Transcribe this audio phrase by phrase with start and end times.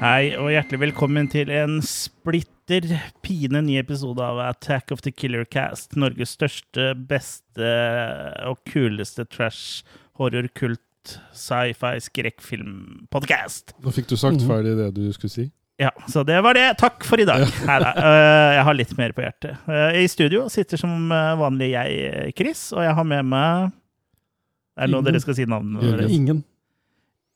[0.00, 2.86] Hei, og hjertelig velkommen til en splitter
[3.20, 5.92] pine ny episode av Attack of the Killer Cast.
[5.92, 7.72] Norges største, beste
[8.48, 9.84] og kuleste trash,
[10.16, 13.74] horror, kult, sci-fi, skrekkfilm-podkast.
[13.84, 15.44] Nå fikk du sagt ferdig det du skulle si.
[15.76, 16.64] Ja, så det var det.
[16.80, 17.44] Takk for i dag.
[17.68, 19.60] Neida, øh, jeg har litt mer på hjertet.
[19.68, 23.68] Øh, I studio sitter som øh, vanlig jeg, Chris, og jeg har med meg
[24.80, 26.40] Er det noe dere skal si navnet Jørgen.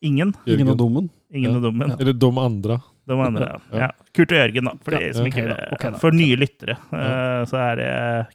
[0.05, 0.35] Ingen.
[0.47, 0.69] Ingen?
[0.69, 1.09] Av Dommen.
[1.35, 1.57] Ingen Ja.
[1.59, 1.95] og dummen.
[1.99, 2.77] Eller Dom andre.
[3.07, 3.79] De andre, ja.
[3.83, 3.89] Ja.
[4.17, 4.73] Kurt og Jørgen, da.
[4.85, 5.99] For, Ja, som ikke, da, Okay, da.
[6.01, 6.77] for nye lyttere.
[6.93, 7.91] uh, så er det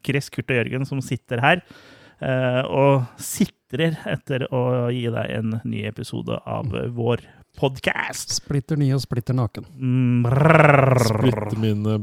[0.05, 1.61] Chris, Kurt og Jørgen som sitter her
[2.21, 6.93] uh, og sitrer etter å gi deg en ny episode av Mm.
[6.93, 7.23] vår
[7.57, 8.29] podkast.
[8.37, 9.65] Splitter ny og splitter naken.
[9.73, 11.97] Mm, Splitter Splitte mine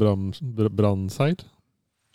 [0.71, 1.37] brannseil.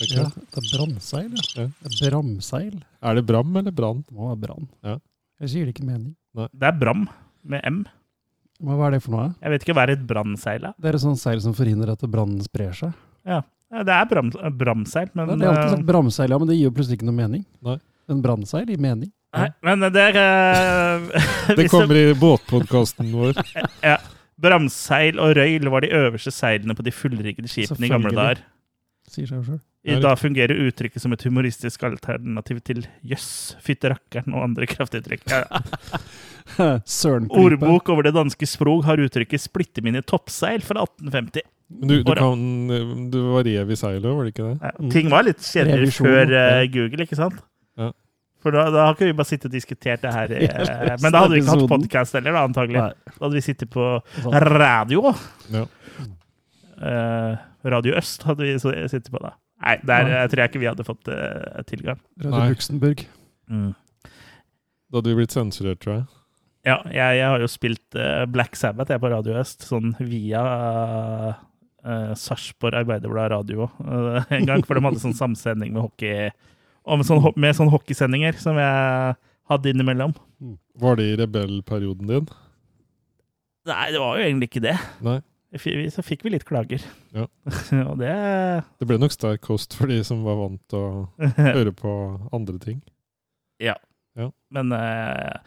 [0.02, 0.17] Okay.
[0.17, 0.57] Ja, det?
[0.57, 1.45] er brannseil, ja.
[1.61, 1.67] Ja.
[1.79, 2.75] Det er bramseil.
[3.03, 4.03] Er det bram eller brann?
[4.07, 4.67] Det må være brann.
[4.83, 4.97] Ja.
[5.39, 6.16] Ellers gir det ikke mening.
[6.35, 7.07] Det er Bram
[7.44, 7.81] med M.
[8.61, 9.30] Men hva er det for noe?
[9.42, 10.75] Jeg vet ikke hva er et brannseil er.
[10.78, 12.94] Det er et sånt seil som forhindrer at brannen sprer seg.
[13.25, 16.58] Ja, det er bram, bramseil, men Det er alltid eh, sagt bramseil, ja, men det
[16.59, 17.44] gir jo plutselig ikke noe mening.
[17.66, 17.78] Nei.
[18.12, 19.09] En brannseil gir mening.
[19.31, 21.28] Nei, men det er eh,
[21.59, 23.39] Det kommer i båtpodkasten vår.
[23.92, 23.97] Ja.
[24.42, 28.42] Bramseil og røyl var de øverste seilene på de fullriggede skipene i gamle dager.
[29.12, 29.59] Sier seg jo sjøl.
[29.84, 35.24] I dag fungerer uttrykket som et humoristisk alternativ til jøss, fytte rakkeren og andre kraftuttrykk.
[35.31, 36.68] Ja, ja.
[37.42, 41.47] Ordbok over det danske språk har uttrykket 'splitte mine toppseil' fra 1850.
[41.72, 44.56] Men du, du, kan, du var rev i seilet, var det ikke det?
[44.62, 46.64] Ja, ting var litt kjedeligere før uh.
[46.74, 47.38] Google, ikke sant?
[47.80, 47.91] Ja.
[48.41, 50.34] For da, da har ikke vi bare sittet og diskutert det her.
[50.41, 52.81] Eh, Men da hadde vi ikke hatt podkast heller, da, antagelig.
[52.81, 53.14] Nei.
[53.16, 53.86] Da hadde vi sittet på
[54.18, 54.38] sånn.
[54.52, 55.14] radio.
[55.53, 55.64] Ja.
[56.81, 59.36] Eh, radio Øst hadde vi sittet på da.
[59.61, 60.23] Nei, der Nei.
[60.31, 62.01] tror jeg ikke vi hadde fått uh, tilgang.
[62.23, 63.05] Radio Luxembourg.
[63.51, 63.69] Mm.
[64.91, 66.09] Da hadde vi blitt sensurert, tror jeg.
[66.67, 70.44] Ja, jeg, jeg har jo spilt uh, Black Sabbath jeg på Radio Øst, sånn via
[71.33, 76.29] uh, Sarpsborg Arbeiderblad radio uh, en gang, for de hadde sånn samsending med hockey
[76.85, 79.17] og med sånn, med sånn hockeysendinger som jeg
[79.51, 80.16] hadde innimellom.
[80.81, 82.29] Var det i rebellperioden din?
[83.69, 84.78] Nei, det var jo egentlig ikke det.
[85.05, 85.19] Nei.
[85.91, 86.84] Så fikk vi litt klager.
[87.16, 87.25] Ja.
[87.89, 88.12] og det
[88.79, 91.07] Det ble nok sterk kost for de som var vant til å
[91.57, 91.95] høre på
[92.31, 92.81] andre ting.
[94.16, 95.41] Ja Men eh,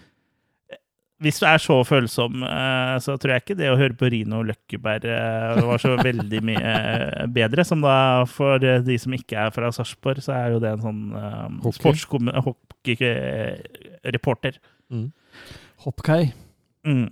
[1.25, 4.43] hvis du er så følsom, eh, så tror jeg ikke det å høre på Rino
[4.44, 7.64] Løkkeberg eh, var så veldig mye eh, bedre.
[7.64, 11.03] Som da, for de som ikke er fra Sarpsborg, så er jo det en sånn
[11.16, 11.47] eh,
[12.44, 12.98] Hockey.
[14.16, 14.60] Reporter
[14.93, 15.06] Mm.
[15.81, 16.26] Hoppkei.
[16.84, 17.06] Mm.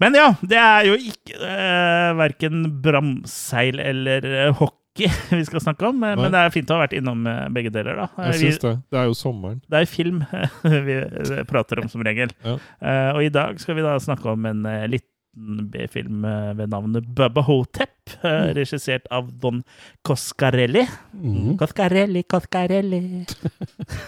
[0.00, 4.82] Men ja, det er jo ikke uh, verken bramseil eller eh, hockey
[5.30, 6.24] vi skal snakke om, men, Nei.
[6.24, 8.08] men det er fint å ha vært innom eh, begge deler, da.
[8.28, 8.74] Jeg syns det.
[8.92, 9.62] Det er jo sommeren.
[9.68, 10.20] Det er film
[10.88, 12.32] vi eh, prater om som regel.
[12.44, 12.58] Ja.
[12.80, 16.74] Eh, og i dag skal vi da snakke om en eh, liten B-film eh, ved
[16.74, 19.62] navnet Bubba Hotep, uh, regissert av Don
[20.04, 20.84] Coscarelli.
[21.16, 21.54] Mm.
[21.60, 23.02] Coscarelli, Coscarelli.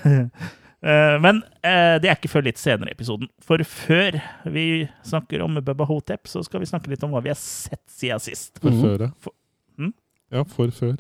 [0.85, 3.31] Eh, men eh, det er ikke før litt senere i episoden.
[3.41, 4.19] For før
[4.53, 7.81] vi snakker om Bubba Hotep, så skal vi snakke litt om hva vi har sett
[7.89, 8.59] siden sist.
[8.61, 8.83] For Mhm.
[8.85, 9.11] før, ja.
[9.21, 9.37] For-
[9.79, 9.93] Mm?
[10.31, 10.97] Ja, for før.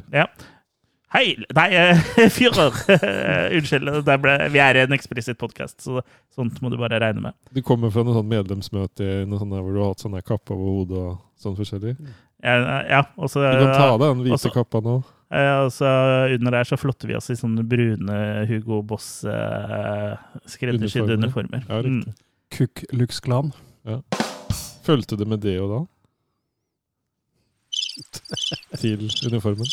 [1.15, 1.37] Hei!
[1.55, 1.95] Nei, eh,
[2.37, 2.73] fyrer!
[3.55, 4.05] Unnskyld.
[4.05, 6.01] der ble, vi er i en eksplisitt podkast, så
[6.35, 7.35] sånt må du bare regne med.
[7.55, 10.27] Du kommer fra noe sånt medlemsmøte noe sånt der hvor du har hatt sånn kapper
[10.33, 11.95] kappe over hodet og sånn forskjellig.
[12.43, 12.57] Ja,
[12.89, 14.97] ja også, Du kan ta av deg den hvite også- kappa nå.
[15.33, 15.89] Eh, og så
[16.35, 18.19] under der så flotter vi oss i sånne brune
[18.51, 20.17] Hugo Boss eh,
[20.47, 21.65] skreddersydde uniformer.
[21.69, 22.03] Ja, Mm.
[22.05, 22.15] riktig.
[22.55, 23.53] Kukk Lux Klan.
[24.85, 25.81] Fulgte det med det og da?
[28.79, 29.67] Til uniformen?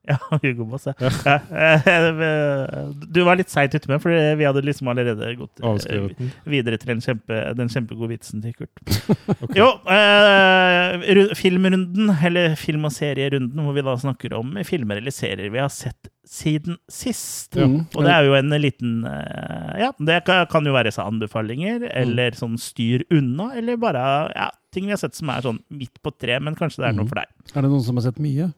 [0.10, 0.94] Ja, Hugo Boss, ja.
[0.98, 1.34] ja.
[1.52, 2.76] eh,
[3.12, 6.78] Du var litt seigt ute med, for vi hadde liksom allerede gått eh, Avskrevet videre
[6.80, 8.80] til den, kjempe, den kjempegode vitsen til Kurt.
[9.60, 15.52] Jo, eh, filmrunden, eller film- og serierunden, hvor vi da snakker om filmer eller serier
[15.52, 17.56] vi har sett siden sist.
[17.58, 17.66] Ja.
[17.66, 17.84] Mm.
[17.96, 22.36] Og det er jo en liten eh, Ja, det kan, jo være så anbefalinger, eller
[22.38, 24.02] sånn styr unna, eller bare
[24.36, 26.96] ja, ting vi har sett som er sånn midt på tre, men kanskje det er
[26.98, 27.12] noe Mhm.
[27.12, 27.30] for deg.
[27.54, 28.50] Er det noen som har sett mye?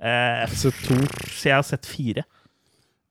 [0.00, 0.94] Eh, Sett to.
[1.28, 2.22] så jeg har sett fire.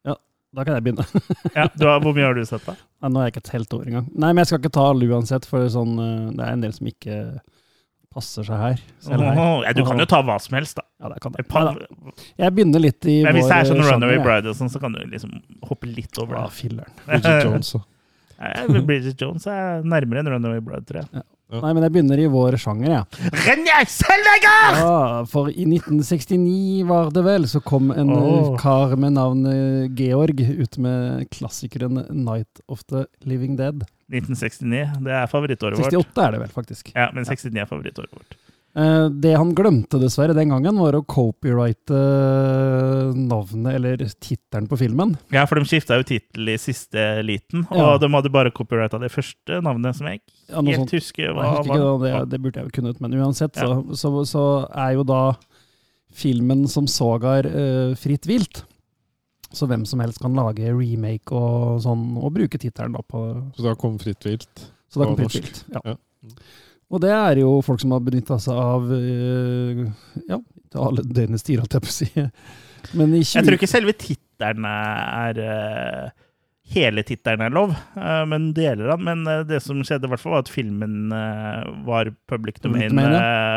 [0.06, 0.16] Ja,
[0.56, 1.06] Da kan jeg begynne.
[1.58, 2.74] Ja, du har, hvor mye har du sett, da?
[3.02, 4.08] Ja, nå er jeg ikke helt over engang.
[4.16, 6.74] Nei, men jeg skal ikke ta alle uansett, for sånn, eh, det er en del
[6.74, 7.18] som ikke
[8.10, 8.80] passer seg her.
[9.06, 9.38] Selv her.
[9.38, 10.84] Oh, ja, du kan jo ta hva som helst, da.
[11.00, 11.48] Ja, det kan Et jeg.
[11.54, 12.16] par- Neida.
[12.42, 14.18] Jeg begynner litt i Men hvis det er sånn Runaway.
[14.26, 15.38] Bride og sånn, så kan du liksom
[15.70, 16.90] hoppe litt over Ja, filleren.
[17.06, 17.86] Bridget Jones og
[18.40, 21.24] Eh, Bridget Jones er nærmere enn Runaway Bride, tror jeg.
[21.50, 23.30] Nei, men jeg begynner i vår sjanger, jeg.
[23.42, 24.76] Renje Selvegger!
[24.78, 24.98] Ja,
[25.32, 30.78] for i 1969 var det vel, så kom en eh, kar med navnet Georg ut
[30.78, 33.82] med klassikeren 'Night of the Living Dead'.
[34.14, 35.02] 1969.
[35.06, 35.90] Det er favorittåret vårt.
[35.90, 36.94] 68 er det vel, faktisk.
[36.94, 38.38] Ja, men 69 er favorittåret vårt.
[38.80, 44.78] Eh, Det han glemte dessverre den gangen, var å copyrighte eh, navnet eller tittelen på
[44.80, 45.16] filmen.
[45.36, 47.98] Ja, for de skifta jo tittel i siste liten, og Ja.
[48.00, 50.92] de hadde bare copyrighta det første navnet, som jeg ikke Ja, helt sånt.
[50.96, 52.26] husker Jeg husker ikke, var.
[52.26, 55.22] det, det burde jeg jo kunnet, men uansett så, så, så er jo da
[56.14, 58.64] filmen som sågar uh, fritt vilt.
[59.54, 63.22] Så hvem som helst kan lage remake og sånn, og bruke tittelen da på
[63.58, 64.68] Så da kom Fritt vilt.
[64.90, 65.64] Så da kom fritt vilt.
[65.74, 65.82] Ja.
[65.86, 65.96] Ja.
[66.90, 69.84] Og det er jo folk som har benytta seg av eh,
[70.30, 70.40] ja,
[70.74, 72.08] til alle døgnets tider, holdt jeg på å si.
[72.98, 73.36] Men i 20...
[73.36, 76.10] Jeg tror ikke selve tittelen er eh,
[76.70, 79.06] Hele tittelen er lov, eh, men deler av den.
[79.26, 81.14] Men det som skjedde, i hvert fall var at filmen
[81.86, 82.94] var public domain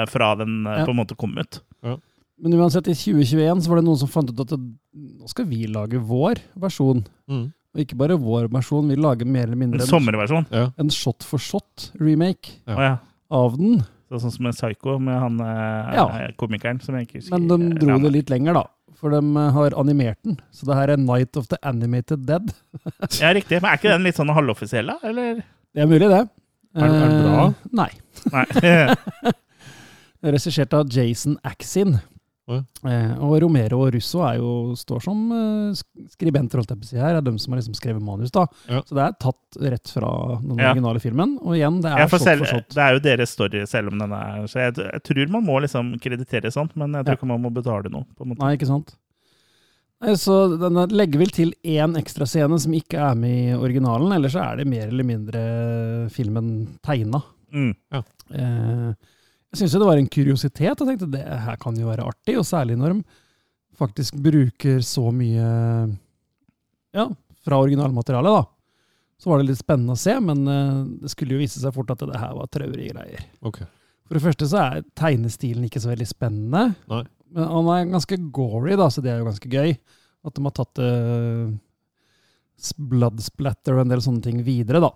[0.08, 0.84] fra den Ja.
[0.87, 1.61] på en måte kom ut.
[2.43, 5.67] Men uansett, i 2021 så var det noen som fant ut at nå skal vi
[5.70, 7.05] lage vår versjon.
[7.31, 7.44] Mm.
[7.73, 10.49] Og ikke bare vår versjon, vi lager mer eller En mindre en, sommerversjon.
[10.52, 12.96] En shot for shot-remake Ja.
[13.32, 13.81] Av den.
[14.12, 16.05] Så Sånn som en Psycho med han eh, Ja.
[16.37, 17.38] komikeren som jeg ikke husker.
[17.38, 18.67] Men de dro det litt lenger, da.
[19.00, 20.37] For de eh, har animert den.
[20.52, 22.52] Så det her er Night of the Animated Dead.
[23.23, 23.62] Ja, riktig.
[23.62, 24.99] Men er ikke den litt sånn halvoffisiell, da?
[25.08, 25.40] Eller?
[25.73, 26.23] Det er mulig, det.
[26.76, 27.46] Er er den bra?
[27.49, 27.90] Eh, Nei.
[28.32, 29.32] Nei.
[30.37, 31.96] Regissert av Jason Axin.
[32.50, 36.91] Eh, og Romero og Russo er jo, står som eh, skribenter, holdt jeg på å
[36.91, 37.15] si her.
[37.21, 38.47] Er de som har liksom skrevet manus, da.
[38.69, 38.81] Ja.
[38.83, 40.11] Så det er tatt rett fra
[40.43, 40.73] den Ja.
[40.73, 41.37] originale filmen.
[41.41, 42.69] Og igjen, det er Ja, shot selv, for shot.
[42.75, 45.61] det er jo deres story, selv om den er Så jeg, jeg tror man må
[45.62, 47.21] liksom kreditere sånt, men jeg tror Ja.
[47.21, 48.05] ikke man må betale noe.
[48.17, 48.39] på en måte.
[48.43, 48.97] Nei, ikke sant?
[50.03, 54.11] Nei, Så den legger vel til én ekstra scene som ikke er med i originalen,
[54.12, 57.23] ellers så er det mer eller mindre filmen tegna.
[57.55, 57.77] Mm.
[57.93, 58.94] Eh,
[59.52, 62.38] jeg syns jo det var en kuriositet, og tenkte det her kan jo være artig,
[62.40, 63.20] og særlig når de
[63.76, 65.44] faktisk bruker så mye
[66.96, 67.06] ja,
[67.44, 68.46] fra originalmaterialet, da.
[69.22, 71.93] Så var det litt spennende å se, men eh, det skulle jo vise seg fort
[71.94, 73.26] at det her var traurige greier.
[73.44, 73.69] Okay.
[74.08, 76.64] For det første så er tegnestilen ikke så veldig spennende.
[76.90, 77.05] Nei.
[77.32, 79.76] Men han er ganske gory, da, så det er jo ganske gøy.
[80.26, 81.52] At de har tatt uh,
[82.93, 84.90] blood splatter og en del sånne ting videre, da.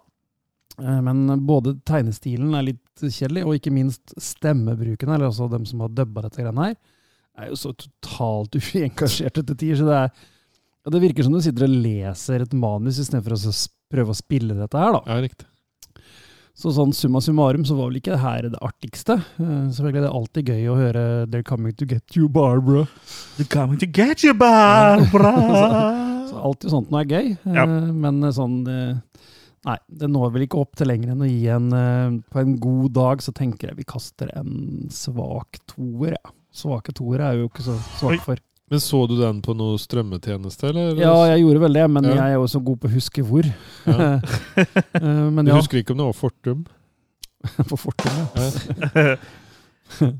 [0.82, 5.80] Eh, Men både tegnestilen er litt kjedelig, og ikke minst stemmebruken, eller altså dem som
[5.84, 6.76] har dubba dette greiene her,
[7.38, 9.76] er jo så totalt uengasjerte etter tider.
[9.82, 13.52] Så det, er, det virker som du sitter og leser et manus istedenfor å
[13.92, 15.02] prøve å spille dette her, da.
[15.06, 15.46] Ja, riktig.
[16.56, 19.18] Så sånn summa summarum så var vel ikke det her det artigste.
[19.36, 22.86] Eh, Selvfølgelig er det alltid gøy å høre 'They're coming to get you, Barbara'.
[23.36, 25.34] They're coming to get you, Barbara!
[26.30, 27.66] Så alltid sånt noe er gøy, eh, Ja.
[27.66, 28.64] men sånn
[29.66, 32.52] Nei, det når vel ikke opp til lenger enn å gi en eh, På en
[32.62, 36.34] god dag så tenker jeg vi kaster en svak toer, ja.
[36.56, 38.38] Svake toere er jo ikke så svak for.
[38.72, 40.96] Men så du den på noe strømmetjeneste, eller?
[40.98, 42.14] Ja, jeg gjorde vel det, men Ja.
[42.16, 43.46] jeg er jo så god på å huske hvor.
[43.86, 44.08] Ja.
[44.96, 46.62] Eh, men Du husker ikke om det var Fortum?
[47.70, 48.46] på Fortum, ja.
[48.96, 49.16] Ja.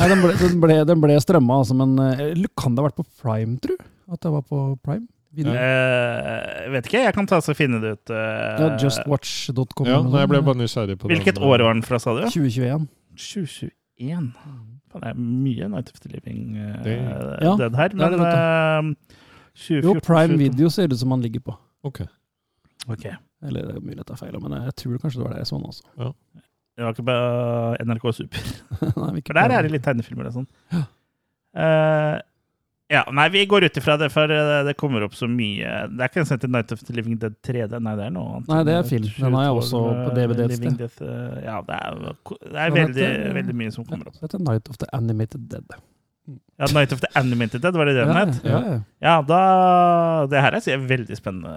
[0.00, 3.00] Nei, den ble, den ble, den ble strømma, altså, men eh, kan det ha vært
[3.00, 3.74] på Prime, tru?
[4.10, 5.08] At det var på Prime?
[5.36, 5.52] Video?
[5.54, 8.10] Uh, vet ikke, jeg kan ta og finne det ut.
[8.10, 8.16] Uh,
[8.58, 9.86] Ja, justwatch.com.
[9.86, 11.44] Ja, nei, jeg ble bare nysgjerrig på Hvilket den.
[11.46, 12.24] år var den fra, sa du?
[12.26, 12.88] 2021.
[13.14, 14.32] 2021.
[14.90, 16.96] Det er mye Night of the Living uh, Det-
[17.46, 19.18] Ja, den her, er men det, eh,
[19.54, 20.38] 2014, Jo, Prime 2012.
[20.40, 21.54] Video ser det ut som han ligger på.
[21.84, 22.00] Ok.
[22.88, 23.12] okay.
[23.46, 25.46] Eller det er mulig det er feil, men jeg tror kanskje det var det jeg
[25.52, 25.66] så nå.
[25.70, 26.14] Altså.
[26.76, 27.16] Det var ikke på
[27.86, 28.50] NRK Super.
[28.98, 30.48] Nei, ikke For der er det litt tegnefilmer og sånn.
[30.74, 30.82] Ja.
[31.60, 32.18] Eh,
[32.90, 36.02] ja, nei, vi går ut ifra det, for eh, det kommer opp så mye Det
[36.02, 38.32] er ikke en som heter Night of the Living Dead 3D, nei, det er noe
[38.40, 38.48] annet.
[38.50, 39.06] Nei, det er film.
[39.20, 40.76] Den har jeg også på DVD et sted.
[40.80, 44.18] Death, eh, ja, det er, det er veldig, heter- veldig mye som kommer opp.
[44.18, 45.78] Det heter Night of the Animated Dead.
[46.60, 48.42] Ja, Night of the Animated Dead, var det det den Ja, het?
[48.44, 48.80] ja, ja.
[49.02, 51.54] Ja, da Det her er en veldig spennende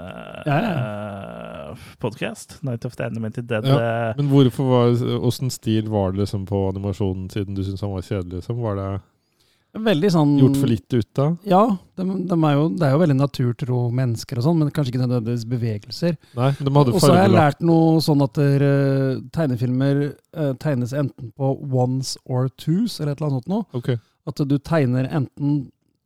[0.47, 2.57] Ja, podkast.
[2.63, 3.65] Night of the Animated Dead.
[3.67, 4.09] Ja.
[4.09, 7.91] eh, Men hvorfor var Åssen stil var det liksom på animasjonen, siden du syntes han
[7.93, 8.39] var kjedelig?
[8.41, 8.61] Liksom?
[8.63, 8.87] Var det
[9.73, 11.31] Veldig sånn gjort for lite ut av?
[11.49, 11.61] Ja,
[11.97, 15.01] de, de er jo, det er jo veldig naturtro mennesker og sånn, men kanskje ikke
[15.01, 16.13] nødvendigvis bevegelser.
[16.37, 20.93] Nei, de hadde Og så har jeg lært noe sånn at eh, tegnefilmer eh, tegnes
[20.93, 23.65] enten på ones or twos, eller et eller annet sånt noe.
[23.81, 23.89] Ok.
[24.29, 25.57] At du tegner enten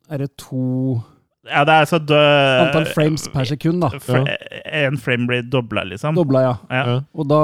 [0.08, 1.02] er det to
[1.48, 2.18] Ja, det er så dø...
[2.64, 3.92] antall frames per sekund, da.
[4.08, 6.16] Én En frame blir dobla, liksom.
[6.16, 6.56] Dobla, ja.
[6.72, 6.84] Ja.
[6.88, 6.98] Ja.
[7.16, 7.42] Og da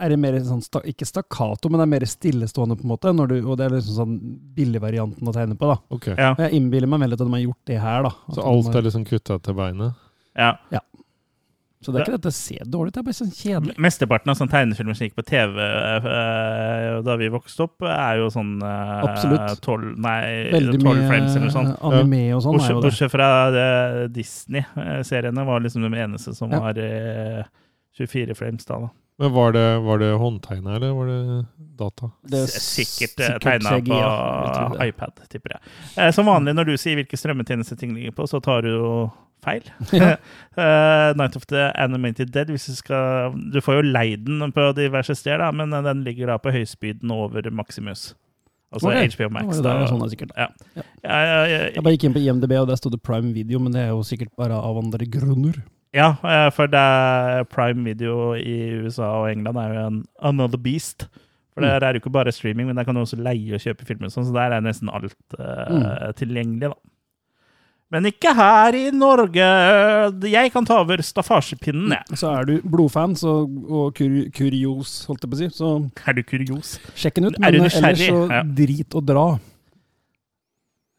[0.00, 3.12] er det mer sånn, ikke stakkato, men det er mer stillestående, på en måte.
[3.14, 4.16] Når du, og det er liksom sånn
[4.54, 5.78] billigvarianten å tegne på, da.
[5.90, 6.14] Okay.
[6.18, 6.34] Ja.
[6.38, 8.12] Jeg innbiller meg veldig at de har gjort det her, da.
[8.28, 9.94] At Så alt har- er liksom kutta til beinet?
[10.36, 10.56] ja.
[11.84, 13.74] Så det er ikke dette ser dårlig ut, det er bare sånn kjedelig.
[13.76, 18.30] Mesteparten av sånne tegnefilmer som gikk på TV eh, da vi vokste opp, er jo
[18.32, 19.60] sånn eh, Absolutt.
[19.60, 20.20] 12, nei,
[20.54, 21.84] Veldig 12 mye frames eller noe sånt.
[21.84, 22.56] anime og sånn.
[22.56, 26.60] Bortsett, bortsett fra eh, Disney-seriene var liksom de eneste som Ja.
[26.64, 27.44] var eh,
[27.98, 28.78] 24 frames da.
[28.86, 28.88] da.
[29.18, 31.44] Men var det, var det håndtegna, eller var det
[31.78, 32.10] data?
[32.22, 34.70] Det er Sikkert, eh, sikkert tegna på ja.
[34.80, 35.74] Jeg iPad, tipper jeg.
[35.96, 38.88] Eh, som vanlig når du sier hvilke strømmetjenester ting ligger på, så tar du jo
[39.44, 39.70] feil.
[39.94, 40.16] Ja.
[40.58, 44.66] uh, Night of the Animated Dead, hvis du skal Du får jo leid den på
[44.74, 48.14] diverse steder, da, men den ligger da på høyspyden over Maximus.
[48.74, 49.10] Altså okay.
[49.14, 49.60] HBO Max.
[49.60, 50.34] Det der, sånn er sikkert.
[50.34, 50.48] Ja.
[50.74, 50.82] Ja.
[51.04, 53.60] Ja, ja, ja, Jeg bare gikk inn på IMDb, og der sto det Prime Video,
[53.62, 55.60] men det er jo sikkert bare av andre grunner.
[55.94, 60.58] Ja, eh, for det er Prime Video i USA og England er jo en another
[60.58, 61.06] beast.
[61.54, 61.68] For Mm.
[61.70, 64.10] der er jo ikke bare streaming, men der kan du også leie og kjøpe filmer,
[64.10, 66.12] sånn, så der er nesten alt uh, Mm.
[66.18, 66.60] tilgjengelig.
[66.72, 66.74] da.
[67.92, 69.44] Men ikke her i Norge.
[70.26, 72.16] Jeg kan ta over staffasjepinnen, jeg.
[72.18, 76.12] Så er du blodfan så, og kur, kurios, holdt jeg på å si, så Er
[76.14, 76.78] du kurios?
[76.96, 77.38] sjekk den ut.
[77.38, 78.42] Men ellers så Ja.
[78.42, 79.38] drit og dra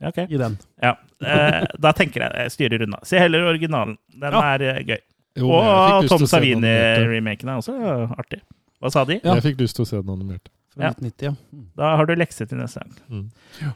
[0.01, 0.17] Ja, ok.
[0.29, 0.57] i den.
[0.83, 0.95] Ja.
[1.23, 2.99] Eh, da tenker jeg jeg styrer unna.
[3.07, 3.97] Se heller originalen.
[4.11, 4.41] Den Ja.
[4.55, 4.99] er eh, gøy.
[5.37, 6.25] Jo, Og Tom.
[6.27, 7.75] Savini-remaken er også
[8.17, 8.41] artig.
[8.81, 9.19] Hva sa de?
[9.23, 9.33] Ja.
[9.35, 10.51] Jeg fikk lyst til å se den animerte.
[10.75, 10.91] Fra Ja.
[10.91, 11.31] 1990, ja.
[11.55, 11.65] Mm.
[11.75, 12.93] Da har du lekse til neste gang.
[13.09, 13.73] Mm.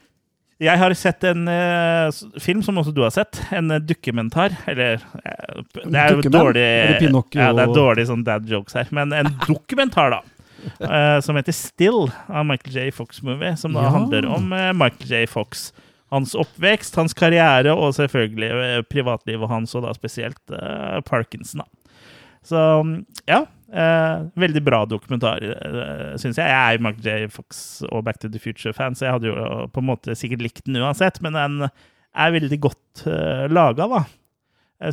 [0.59, 2.11] Jeg har sett en uh,
[2.43, 3.39] film som også du har sett.
[3.55, 4.57] En uh, dukkementar.
[4.67, 8.43] Eller uh, Det er jo dårlig Er det Pinocchio Ja, det er dårlig sånn dad
[8.51, 8.88] jokes her.
[8.91, 10.21] Men en dokumentar, da.
[10.83, 12.91] eh, som heter Still, av Michael J.
[12.91, 13.55] Fox-movie.
[13.57, 13.89] Som da Ja.
[13.95, 15.25] handler om eh, Michael J.
[15.31, 15.69] Fox.
[16.09, 21.61] Hans oppvekst, hans karriere og selvfølgelig eh, privatlivet hans, og da spesielt uh, Parkinson.
[21.61, 21.99] da.
[22.45, 22.59] Så
[23.29, 23.43] ja.
[23.69, 26.49] Uh, veldig bra dokumentar, uh, syns jeg.
[26.49, 27.27] Jeg er jo Mark J.
[27.29, 30.63] Fox og Back to the Future-fan, så jeg hadde jo på en måte sikkert likt
[30.65, 31.21] den uansett.
[31.21, 34.01] Men den er veldig godt uh, laga, da,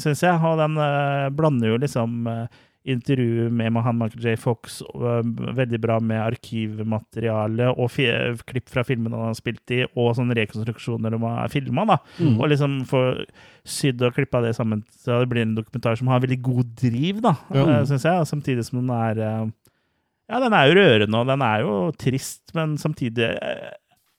[0.02, 0.37] syns jeg.
[0.44, 0.76] Og den
[1.38, 2.28] blander jo liksom
[2.87, 4.37] uh, intervju med han Michael J.
[4.38, 5.23] Fox eh,
[5.57, 7.90] veldig bra med arkivmateriale og
[8.47, 11.85] klipp fra filmene han har spilt i, og sånne rekonstruksjoner de har filma.
[11.87, 11.97] da.
[12.21, 12.37] Mm.
[12.40, 13.02] Og liksom få
[13.66, 17.21] sydd og klippa det sammen så det blir en dokumentar som har veldig god driv,
[17.23, 17.66] da, Ja.
[17.81, 18.26] eh, synes jeg.
[18.26, 19.47] Samtidig som den er eh,
[20.28, 23.28] Ja, den er jo rørende, og den er jo trist, men samtidig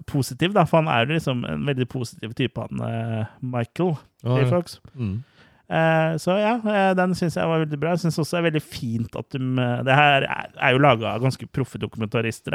[0.07, 0.63] positiv, da.
[0.63, 4.45] For han er jo liksom en veldig positiv type, han Michael Ja, ja.
[4.49, 4.79] Fox.
[4.95, 5.23] Mm.
[5.67, 7.89] Eh, så ja, eh, den syns jeg var veldig bra.
[7.95, 11.05] Jeg syns også det er veldig fint at de eh, Det her er, jo laga
[11.11, 12.53] av ganske proffe dokumentarister,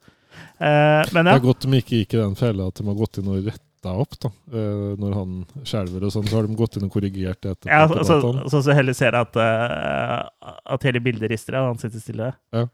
[0.60, 3.18] Eh, men Det er godt de ikke gikk i den fella at de har gått
[3.18, 4.16] inn og retta opp.
[4.20, 4.28] da.
[4.52, 7.70] Eh, når han skjelver og sånn, så har de gått inn og korrigert det etterpå.
[7.70, 12.00] ja så, så, så heller ser at, uh, at hele bildet rister, og han sitter
[12.02, 12.32] stille.
[12.52, 12.66] Ja.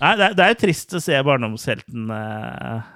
[0.00, 2.88] Nei, det, er- det er jo trist å se barndomshelten eh,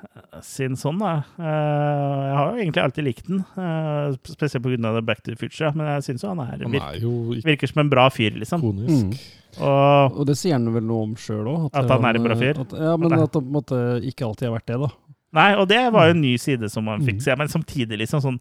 [0.47, 1.13] sin sånn, da.
[1.35, 4.93] Eh, jeg har jo egentlig alltid likt den, eh, spesielt pga.
[5.03, 7.15] Back to the Future, men jeg syns jo han er, Han virker, er jo
[7.47, 8.63] virker som en bra fyr, liksom.
[8.63, 9.13] Mm.
[9.61, 11.71] Og Og det sier han vel noe om sjøl òg.
[11.75, 12.61] At han er en bra fyr?
[12.73, 14.93] ja, men at han på en måte ikke alltid har vært det, da.
[15.33, 17.25] Nei, og det var jo en ny side som han fikk Mm.
[17.25, 18.39] se, men samtidig liksom sånn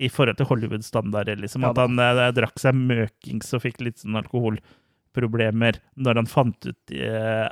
[0.00, 3.98] i forhold til Hollywood-standarder, liksom, Ja at han eh, drakk seg møkings og fikk litt
[4.00, 7.48] sånn alkoholproblemer når han fant ut eh,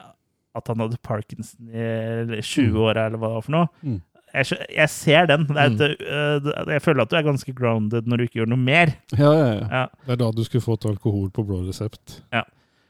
[0.59, 3.73] at han hadde parkinson i 20-åra, eller hva det var for noe.
[3.83, 3.99] Mm.
[4.29, 5.47] Jeg, jeg ser den.
[5.49, 6.05] Det er et,
[6.45, 6.73] mm.
[6.75, 8.93] jeg føler at du er ganske grounded når du ikke gjør noe mer.
[9.17, 9.67] Ja, ja, ja.
[9.73, 9.85] Ja.
[10.05, 12.21] Det er da du skulle fått alkohol på blå resept.
[12.35, 12.45] Ja.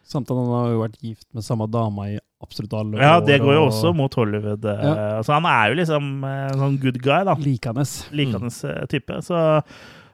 [0.08, 3.02] Samtidig han har jo vært gift med samme dama i absolutt alle år.
[3.02, 4.64] Ja, det går jo og også mot Hollywood.
[4.64, 4.94] Ja.
[5.18, 7.34] Altså, han er jo liksom en sånn good guy, da.
[7.42, 7.94] Likandes.
[8.16, 8.88] Likandes mm.
[8.92, 9.20] type.
[9.26, 9.42] Så,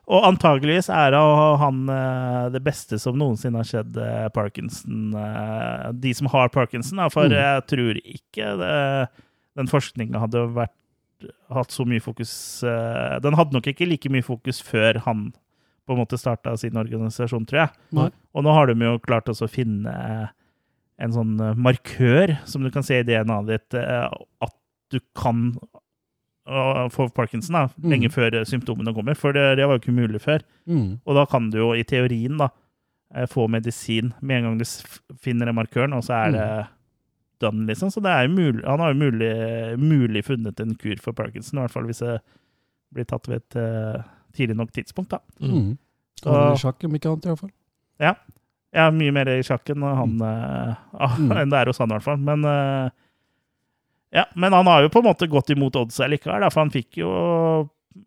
[0.06, 1.12] og antageligvis er
[1.58, 5.14] han- eh, det beste som noensinne har skjedd eh, Parkinson.
[5.14, 7.30] eh, De som har Parkinson, for Mm.
[7.32, 9.08] jeg tror ikke det,
[9.56, 10.70] den forskninga hadde vært
[11.50, 12.61] hatt så mye fokus
[13.23, 15.32] Den hadde nok ikke like mye fokus før han
[15.87, 17.70] på en måte starta sin organisasjon, tror jeg.
[17.92, 18.11] Nei.
[18.34, 20.30] Og nå har de jo klart å finne
[20.99, 24.54] en sånn markør som du kan se i DNA-et ditt, at
[24.90, 25.58] du kan
[26.46, 27.90] få parkinson da, Mm.
[27.90, 30.42] lenge før eh, symptomene kommer, for det, det var jo ikke mulig før.
[30.68, 31.00] Mm.
[31.06, 32.48] Og da kan du jo i teorien da,
[33.14, 34.64] eh, få medisin med en gang du
[35.20, 36.66] finner den markøren, og så er det
[37.40, 37.90] done, liksom.
[37.90, 41.58] Så det er jo mulig, han har jo mulig, mulig funnet en kur for parkinson,
[41.58, 42.20] i hvert fall hvis det
[42.94, 44.02] blir tatt ved et uh,
[44.36, 45.10] tidlig nok tidspunkt.
[45.10, 45.18] da.
[45.40, 45.78] Mm.
[46.20, 47.50] Så- er i sjakk, om ikke annet, i hvert fall.
[48.00, 48.16] Jeg
[48.74, 51.32] er mye mer i sjakken enn han, Mm.
[51.40, 52.16] enn det er hos han, i hvert fall.
[52.18, 52.90] Men, eh,
[54.14, 57.00] ja, men han har jo på en måte gått imot oddsa likevel, for han fikk
[57.02, 57.11] jo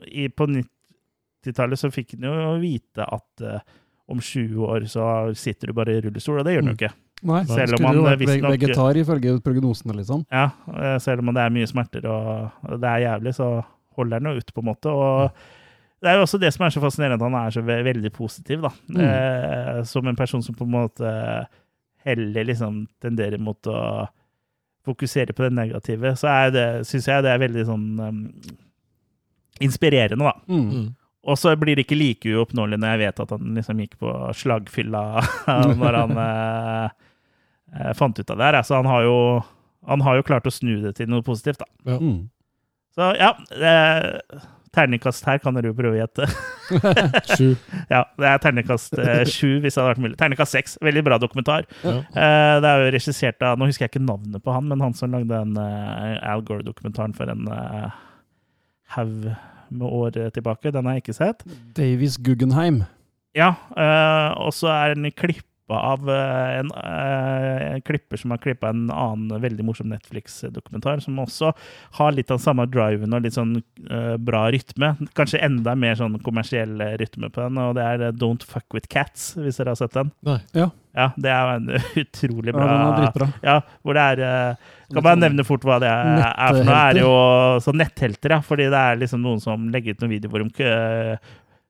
[0.07, 3.59] i, På 90-tallet så fikk han jo vite at uh,
[4.07, 5.03] om 20 år så
[5.35, 6.93] sitter du bare i rullestol, og det gjør han jo ikke.
[7.27, 10.23] Nei, Selv om han, visstnok- vegetar ifølge prognosene, liksom.
[10.31, 13.47] Ja, eh, Selv om det er mye smerter og det er jævlig, så
[13.97, 14.93] holder han jo ut, på en måte.
[14.93, 15.31] og
[15.97, 18.11] det er jo også det som er så fascinerende, at han er så ve veldig
[18.13, 18.61] positiv.
[18.61, 18.71] da.
[18.93, 19.01] Mm.
[19.01, 21.13] Eh, som en person som på en måte
[22.05, 24.07] heller liksom tenderer mot å
[24.87, 28.23] fokusere på det negative, så det, syns jeg det er veldig sånn um,
[29.63, 30.33] inspirerende, da.
[30.47, 30.69] Mm.
[30.71, 30.87] Mm.
[31.27, 34.11] Og så blir det ikke like uoppnåelig når jeg vet at han liksom gikk på
[34.37, 35.03] slagfylla
[35.81, 36.85] når han eh,
[37.75, 38.59] eh, fant ut av det her.
[38.63, 39.17] Så han, har jo,
[39.91, 41.97] han har jo klart å snu det til noe positivt, da.
[41.99, 42.29] Mm.
[42.95, 44.39] Så ja, eh,
[44.75, 46.27] terningkast her kan dere jo prøve å gjette.
[47.37, 47.53] Sju.
[47.93, 50.17] Ja, det er terningkast eh, sju, hvis det hadde vært mulig.
[50.19, 50.75] Terningkast seks.
[50.83, 51.67] Veldig bra dokumentar.
[51.83, 51.95] Ja.
[52.03, 54.95] Eh, det er jo regissert av Nå husker jeg ikke navnet på han, men han
[54.97, 57.87] som lagde den eh, Al Gore-dokumentaren for en uh,
[58.97, 59.31] haug
[59.67, 60.71] med år tilbake.
[60.75, 61.47] Den har jeg ikke sett.
[61.77, 62.83] Davies Guggenheim.
[63.37, 65.45] Ja, eh, og så er den klippa
[65.75, 71.19] av eh, en, eh, en klipper som har klippa en annen veldig morsom Netflix-dokumentar, som
[71.19, 71.51] også
[71.99, 74.93] har litt av den samme driven og litt sånn eh, bra rytme.
[75.17, 79.33] Kanskje enda mer sånn kommersiell rytme på den, og det er Don't Fuck With Cats,
[79.35, 80.13] hvis dere har sett den.
[80.27, 80.39] Nei.
[80.57, 81.67] Ja, Ja, det er en
[82.03, 83.27] utrolig bra ja den er bra dritbra.
[83.45, 86.77] Ja, hvor det er eh, Kan bare nevne fort hva det er, er for noe.
[86.79, 87.11] Er det jo
[87.65, 88.39] sånn netthelter, ja.
[88.45, 90.69] Fordi det er liksom noen som legger ut noen videoer hvor de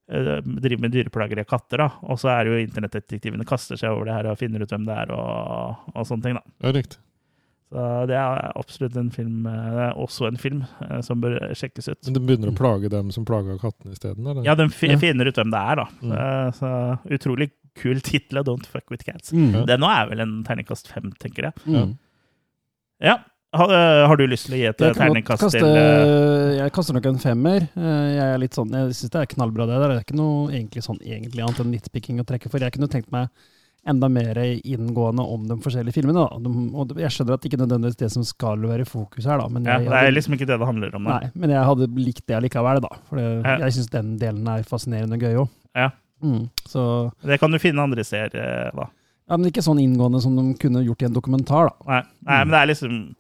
[0.08, 1.78] driver med dyreplagere katter.
[1.84, 1.90] da.
[2.08, 4.86] Og så er det jo internettdetektivene kaster seg over det her og finner ut hvem
[4.88, 6.38] det er, og, og sånne ting.
[6.40, 6.44] da.
[6.64, 7.00] Ja, riktig.
[7.68, 11.90] Så det er absolutt en film eh, Det også en film eh, som bør sjekkes
[11.92, 12.00] ut.
[12.08, 14.24] Men Den begynner å plage dem som plaga kattene isteden?
[14.24, 14.46] eller?
[14.48, 14.98] Ja, de fi- Ja.
[15.02, 15.88] finner ut hvem det er, da.
[16.00, 16.14] Mm.
[16.16, 16.70] Eh, Så
[17.18, 19.34] utrolig kul tittel av Don't Fuck With Cats.
[19.36, 19.66] Mm.
[19.68, 21.54] Det nå er vel en terningkast fem, tenker jeg.
[21.68, 21.98] Mm.
[23.04, 23.18] Ja.
[23.54, 25.68] Har, eh, har du lyst til å gi et Jeg, kan godt terningkast kaste, til
[25.68, 26.37] eh,
[26.68, 27.68] jeg kaster nok en femmer.
[27.76, 29.90] Eh, Jeg er litt sånn, jeg syns det er knallbra, det der.
[29.94, 32.60] Det er ikke noe egentlig sånn egentlig annet enn nitpicking å trekke for.
[32.64, 33.30] Jeg kunne tenkt meg
[33.88, 34.36] enda mer
[34.68, 36.20] inngående om de forskjellige filmene.
[36.28, 36.40] Da.
[36.44, 39.40] De, og jeg skjønner at det ikke nødvendigvis det som skal være i fokus her,
[39.40, 39.48] da.
[39.48, 41.06] Men ja, Det er liksom ikke det det handler om.
[41.08, 41.20] Da.
[41.22, 42.90] Nei, men jeg hadde likt det allikevel, da.
[43.08, 43.58] For det, Ja.
[43.64, 45.50] jeg syns den delen er fascinerende og gøy òg.
[45.76, 45.90] Ja.
[46.22, 48.90] Mm, så Det kan du finne andre steder, eh, da.
[49.30, 51.76] Ja, men ikke sånn inngående som de kunne gjort i en dokumentar, da.
[51.88, 52.48] Nei, nei Mm.
[52.48, 53.16] men det er liksom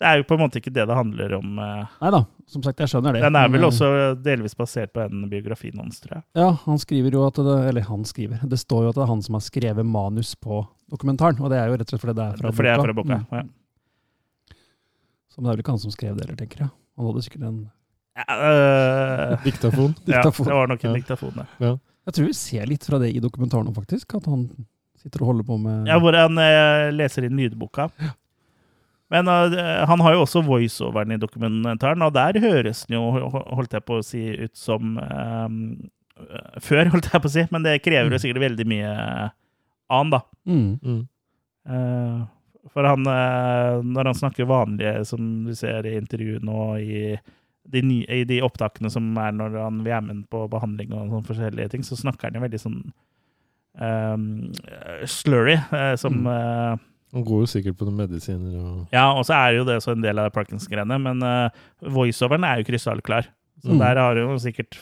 [0.00, 1.58] Det er jo på en måte ikke det det handler om.
[1.60, 1.88] eh.
[2.00, 3.20] Nei da, som sagt, jeg skjønner det.
[3.26, 3.88] Den er vel også
[4.24, 6.22] delvis basert på en biografien hans, tror jeg.
[6.40, 8.40] Ja, han skriver jo at det Eller han skriver.
[8.48, 11.38] Det står jo at det er han som har skrevet manus på dokumentaren.
[11.44, 12.86] Og det er jo rett og slett fordi det er fra For det er boka.
[12.88, 13.18] fra boka.
[13.20, 13.36] Mm.
[13.36, 14.56] Ja.
[15.30, 16.70] Så det er vel ikke han som skrev det heller, tenker jeg.
[16.98, 17.60] Han hadde sikkert en
[18.20, 19.36] Ja, øh...
[19.44, 19.94] Diktafon.
[20.10, 20.96] ja, det var nok en Ja.
[20.96, 21.76] diktafon, ja.
[22.08, 24.16] Jeg tror vi ser litt fra det i dokumentaren faktisk.
[24.16, 24.48] At han
[24.98, 27.90] sitter og holder på med Ja, hvor han eh, leser inn lydboka.
[29.10, 33.72] Men uh, han har jo også voiceoveren i dokumentaren, og der høres den jo, holdt
[33.74, 35.56] jeg på å si, ut som um,
[36.60, 38.22] Før, holdt jeg på å si, men det krever jo Mm.
[38.22, 38.92] sikkert veldig mye
[39.90, 40.20] annen, da.
[40.46, 40.68] mm.
[40.84, 41.00] Mm.
[41.70, 42.26] Uh,
[42.70, 47.16] For han, uh, når han snakker vanlig, som du ser i intervjuene og i
[47.70, 51.08] de, nye, i de opptakene som er når han vil være med på behandling og
[51.08, 52.78] sånne forskjellige ting, så snakker han jo veldig sånn
[53.80, 54.52] um,
[55.08, 55.56] slurry.
[55.98, 56.78] som Mm.
[57.12, 59.92] Han går jo sikkert på noen medisiner og Ja, og så er jo det så
[59.96, 61.50] en del av Parkinson-greiene, men uh,
[61.82, 63.26] voiceoveren er jo krystallklar.
[63.64, 63.78] Så Mm.
[63.82, 64.78] der har hun sikkert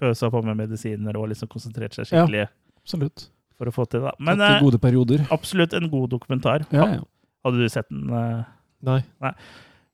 [0.00, 2.26] pøsa på med medisiner og liksom konsentrert seg Ja.
[2.26, 2.48] skikkelig
[2.84, 3.28] Absolutt.
[3.58, 4.12] for å få til det.
[4.20, 5.26] Men uh, gode perioder.
[5.30, 6.66] absolutt en god dokumentar.
[6.70, 7.00] Ja, ja.
[7.44, 8.10] Hadde du sett den?
[8.12, 8.44] Uh,
[8.82, 9.02] Nei.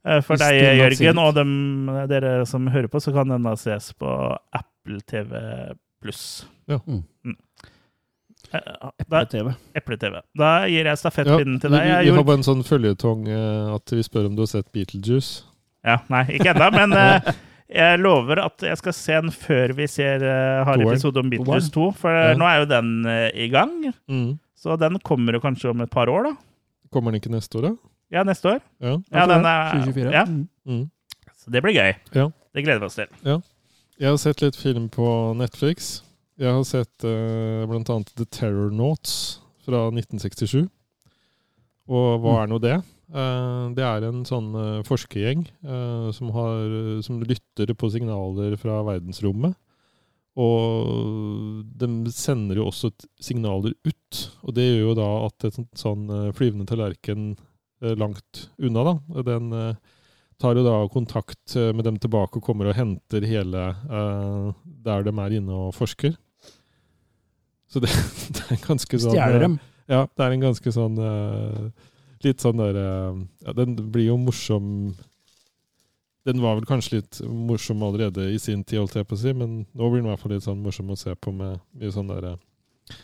[0.07, 3.55] Eh, For Hvis deg, Jørgen, og dem, dere som hører på, så kan den da
[3.59, 4.07] ses på
[4.55, 6.44] Apple TV pluss.
[6.68, 6.79] Ja.
[6.87, 7.03] Mm.
[8.57, 9.55] Eh, Da, Eple-TV.
[9.79, 10.21] Eple-TV.
[10.38, 11.87] Da gir jeg Ja, stafettpinnen til deg.
[11.87, 14.71] Jeg vi har bare en sånn føljetong eh, at vi spør om du har sett
[14.73, 15.42] Beetlejuice.
[15.87, 17.33] ja, nei, ikke ennå, men eh,
[17.69, 20.92] jeg lover at jeg skal se den før vi ser, uh, har Toeren.
[20.95, 21.87] episode om Beatles 2.
[21.99, 22.35] For Ja.
[22.38, 23.92] nå er jo den uh, i gang.
[24.09, 24.38] Mm.
[24.57, 26.37] Så den kommer jo kanskje om et par år, da.
[26.95, 27.75] Kommer den ikke neste år, da?
[28.14, 28.61] Ja, neste år.
[28.81, 28.97] Ja.
[29.12, 30.12] Ja, den er, 2024.
[30.14, 30.49] Ja, Mm.
[30.66, 30.90] Mm.
[31.37, 31.95] så det blir gøy.
[32.14, 32.29] Ja.
[32.55, 33.07] Det gleder vi oss til.
[33.99, 36.03] Jeg har sett litt film på Netflix.
[36.37, 40.66] Jeg har sett uh, blant annet The Terror Notes fra 1967.
[41.87, 42.77] Og hva er nå det?
[43.09, 48.83] Uh, det er en sånn uh, forskergjeng uh, som, har, som lytter på signaler fra
[48.87, 49.57] verdensrommet.
[50.37, 54.22] Og de sender jo også signaler ut.
[54.44, 57.31] Og det gjør jo da at et sånt, sånn eh, flyvende tallerken
[57.81, 59.94] eh, langt unna, da, den eh,
[60.40, 64.53] tar jo da kontakt eh, med dem tilbake og kommer og henter hele eh,
[64.85, 66.12] der de er inne og forsker.
[67.77, 67.91] Så det,
[68.39, 69.59] det er ganske sånn Stjeler dem.
[69.91, 71.67] Ja, det er en ganske sånn eh,
[72.25, 74.71] Litt sånn der eh, ja, Den blir jo morsom
[76.25, 79.35] Den var vel kanskje litt morsom allerede i sin tid, holdt jeg på å si,
[79.37, 81.93] men nå blir den i hvert fall litt sånn morsom å se på med mye
[81.95, 82.97] sånn derre eh,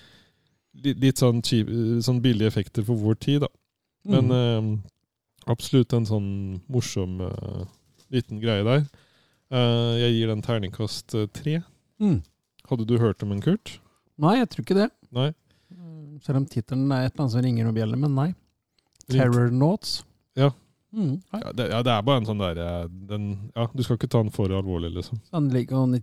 [0.86, 1.68] litt, litt sånn, cheap,
[2.02, 3.50] sånn billige effekter for vår tid, da.
[4.08, 4.72] Men Mm.
[4.72, 4.90] eh,
[5.52, 6.28] absolutt en sånn
[6.72, 7.62] morsom uh,
[8.10, 8.84] liten greie der.
[9.52, 11.60] Uh, jeg gir den terningkast eh, tre.
[12.02, 12.22] Mm.
[12.70, 13.76] Hadde du hørt om en, Kurt?
[14.22, 14.88] Nei, jeg tror ikke det.
[15.18, 15.28] Nei?
[16.22, 18.28] Selv om tittelen er et eller annet som ringer noen bjeller, men nei.
[19.10, 20.02] Ring- Terror Notes.
[20.38, 20.50] Ja.
[20.92, 21.14] Mm.
[21.32, 22.64] Ja det, ja, det er bare en sånn derre
[23.56, 25.18] Ja, du skal ikke ta den for alvorlig, liksom.
[25.32, 25.96] Han ligger on,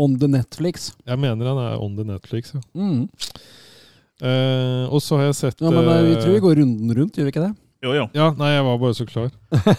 [0.00, 0.88] on the Netflix.
[1.06, 2.62] Jeg mener han er on the Netflix, ja.
[2.74, 3.04] Mm.
[4.24, 6.94] Eh, og så har jeg sett Ja, men eh, vi eh, tror vi går runden
[6.96, 7.52] rundt, gjør vi ikke det?
[7.84, 8.06] Jo, jo.
[8.16, 9.28] Ja, nei, jeg var bare så klar.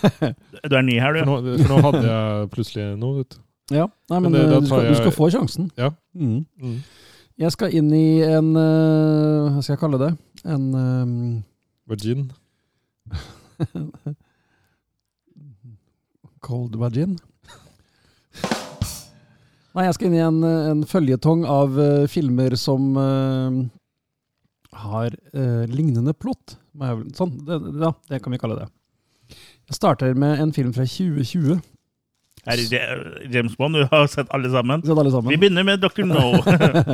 [0.69, 1.49] Du er ny her, For du.
[1.49, 3.41] nå, for nå hadde jeg plutselig noe, vet du.
[3.73, 5.71] Ja, nei, men, Men det- eh, du, skal, skal, du skal få sjansen.
[5.81, 5.89] Ja.
[6.13, 6.77] Mm.
[7.37, 10.09] Jeg skal inn i en uh, Hva skal jeg kalle det?
[10.49, 11.43] En um,
[11.89, 12.23] Vagin?
[16.47, 17.13] Cold vagin?
[19.75, 23.53] Nei, jeg skal inn i en, en føljetong av uh, filmer som uh,
[24.81, 25.09] har
[25.69, 26.57] lignende plott.
[27.17, 28.67] Sånn, det, ja, det kan vi kalle det.
[29.69, 31.59] Jeg starter med en film fra 2020.
[32.47, 34.81] Er det James Bond, du har sett alle sammen.
[34.85, 35.29] Sett alle sammen.
[35.33, 36.05] Vi begynner med Dr.
[36.07, 36.31] No.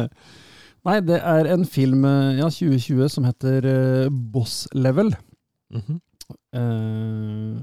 [0.87, 5.13] Nei, det er en film eh, ja, 2020 som heter uh, Boss Level.
[5.71, 5.99] Mhm.
[6.53, 7.61] Eh,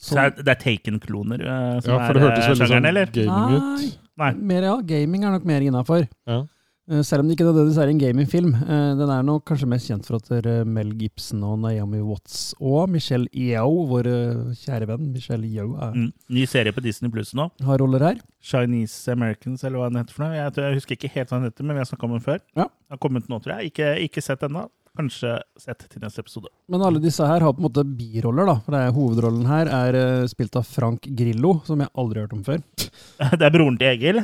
[0.00, 2.54] Så som- det er, det er Taken-kloner uh, som Ja, for det er hørtes eh,
[2.54, 3.12] sjangeren, sånn eller?
[3.12, 3.98] gaming ut.
[4.20, 4.30] Nei.
[4.52, 6.06] mer, ja, gaming er nok mer innafor.
[6.28, 6.38] Ja.
[6.88, 8.54] Eh, Selv om det ikke nødvendigvis er en gamingfilm.
[8.54, 12.88] Eh, Den er nok kanskje mest kjent for at Mel Gibson og Naomi Watts og
[12.90, 16.12] Michelle Yeoh, vår eh, kjære venn Michelle Yeoh, er- Mm.
[16.30, 17.50] Ny serie på Disney Plus nå.
[17.62, 18.20] har roller her.
[18.42, 20.34] Chinese Americans, eller hva den heter for noe.
[20.34, 22.38] Jeg, jeg husker ikke helt hva den heter, men vi har snakket om den før.
[22.56, 22.64] Ja.
[22.64, 23.72] Den har kommet nå, tror jeg.
[23.72, 24.68] Ikke, ikke sett ennå.
[24.98, 26.48] Kanskje sett til neste episode.
[26.70, 28.56] Men alle disse her har på en måte biroller, da.
[28.64, 32.26] For det er, hovedrollen her er uh, spilt av Frank Grillo, som jeg aldri har
[32.26, 32.58] hørt om før.
[33.38, 34.18] Det er broren til Egil.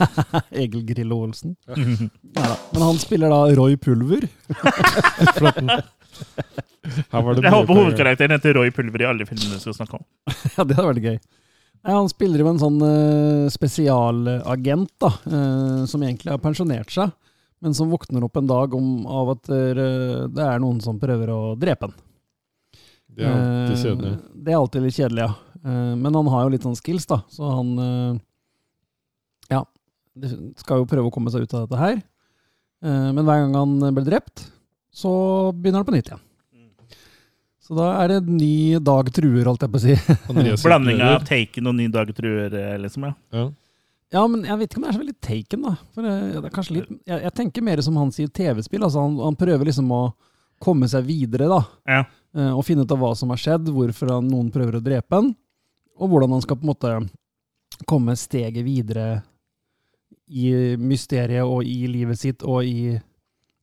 [0.64, 1.54] Egil Grillo Olsen.
[1.66, 2.56] Neida.
[2.74, 4.26] Men han spiller da Roy Pulver.
[7.12, 10.04] Var det Jeg håper hovedkarakteren heter Roy Pulver i alle filmene vi skal snakke om.
[10.56, 11.18] Ja, det hadde vært gøy.
[11.82, 17.10] Ja, han spiller jo en sånn uh, spesialagent, da, uh, som egentlig har pensjonert seg,
[17.62, 19.82] men som våkner opp en dag om, av at eh,
[20.32, 21.94] det er noen som prøver å drepe han.
[23.12, 24.12] Det er alltid Eh, kjedelig.
[24.44, 25.60] Det er alltid litt kjedelig, ja.
[25.62, 28.20] Eh, men han har jo litt sånn skills, da, så han eh,
[29.52, 29.62] Ja.
[30.60, 32.02] Skal jo prøve å komme seg ut av dette her.
[32.82, 34.48] Eh, men hver gang han blir drept,
[34.92, 35.12] så
[35.54, 36.24] begynner han på nytt igjen.
[37.62, 39.94] Så da er det en ny dag truer, holdt jeg på å si.
[40.66, 41.22] Blanding av.
[41.28, 43.06] Taken og Ny dag truer, liksom.
[43.06, 43.14] ja.
[43.32, 43.44] Ja.
[44.12, 45.70] Ja, men jeg vet ikke om det er så veldig taken, da.
[45.94, 48.82] For det, det er kanskje litt, jeg, jeg tenker mer som han sier TV-spill.
[48.84, 50.02] Altså han, han prøver liksom å
[50.62, 51.60] komme seg videre, da.
[51.88, 52.02] Ja.
[52.36, 55.16] eh, Og finne ut av hva som har skjedd, hvorfor han, noen prøver å drepe
[55.16, 55.32] han.
[55.96, 56.92] Og hvordan han skal på en måte
[57.88, 59.06] komme steget videre
[60.28, 62.92] i mysteriet og i livet sitt og i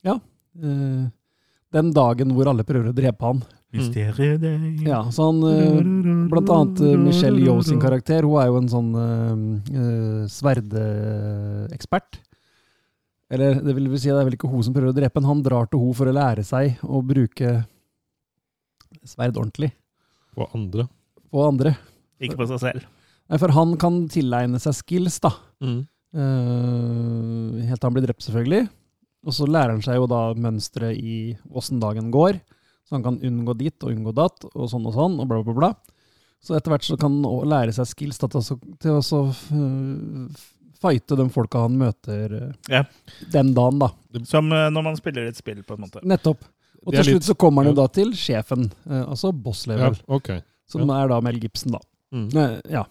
[0.06, 0.16] Ja.
[0.58, 1.06] eh,
[1.72, 3.44] den dagen hvor alle prøver å drepe han.
[3.70, 4.80] Mysteriet deg.
[4.88, 5.76] Ja, så han eh,
[6.32, 8.26] Blant annet eh, Michelle Yeoh sin karakter.
[8.26, 12.18] Hun er jo en sånn uh, sverdeekspert.
[13.30, 15.44] Eller det vil si det er vel ikke hun som prøver å drepe, men han
[15.46, 17.60] drar til hun for å lære seg å bruke
[19.06, 19.70] sverd ordentlig
[20.34, 20.88] Og andre.
[21.30, 21.76] på andre.
[22.18, 22.90] Ikke på seg selv.
[23.30, 25.36] Nei, For han kan tilegne seg skills, da.
[25.62, 25.82] Mm.
[26.10, 28.66] Uh, helt til han blir drept, selvfølgelig.
[29.30, 31.20] Og så lærer han seg jo da mønsteret i
[31.54, 32.40] åssen dagen går.
[32.90, 35.54] Så han kan unngå dit og unngå datt, og sånn og sånn, og bla, bla,
[35.54, 35.70] bla.
[36.42, 40.40] Så etter hvert så kan han også lære seg skills da, til å, så- øh,
[40.80, 42.84] fighte de folka han møter eh, Ja.
[43.34, 43.90] den dagen, da.
[44.26, 46.02] Som eh, når man spiller et spill, på en måte.
[46.08, 46.46] Nettopp.
[46.86, 47.82] Og til slutt litt- så kommer han jo ja.
[47.84, 49.94] da til sjefen, altså boss level.
[50.00, 50.38] Ja, okay.
[50.40, 50.46] ok.
[50.72, 51.80] som er da Mel Gibson, da.
[52.16, 52.30] Mm.
[52.72, 52.86] Ja.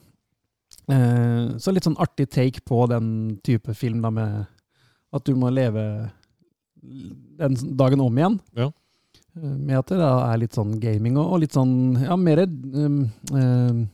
[0.88, 4.46] Eh, så litt sånn artig take på den type film, da, med
[5.12, 6.10] at du må leve
[6.82, 8.38] den dagen om igjen.
[8.56, 8.68] Ja.
[9.38, 11.72] Med at det da er litt sånn gaming og, og litt sånn
[12.02, 13.00] Ja, mer um,
[13.32, 13.84] um,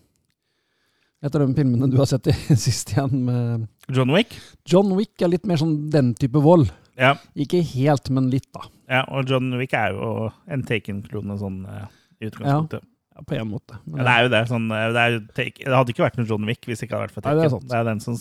[1.25, 2.35] etter de filmene du har sett i
[2.67, 4.37] sist igjen, med John Wick?
[4.69, 6.69] John Wick, er litt mer sånn den type vold.
[7.01, 7.15] Ja.
[7.35, 8.67] Ikke helt, men litt, da.
[8.93, 9.05] ja.
[9.09, 11.87] Og John Wick er jo en Taken-klone sånn eh,
[12.21, 12.85] i utgangspunktet.
[13.15, 13.79] Ja, på en måte.
[13.85, 14.43] Men, Ja, det er jo det.
[14.51, 16.99] Sånn, eh, det, er take, det hadde ikke vært noe John Wick hvis det ikke
[16.99, 17.41] hadde vært for Taken.
[17.41, 17.77] det det, er sant.
[17.79, 18.21] er den som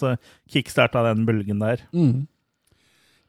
[0.55, 1.83] kickstarta den bølgen der.
[1.95, 2.23] Mm.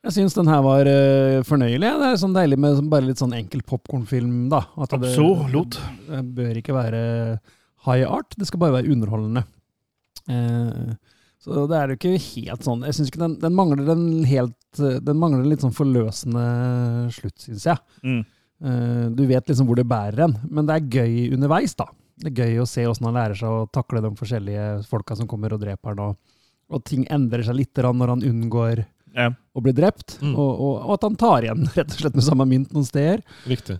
[0.05, 1.90] Jeg syns den her var uh, fornøyelig.
[2.01, 4.61] Det er sånn deilig med sånn- bare litt sånn enkel popkornfilm, da.
[4.77, 5.79] At det, Absolutt.
[6.11, 7.01] det bør ikke være
[7.87, 9.45] high art, det skal bare være underholdende.
[10.29, 10.93] Uh,
[11.45, 14.79] så det er jo ikke helt sånn Jeg syns ikke den, den mangler en helt
[14.81, 16.45] eh, Den mangler litt sånn forløsende
[17.12, 17.83] slutt, syns jeg.
[18.01, 18.23] Mm.
[18.64, 21.90] Uh, Du vet liksom hvor det bærer en, men det er gøy underveis, da.
[22.17, 25.29] Det er gøy å se åssen han lærer seg å takle de forskjellige folka som
[25.29, 26.40] kommer og dreper han, og,
[26.73, 29.29] og ting endrer seg litt når han unngår Ja.
[29.55, 30.33] og blir drept, Mm.
[30.35, 33.22] og, og, og at han tar igjen rett og slett med samme mynt noen steder.
[33.46, 33.79] Riktig.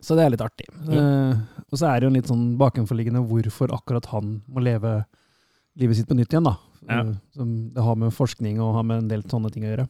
[0.00, 0.64] Så det er litt artig.
[0.88, 1.00] Ja.
[1.00, 4.94] Eh, og så er det jo en litt sånn bakenforliggende hvorfor akkurat han må leve
[5.78, 6.54] livet sitt på nytt igjen, da.
[6.88, 7.00] Ja.
[7.02, 9.88] Eh, som det har med forskning og har med en del sånne ting å gjøre.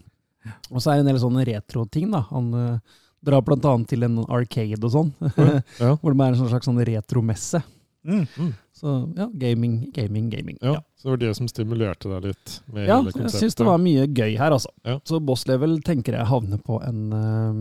[0.72, 2.24] Og så er det en del sånne retro-ting, da.
[2.32, 5.10] Han uh, drar annet til en arcade og sånn,
[5.84, 5.92] Ja.
[6.00, 7.60] hvor det er en slags sånn retromesse.
[8.06, 8.24] Mm.
[8.36, 8.52] Mm.
[8.72, 10.56] Så ja, gaming, gaming, gaming.
[10.62, 10.78] ja.
[10.96, 13.80] Så det var det som stimulerte deg litt med Ja, hele jeg syns det var
[13.80, 14.68] mye gøy her, altså.
[14.84, 14.98] Ja.
[15.08, 17.60] Så boss level tenker jeg havner på en eh,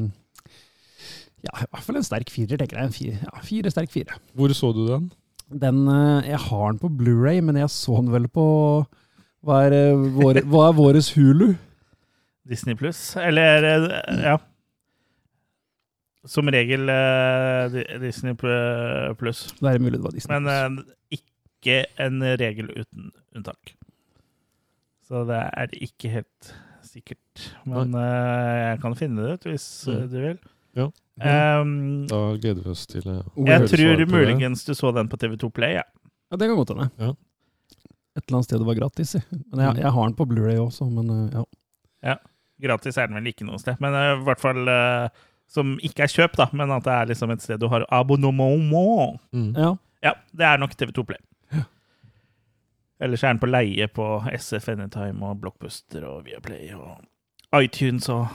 [1.48, 2.90] Ja, i hvert fall en sterk firer, tenker jeg.
[2.90, 4.20] En fire, ja, fire sterk fire.
[4.36, 5.10] Hvor så du den?
[5.50, 8.46] Den, eh, jeg har den på Blu-ray, men jeg så den vel på
[9.44, 11.54] Hva er, eh, vår, hva er våres Hulu?
[12.50, 13.16] Disney pluss.
[13.20, 14.38] Eller eh, ja.
[16.28, 17.70] Som regel uh,
[18.02, 19.46] Disney pl- pluss.
[19.60, 20.40] Det er mulig det var Disney.
[20.40, 23.76] Men uh, ikke en regel uten unntak.
[25.08, 26.50] Så det er ikke helt
[26.86, 27.46] sikkert.
[27.66, 30.10] Men uh, jeg kan finne det ut hvis eh, Mm.
[30.12, 30.40] du vil.
[30.78, 30.90] Ja.
[31.60, 31.72] Um,
[32.08, 35.50] Da gleder vi oss til eh, å jeg tror muligens du så den på TV2
[35.56, 35.74] Play.
[35.80, 35.84] Ja.
[36.32, 36.90] ja, det kan godt hende.
[37.00, 37.10] Ja.
[38.16, 39.16] Et eller annet sted det var gratis.
[39.32, 39.82] Men jeg, Mm.
[39.86, 41.44] jeg har den på Blu-ray også, men uh,
[42.04, 42.16] ja.
[42.60, 43.78] Gratis er den vel ikke noe sted.
[43.80, 45.08] Men eh, i hvert fall eh,
[45.50, 49.20] som ikke er kjøp, da, men at det er liksom et sted du har abonnement.
[49.34, 49.54] Mm.
[49.58, 49.76] ja.
[50.00, 51.20] Ja, det er nok TV2 Play.
[53.04, 58.28] Ellers er den på leie på SF Anytime og Blockbuster og Viaplay og iTunes og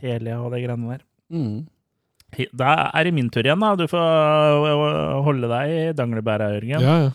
[0.00, 1.04] Telia og det greiene der.
[1.32, 1.66] Mm.
[2.56, 3.72] Da er det min tur igjen, da.
[3.76, 6.84] Du får øh, holde deg i danglebæra, Jørgen.
[6.84, 7.10] Ja, ja.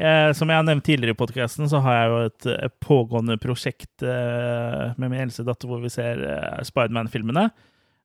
[0.00, 4.04] Eh, Som jeg har nevnt tidligere i podkasten, så har jeg jo et pågående prosjekt
[4.06, 7.48] eh, med min eldste datter hvor vi ser eh, Spiderman-filmene.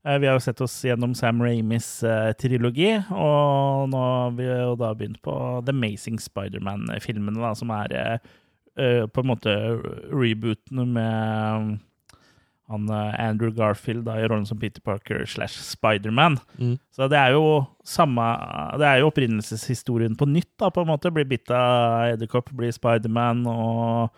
[0.06, 4.46] Eh, Vi har jo sett oss gjennom Sam Ramis eh, trilogi, og nå har vi
[4.46, 5.34] jo da begynt på
[5.66, 9.56] The Amazing Spiderman-filmene, da, som er eh, på en måte
[10.14, 11.80] rebooten med
[12.66, 16.40] han Andrew Garfield da, i rollen som Peter Parker slash Spiderman.
[16.58, 16.80] Mm.
[16.94, 18.24] Så det er jo samme
[18.82, 21.12] Det er jo opprinnelseshistorien på nytt, da, på en måte.
[21.14, 24.18] Blir bitt av edderkopp, blir Spiderman og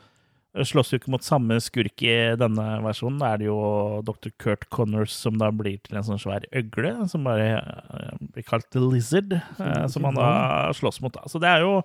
[0.65, 3.19] slåss jo ikke mot samme skurk i denne versjonen.
[3.21, 3.59] Da er det jo
[4.07, 4.31] Dr.
[4.41, 8.69] Kurt Connors som da blir til en sånn svær øgle, som bare eh, blir kalt
[8.73, 10.29] The Lizard, eh, som han da
[10.77, 11.13] slåss mot.
[11.13, 11.27] da.
[11.29, 11.81] Så det er jo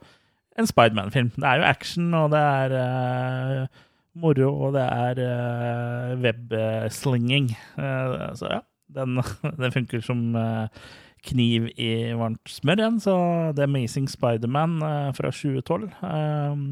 [0.61, 1.33] en Spiderman-film.
[1.37, 3.83] Det er jo action, og det er eh,
[4.15, 7.53] moro, og det er uh, webslinging.
[7.79, 8.61] Eh, så ja,
[8.95, 9.21] den,
[9.61, 10.83] den funker som eh,
[11.27, 13.01] kniv i varmt smør igjen.
[13.03, 13.15] Så
[13.57, 16.67] The Amazing Spiderman uh, fra 2012 eh,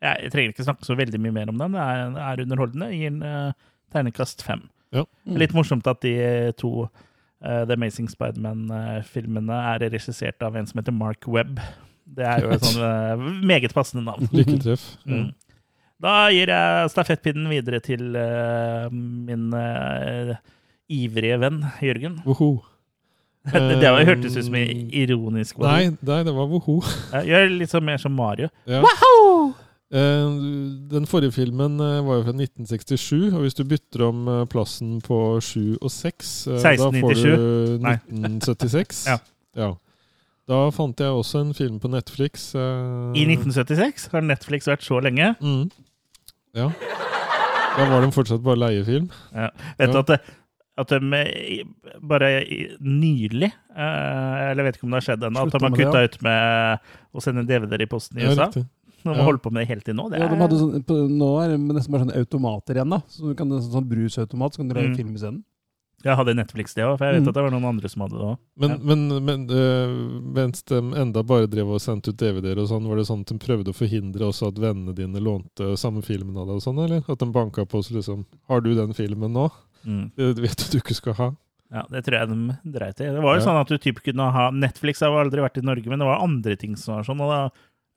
[0.00, 1.76] Jeg trenger ikke snakke så veldig mye mer om den.
[1.76, 2.88] Det er, er underholdende.
[2.94, 4.62] Gir en uh, ternekast fem.
[4.96, 5.04] Ja.
[5.28, 5.36] Mm.
[5.42, 6.14] Litt morsomt at de
[6.58, 11.60] to uh, The Amazing Spiderman-filmene er regissert av en som heter Mark Webb.
[12.10, 14.30] Det er jo et sånn uh, meget passende navn.
[14.36, 14.88] Lykketreff.
[15.04, 15.30] Mm.
[16.00, 18.06] Da gir jeg stafettpinnen videre til
[18.96, 19.50] min
[20.90, 22.22] ivrige venn Jørgen.
[22.24, 22.54] Woho.
[23.52, 25.58] det, det var- hørtes ut som ironisk.
[25.58, 26.80] Nei, nei, det var woho.
[27.12, 28.50] Ja, Gjør litt sånn mer som Mario.
[28.68, 28.80] Ja.
[28.80, 29.52] Eh,
[29.90, 35.00] Den forrige filmen eh, var jo fra 1967, og hvis du bytter om eh, plassen
[35.02, 36.60] på 7 og 6, 1697.
[36.78, 39.04] da får du 1976.
[39.10, 39.18] Ja.
[39.58, 39.70] Ja.
[40.50, 42.52] Da fant jeg også en film på Netflix.
[42.54, 45.32] eh, I 1976 har Netflix vært så lenge.
[45.42, 45.70] Mm.
[46.58, 46.68] Ja.
[47.76, 49.10] Da var de fortsatt bare leiefilm.
[49.34, 50.00] Vet du Ja.
[50.04, 50.20] at, det,
[50.80, 51.62] at de eh,
[52.02, 52.30] bare
[52.80, 56.02] nylig eh, Eller jeg vet ikke om det har skjedd ennå, at de har kutta
[56.08, 58.46] ut med å sende DVD-er i posten i USA.
[58.48, 58.64] riktig.
[59.04, 59.24] De Ja.
[59.24, 60.10] holder på med det helt til nå.
[60.10, 62.90] Det Ja, er, de hadde sånn, på, nå er det nesten bare sånne automater igjen,
[62.90, 62.98] da.
[63.08, 64.96] Så du kan, sånn, sånn brusautomat, så kan du lage Mm.
[64.96, 65.44] film scenen.
[66.02, 67.28] Jeg hadde Netflix det òg, for jeg vet Mm.
[67.28, 68.38] at det var noen andre som hadde det òg.
[68.56, 68.76] Men, Ja.
[68.78, 72.96] men, men øh, mens de enda bare drev og sendte ut DVD-er og sånn, var
[72.96, 76.46] det sånn at de prøvde å forhindre også at vennene dine lånte samme filmen av
[76.46, 77.04] deg og sånn, eller?
[77.06, 79.50] At de banka på oss liksom Har du den filmen nå?
[79.86, 80.10] Mm.
[80.16, 81.30] Det vet du du ikke skal ha.
[81.72, 83.04] Ja, det tror jeg de dreit i.
[83.14, 83.46] Det var jo Ja.
[83.46, 86.06] sånn at du typ kunne ha Netflix har jo aldri vært i Norge, men det
[86.08, 87.20] var andre ting som var sånn.
[87.20, 87.50] Og da,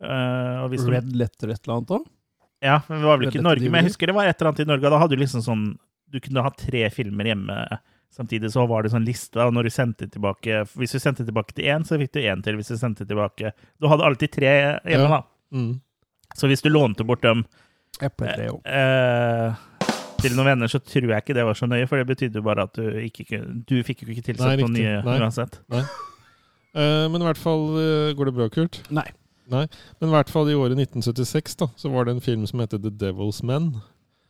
[0.03, 2.05] og hvis Red Letter et eller annet òg.
[2.63, 4.35] ja, men det var vel ikke i Red Norge, men jeg husker det var et
[4.41, 4.89] eller annet i Norge.
[4.93, 5.65] Da hadde du liksom sånn
[6.13, 7.57] Du kunne ha tre filmer hjemme
[8.13, 9.39] samtidig, så var det sånn liste.
[9.41, 12.43] Og når du sendte tilbake Hvis du sendte tilbake til én, så fikk du én
[12.45, 12.55] til.
[12.59, 14.51] Hvis du sendte tilbake Du hadde alltid tre
[14.85, 15.07] hjemme, Ja.
[15.07, 15.21] da.
[15.51, 15.81] Mm.
[16.35, 17.45] Så hvis du lånte bort dem
[18.01, 18.61] Epletre jo.
[18.65, 19.53] eh,
[20.21, 22.45] til noen venner, så tror jeg ikke det var så nøye, for det betydde jo
[22.45, 25.17] bare at du ikke Du fikk jo ikke tilsatt noen nye Nei.
[25.19, 25.59] uansett.
[25.69, 28.79] Eh, men i hvert fall uh, Går det bra, Kurt?
[28.89, 29.05] Nei.
[29.51, 29.65] Nei.
[29.99, 32.81] Men i hvert fall i året 1976 da, så var det en film som heter
[32.81, 33.73] The Devil's Men.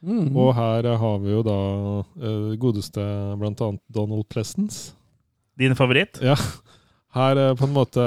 [0.03, 0.35] Mm.
[0.35, 1.59] Og her har vi jo da
[2.01, 4.95] uh, godeste annet Donald Pleasence.
[5.59, 6.19] Din favoritt?
[6.21, 6.35] Ja.
[7.13, 8.03] Her er på en måte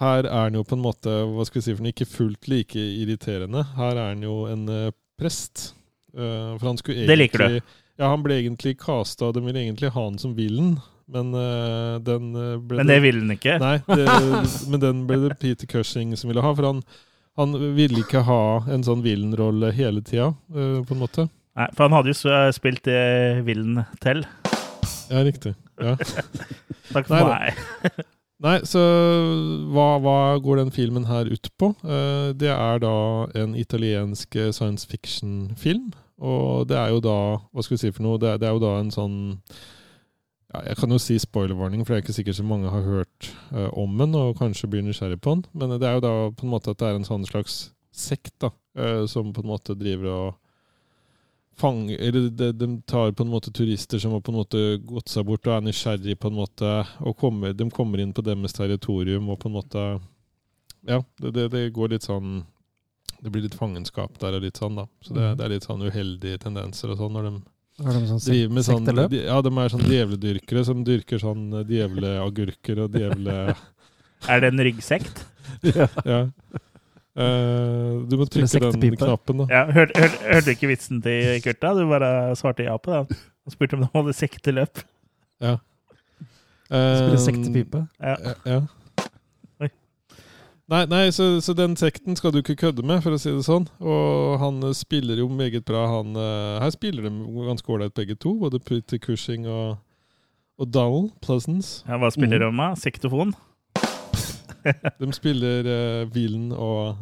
[0.00, 2.48] Her er han jo på en måte hva skal vi si for noe, ikke fullt
[2.48, 3.62] like irriterende.
[3.76, 5.70] Her er han jo en uh, prest.
[6.16, 7.60] Eh, for han skulle Det liker du.
[7.96, 10.76] Ja, han ble egentlig casta, de ville egentlig ha han som villain,
[11.12, 13.58] men uh, den eh, ble Men det ville den ikke.
[13.62, 14.06] Nei, det,
[14.72, 16.50] men den ble det Peter Cushing som ville ha.
[16.56, 16.82] For han,
[17.38, 18.42] han ville ikke ha
[18.72, 21.28] en sånn villain-rolle hele tida, uh, på en måte.
[21.56, 24.26] Nei, for han hadde jo spilt uh, Villen til.
[25.08, 25.54] Ja, riktig.
[25.80, 25.94] Ja.
[26.92, 28.02] Takk for Nei, meg.
[28.46, 28.80] Nei, så
[29.72, 31.70] hva, hva går den filmen her ut på?
[31.86, 32.96] Uh, det er da
[33.38, 35.94] en italiensk eh, science fiction-film.
[36.16, 37.16] Og det er jo da
[37.52, 38.20] Hva skal vi si for noe?
[38.20, 39.16] Det er, det er jo da en sånn
[40.56, 43.30] ja, Jeg kan jo si spoilervarning, for det er ikke sikkert så mange har hørt
[43.52, 45.44] uh, om den og kanskje blir nysgjerrig på den.
[45.52, 47.58] Men det er jo da på en måte at det er en sånn slags
[47.92, 50.34] sekt da, uh, som på en måte driver og
[51.56, 55.08] fanger Eller de, de tar på en måte turister som har på en måte gått
[55.08, 58.52] seg bort og er nysgjerrig på en måte og kommer, De kommer inn på deres
[58.52, 59.84] territorium og på en måte
[60.84, 62.42] Ja, det, det, det går litt sånn
[63.22, 64.84] Det blir litt fangenskap der og litt sånn, da.
[65.00, 67.34] Så det, det er litt sånn uheldige tendenser og sånn når de
[67.84, 69.10] Har de sånn driver med sånn sekteløp?
[69.12, 73.34] de, Ja, de er sånn djevledyrkere som dyrker sånn eh, djevleagurker og djevle...
[74.32, 75.26] Er det en ryggsekt?
[76.08, 76.24] Ja.
[77.16, 79.46] Eh, du må trykke den knappen, da.
[79.48, 81.60] Ja, hør, hør, hørte du ikke vitsen til Kurt?
[81.62, 81.70] da?
[81.76, 83.20] Du bare svarte ja på den.
[83.46, 84.82] Og spurte om de hadde sekteløp.
[85.44, 85.54] Ja.
[86.66, 87.84] Spiller Spille sektepipe.
[88.02, 88.34] Ja.
[88.44, 88.58] Ja.
[90.66, 93.44] Nei, nei så, så den sekten skal du ikke kødde med, for å si det
[93.46, 93.68] sånn.
[93.78, 95.84] Og han eh, spiller jo meget bra.
[95.92, 97.12] Han, eh, her spiller de
[97.46, 99.76] ganske ålreit begge to, både Pretty Cushing og,
[100.58, 101.84] og Dowell Pleasance.
[101.86, 102.80] Ja, hva spiller de med?
[102.82, 103.36] Sektofon?
[105.00, 106.96] De spiller uh, Vilen og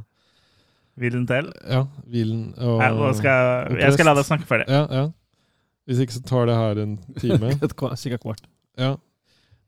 [1.01, 1.49] Villen til?
[1.65, 4.67] Ja, Vilen og ja, nå skal jeg, skal la deg snakke ferdig.
[4.69, 5.07] Ja, ja.
[5.89, 7.55] Hvis ikke så tar det her en time.
[8.03, 8.45] Sikkert kvart.
[8.81, 8.95] Ja.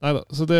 [0.04, 0.20] Nei da.
[0.28, 0.58] Så det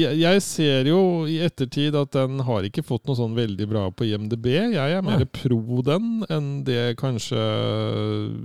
[0.00, 3.82] jeg, jeg ser jo i ettertid at den har ikke fått noe sånn veldig bra
[3.92, 4.48] på IMDb.
[4.72, 7.42] Jeg er mer pro den enn det kanskje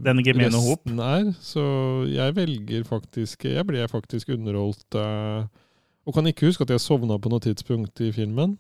[0.03, 0.19] Den
[0.51, 1.31] resten er.
[1.39, 1.63] Så
[2.11, 4.99] jeg velger faktisk Jeg ble faktisk underholdt.
[4.99, 5.47] eh,
[6.07, 8.57] og kan ikke huske at jeg sovna på noe tidspunkt i filmen.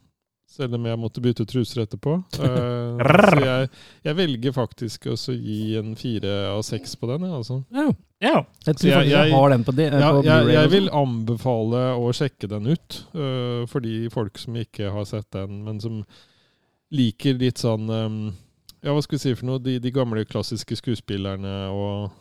[0.47, 2.13] Selv om jeg måtte bytte truser etterpå.
[2.39, 3.69] Uh, så jeg,
[4.07, 7.25] jeg velger faktisk å gi en fire av seks på den.
[7.27, 7.59] Altså.
[7.75, 7.89] Ja.
[8.23, 8.37] Ja.
[8.65, 12.47] Jeg tror jeg- jeg, har den på, det, Ja, på jeg, vil anbefale å sjekke
[12.49, 15.99] den ut, Uh, for de folk som ikke har sett den, men som
[16.95, 18.17] liker litt sånn um,
[18.81, 19.59] Ja, hva skal vi si for noe?
[19.59, 22.11] De, de gamle klassiske skuespillerne og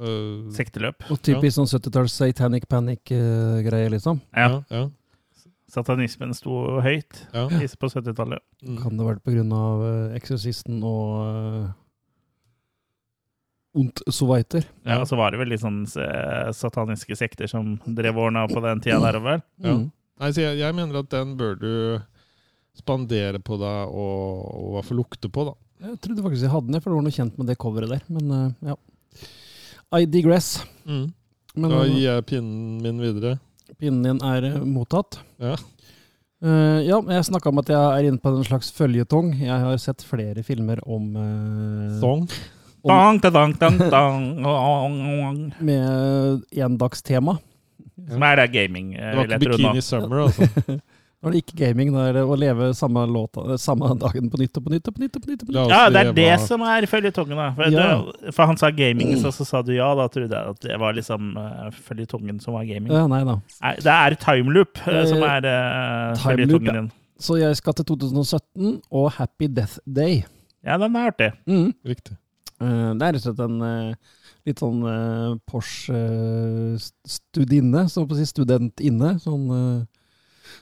[0.00, 1.04] uh, Sekteløp.
[1.12, 4.22] Og typisk sånn 70-talls Satanic Panic-greie, liksom.
[4.32, 4.48] Ja.
[4.48, 4.84] ja, ja,
[5.74, 7.48] Satanismen sto høyt ja.
[7.50, 8.42] på 70-tallet.
[8.62, 8.76] Mm.
[8.78, 11.72] Kan det ha vært av uh, Eksorsisten og uh,
[14.06, 14.28] so.
[14.30, 18.62] Ja, og så var det vel litt sånn eh, sataniske sekter som drev årene på
[18.62, 19.42] den tida der vel?
[19.64, 19.74] Ja.
[19.74, 19.88] Mm.
[20.22, 21.72] Nei, så jeg, jeg mener at den bør du
[22.78, 25.56] spandere på deg og, og i hvert fall lukte på, da.
[25.88, 28.06] Jeg trodde faktisk jeg hadde den, for det var noe kjent med det coveret der.
[28.14, 28.78] Men uh, ja.
[29.98, 30.56] I digress.
[30.86, 33.36] Men Da gir jeg pinnen min videre.
[33.80, 35.20] Pinnen din er uh, mottatt.
[35.42, 35.54] Ja.
[36.44, 39.32] Uh, ja, jeg snakka om at jeg er inne på en slags føljetong.
[39.40, 42.26] Jeg har sett flere filmer om uh, Song.
[42.84, 45.38] Dang, da, dang, dang, dang,
[45.70, 47.38] med endagstema.
[48.10, 49.56] Som er det gaming, eh, Det var ikke.
[49.56, 50.48] Bikini Summer, altså.
[51.24, 54.36] Nå er det ikke gaming, da, er det å leve samme, låta, samme dagen på
[54.42, 55.16] nytt og på nytt og på nytt.
[55.16, 55.70] og på nytt, og på nytt.
[55.72, 57.36] Ja, det er det som er føljetongen.
[57.40, 57.46] da.
[57.56, 57.86] For, Ja.
[58.20, 59.88] det- for han sa gaming, så, så sa du ja.
[59.94, 62.92] Da trodde jeg at det var liksom uh, føljetongen som var gaming.
[62.92, 63.38] Ja, nei da.
[63.62, 66.84] Nei, det er timeloop uh, som Eh, er uh, føljetongen din.
[66.92, 67.00] ja.
[67.24, 70.24] Så jeg skal til 2017 og Happy Death Day.
[70.66, 71.32] Ja, den er artig.
[71.46, 71.72] Mm.
[71.86, 72.16] Riktig.
[72.60, 73.94] Uh, Det er rett og slett en eh,
[74.46, 75.34] litt sånn eh,
[76.54, 79.84] Porsche-studinne, så på å si studentinne, sånn eh,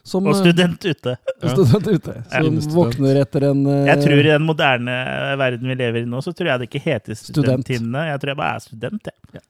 [0.01, 1.15] som, Og eh, student ute.
[1.39, 2.67] Og student ute, som ja.
[2.73, 4.97] våkner etter en uh, Jeg tror i den moderne
[5.41, 7.65] verden vi lever i nå, så tror jeg det ikke heter Student.
[7.65, 8.07] studentinne.
[8.11, 9.43] Jeg tror jeg bare er student, jeg.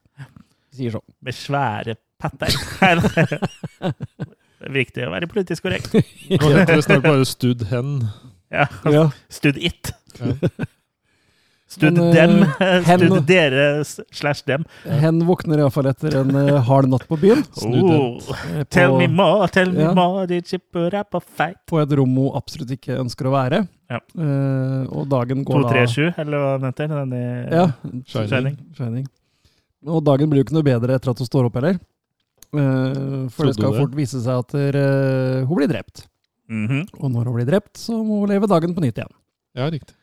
[0.73, 1.07] sier sånn.
[1.23, 2.53] Med svære patter.
[4.63, 5.91] Det er viktig å være politisk korrekt.
[6.39, 7.97] Nå heter det snart bare Stud Hen.
[8.53, 8.69] Ja.
[8.87, 9.09] Ja.
[9.27, 9.91] Stud it.
[10.21, 10.37] Ja.
[11.73, 12.33] Stud eh, dem.
[12.87, 13.65] hen- Stud dere
[14.13, 14.63] slash dem.
[14.85, 17.41] Hen våkner iallfall etter en eh, hard natt på byen.
[17.65, 18.19] Oh,
[18.53, 19.93] eh, tell me På, more, tell me Ja.
[19.97, 20.59] more, de you
[20.89, 21.57] er på feit.
[21.69, 23.63] på et rom hun absolutt ikke ønsker å være.
[23.93, 23.99] Ja.
[24.17, 26.93] Uh, og dagen går da 237, eller hva den heter?
[26.93, 27.65] Den i Ja,
[28.09, 28.29] Shining.
[28.29, 28.55] Shining.
[28.77, 29.07] Shining.
[29.85, 31.77] Og dagen blir jo ikke noe bedre etter at hun står opp heller.
[32.53, 33.79] Uh, for det skal det.
[33.81, 36.05] fort vise seg at uh, hun blir drept.
[36.49, 36.83] Mhm.
[36.99, 39.13] Og når hun blir drept, så må hun leve dagen på nytt igjen.
[39.57, 39.95] Ja, riktig.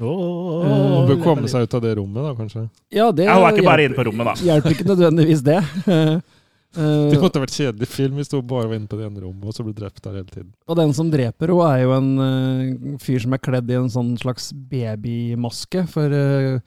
[0.00, 0.64] Åh.
[0.68, 2.64] Hun bør komme seg ut av det rommet, da, kanskje.
[2.94, 4.34] Ja, det Ja, hun er ikke bare inne på rommet, da.
[4.46, 5.60] Hjelper ikke nødvendigvis det.
[5.88, 6.18] Uh,
[6.78, 9.54] Det måtte vært kjedelig film hvis hun bare var inne på det ene rommet og
[9.56, 10.50] så ble drept der hele tiden.
[10.68, 13.88] og den som dreper henne, er jo en uh, fyr som er kledd i en
[13.90, 16.60] sånn slags babymaske for uh,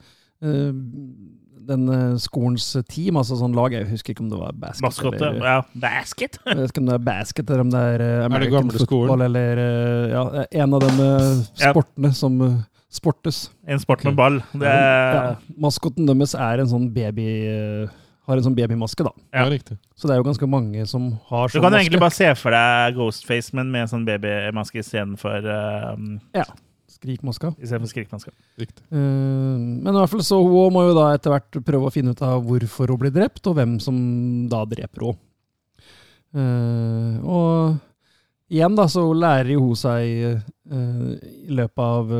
[1.62, 1.86] den
[2.18, 3.70] skolens team, altså sånn lag.
[3.70, 5.22] Jeg husker ikke om det var basket Maskotte.
[5.22, 6.40] eller Ja, basket.
[6.42, 8.74] Jeg vet ikke om det er basket eller om det er American er det gamle
[8.74, 9.22] football skolen?
[9.28, 9.62] eller
[10.10, 10.24] ja,
[10.64, 11.10] en av de
[11.62, 12.18] sportene Ja.
[12.18, 12.42] som
[12.92, 13.46] sportes.
[13.66, 14.38] En sport med ball.
[14.52, 19.12] Det Ja, maskoten deres er en sånn baby eh, har en sånn babymaske, da.
[19.32, 19.44] Ja.
[19.44, 19.76] Ja, riktig.
[19.98, 21.58] Så det er jo ganske mange som har sånn maske.
[21.58, 26.52] du kan egentlig bare se for deg Ghostface, men med en sånn babymaske istedenfor uh,
[26.92, 27.50] Skrikmaska.
[27.58, 28.30] istedenfor skrikmaske.
[28.60, 28.84] riktig.
[28.94, 32.14] Uh, men i hvert fall så hun må jo da etter hvert prøve å finne
[32.14, 33.96] ut av hvorfor hun blir drept, og hvem som
[34.52, 35.18] da dreper henne.
[36.32, 40.38] Uh, og igjen da, så lærer jo hun seg
[40.70, 42.14] uh, i løpet av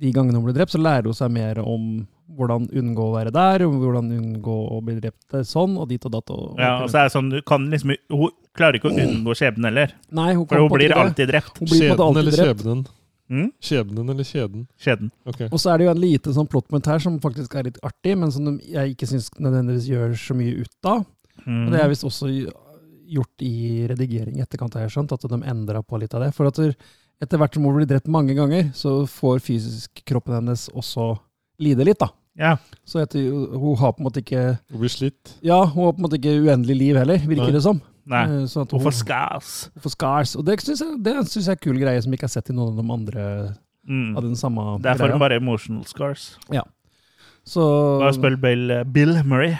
[0.00, 3.30] de gangene hun blir drept, så lærer hun seg mer om hvordan unngå å være
[3.34, 6.30] der, hvordan unngå å bli drept sånn, og dit og datt.
[6.34, 9.36] Og, Ja, og så er det sånn, du kan liksom Hun klarer ikke å unngå
[9.38, 11.58] skjebnen heller, Nei, hun, for hun blir alltid drept.
[11.60, 12.62] Hun blir på en alltid eller drept.
[12.64, 12.84] skjebnen?
[13.30, 13.46] Mm?
[13.64, 14.66] Skjebnen eller skjeden?
[14.80, 15.12] Skjeden.
[15.26, 15.48] Okay.
[15.50, 18.16] Og så er det jo en lite sånn plottmoment her som faktisk er litt artig,
[18.20, 21.06] men som jeg ikke syns nødvendigvis gjør så mye ut av.
[21.46, 21.62] Mm.
[21.66, 22.28] Og det er visst også
[23.14, 26.34] gjort i redigering i etterkant, har jeg skjønt, at de endra på litt av det.
[26.36, 26.76] For at der-
[27.24, 31.14] etter hvert som hun blir drept mange ganger, så får fysisk kroppen hennes også
[31.64, 32.10] lide litt, da.
[32.38, 32.56] Ja.
[32.86, 35.36] Så etter, hun har på en måte ikke Hun blir slitt.
[35.46, 37.54] Ja, hun har på en måte ikke uendelig liv heller, virker Nei.
[37.54, 37.78] det som.
[38.10, 38.24] Nei.
[38.50, 39.50] Sånn at Hun hun, får scars.
[39.74, 40.32] hun får scars.
[40.36, 42.34] Og det syns jeg, det synes jeg er en kul greie som vi ikke har
[42.34, 43.28] sett i noen av de andre
[43.84, 44.16] Mm.
[44.16, 44.80] av den samme greia.
[44.80, 45.18] Det er for greia.
[45.20, 46.38] bare emotional scars.
[47.44, 47.60] Så
[48.00, 49.54] Bare spør Bill, Bill Murray.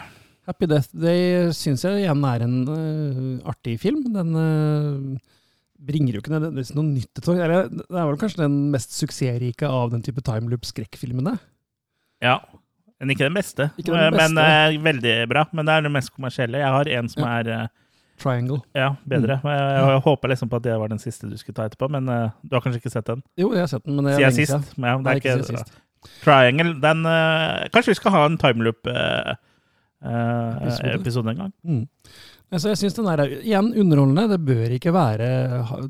[0.46, 4.02] Happy Death Day syns jeg igjen er en uh, artig film.
[4.12, 5.18] Den øh,
[5.78, 7.40] bringer jo ikke nødvendigvis noe nytt til torg.
[7.40, 11.36] Det er vel kanskje den mest suksessrike av den type timeloop-skrekkfilmene.
[12.24, 12.38] Ja.
[13.00, 13.70] Men ikke den beste.
[13.76, 14.44] Ikke den Men beste.
[14.44, 15.46] eh, veldig bra.
[15.52, 16.62] Men det er den mest kommersielle.
[16.62, 17.66] Jeg har en som er eh,
[18.22, 18.60] Triangle.
[18.74, 19.40] ja, bedre.
[19.42, 19.50] Mm.
[19.50, 22.08] Jeg, jeg håpa liksom på at det var den siste du skulle ta etterpå, men
[22.08, 23.24] uh, du har kanskje ikke sett den?
[23.36, 24.68] Jo, jeg har sett den, men det er lenge siden.
[24.76, 25.80] Men ja, det Nei, er ikke ikke, siden sist.
[26.22, 29.36] Triangle, den uh, Kanskje vi skal ha en timeloop-episode
[30.04, 31.28] Episode.
[31.30, 31.52] en gang?
[31.64, 31.86] Mm.
[32.50, 34.28] Men Så jeg synes den er igjen underholdende.
[34.34, 35.28] Det bør, ikke være,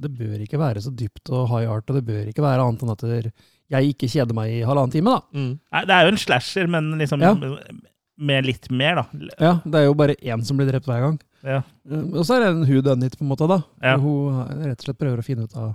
[0.01, 2.83] det bør ikke være så dypt og high art, og det bør ikke være annet
[2.83, 3.33] enn at
[3.75, 5.11] jeg ikke kjeder meg i halvannen time.
[5.11, 5.21] da.
[5.35, 5.59] Mm.
[5.73, 7.35] Nei, det er jo en slasher, men liksom Ja.
[8.17, 9.05] med litt mer, da.
[9.41, 11.21] Ja, Det er jo bare én som blir drept hver gang.
[11.43, 11.63] Ja.
[11.91, 13.49] Eh, Og så er det en who done it, på en måte.
[13.49, 13.63] da.
[13.83, 13.97] Ja.
[13.99, 15.75] Hun rett og slett prøver å finne ut av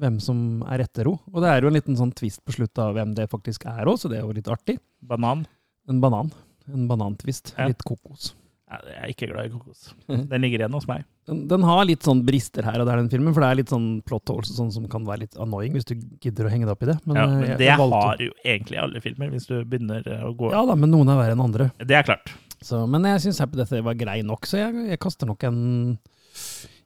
[0.00, 1.20] hvem som er etter henne.
[1.32, 3.84] Og det er jo en liten sånn twist på slutt av hvem det faktisk er
[3.86, 4.78] òg, så det er jo litt artig.
[5.02, 5.46] Banan.
[5.88, 6.32] En banan.
[6.74, 7.54] En banantvist.
[7.58, 7.66] Ja.
[7.70, 8.34] Litt kokos.
[8.70, 9.88] Jeg er ikke glad i kokos.
[10.06, 11.02] Den ligger igjen hos meg.
[11.26, 13.72] Den, den har litt sånn brister her og der, den filmen, for det er litt
[13.72, 16.76] sånn plot holes sånn som kan være litt annoying hvis du gidder å henge deg
[16.76, 16.96] opp i det.
[17.04, 20.06] Men, ja, eh, men jeg- det jeg har jo egentlig alle filmer, hvis du begynner
[20.06, 21.72] eh, å gå Ja da, men noen er verre enn andre.
[21.82, 22.30] Det er klart.
[22.62, 25.42] Så, men jeg syns Happy Death Day var grei nok, så jeg, jeg kaster nok
[25.50, 25.98] en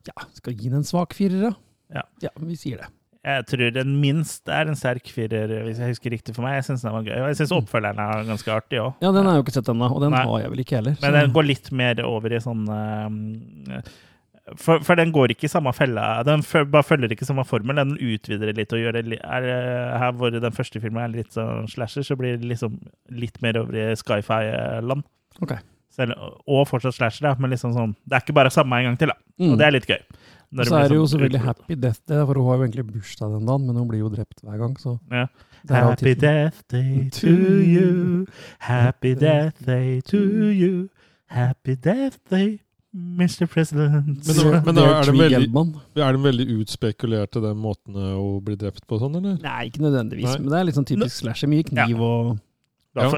[0.09, 1.53] Ja, skal gi den en svak firer, da.
[1.95, 2.03] Ja.
[2.22, 2.89] ja, vi sier det.
[3.25, 6.59] Jeg tror den minst er en sterk firer, hvis jeg husker riktig for meg.
[6.59, 7.16] Jeg syns den var gøy.
[7.22, 8.99] Og jeg syns oppfølgeren er ganske artig òg.
[9.01, 10.25] Ja, den har jeg jo ikke sett ennå, og den Nei.
[10.29, 10.99] har jeg vel ikke heller.
[11.01, 13.95] Men den går litt mer over i sånn eh,
[14.61, 16.18] for, for den går ikke i samme fella.
[16.29, 17.79] Den føl bare følger ikke samme formel.
[17.81, 21.33] Den utvider litt og gjør det er, eh, Her hvor den første filmen er litt
[21.33, 22.77] sånn slasher, så blir det liksom
[23.16, 25.07] litt mer over i sci-fi-land.
[25.41, 25.64] Okay.
[26.51, 29.14] Og fortsatt slasher, da, men liksom sånn Det er ikke bare samme en gang til,
[29.14, 29.16] da.
[29.41, 29.53] Mm.
[29.53, 30.01] Og det er litt gøy.
[30.59, 31.47] Og så er det jo sånn selvfølgelig utvidet.
[31.47, 34.09] Happy Death Day, for hun har jo egentlig bursdag den dagen, men hun blir jo
[34.13, 35.27] drept hver gang, så Ja.
[35.67, 38.27] det er Happy death day to you.
[38.59, 40.89] Happy death day to you.
[41.27, 42.61] Happy death day.
[42.95, 43.47] Mr.
[43.51, 44.07] President.
[44.07, 48.87] Men, det- men er det veldig, er de veldig utspekulerte, den måten å bli drept
[48.87, 49.39] på sånn, eller?
[49.43, 50.39] Nei, ikke nødvendigvis, Nei.
[50.39, 51.49] men det er litt sånn typisk slasher.
[51.49, 52.39] Mye kniv og
[52.95, 53.11] ja.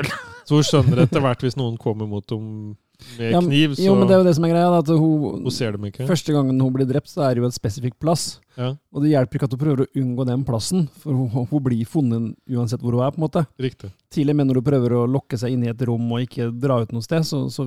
[0.46, 2.76] Så hun skjønner etter hvert hvis noen kommer mot dem
[3.18, 4.70] med Ja, kniv, så Jo, men det er jo det som er greia.
[4.72, 6.06] da, At hun, hun ser dem ikke.
[6.08, 8.40] Første gangen hun blir drept, så er det jo en spesifikk plass.
[8.56, 11.62] Ja, Og det hjelper ikke at hun prøver å unngå den plassen, for hun, hun
[11.62, 13.10] blir funnet uansett hvor hun er.
[13.12, 13.42] på en måte.
[13.60, 13.90] riktig.
[14.10, 16.78] Tidlig, men når hun prøver å lokke seg inn i et rom og ikke dra
[16.80, 17.66] ut noe sted, så, så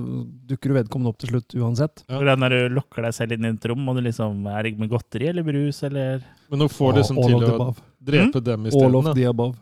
[0.50, 2.02] dukker vedkommende opp til slutt uansett.
[2.08, 2.16] Ja.
[2.18, 4.74] Hvordan når du lokker deg selv inn i et rom, og du liksom er det
[4.82, 7.70] med godteri eller brus, eller Men hun får liksom til å drepe
[8.00, 9.56] drepe dem All of the above.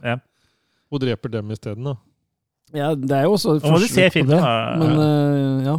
[0.89, 1.97] Hun dreper dem isteden, da.
[2.77, 4.77] Ja, det er jo også Nå må du se filmen, det, da.
[4.81, 5.77] Men uh, ja.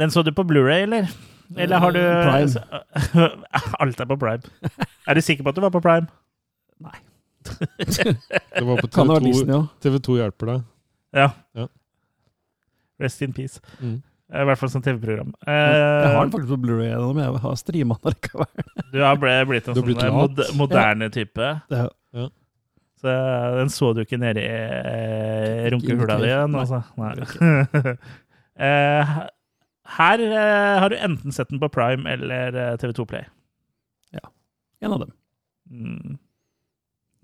[0.00, 1.10] Den så du på Blu-ray, eller?
[1.56, 2.62] Eller har du Prime.
[3.82, 4.72] Alt er på Prime.
[5.06, 6.08] Er du sikker på at du var på Prime?
[6.82, 6.96] Nei.
[8.56, 9.62] Det var på Kan det være TV2, Disney ja.
[9.84, 10.66] TV2 hjelper deg.
[11.16, 11.30] Ja.
[11.56, 11.66] Ja.
[13.00, 13.60] Rest in peace.
[13.80, 14.00] Mm.
[14.26, 15.34] I hvert fall som TV-program.
[15.46, 18.48] Jeg har Eh, den faktisk på Blu-ray, men jeg har streama den likevel.
[18.92, 21.50] du har blitt en Du har sånn eh, moderne type.
[21.70, 21.90] Det er, eh,
[23.06, 26.82] den så du ikke nedi eh, runkehula di igjen, altså?
[27.00, 27.96] Nei.
[28.56, 29.10] Eh,
[29.98, 33.26] her eh, har du enten sett den på Prime eller eh, TV2 Play.
[34.16, 34.22] Ja.
[34.80, 35.10] en av dem.
[35.68, 36.14] Mm.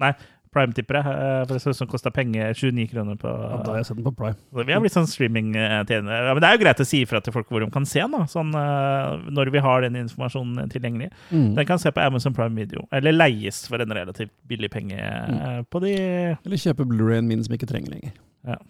[0.02, 0.10] Nei,
[0.52, 2.52] Prime tipper jeg, eh, for det ut som kosta penger.
[2.52, 4.36] 29 kroner på Ja, da har jeg sett den på Prime.
[4.52, 6.18] Vi har blitt sånn streaming-tjenere.
[6.28, 8.04] Ja, men det er jo greit å si ifra til folk hvor de kan se
[8.04, 8.28] den.
[8.28, 11.08] Sånn, eh, når vi har den informasjonen tilgjengelig.
[11.30, 11.54] Mm.
[11.56, 15.66] Den kan se på Amazon Prime Video, eller leies for en relativt billig penge mm.
[15.72, 15.96] på de
[16.36, 18.14] Eller kjøpe Blu-rayen min som ikke trenger lenger.
[18.44, 18.60] Ja.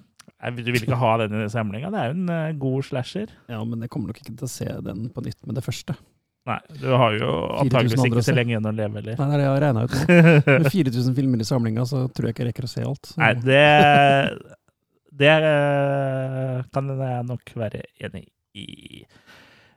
[0.51, 1.91] Du vil ikke ha den i samlinga?
[1.95, 3.31] Det er jo en eh, god slasher.
[3.51, 5.95] Ja, men jeg kommer nok ikke til å se den på nytt med det første.
[6.51, 9.15] Nei, du har jo 4000 antageligvis ikke så lenge igjen å leve, eller?
[9.21, 10.57] Nei, det er det jeg har regna ut nå.
[10.65, 13.11] Med 4000 filmer i samlinga, så tror jeg ikke jeg rekker å se alt.
[13.13, 13.19] Så.
[13.23, 13.63] Nei, det
[15.23, 18.25] Det eh, kan jeg nok være enig
[18.59, 19.05] i.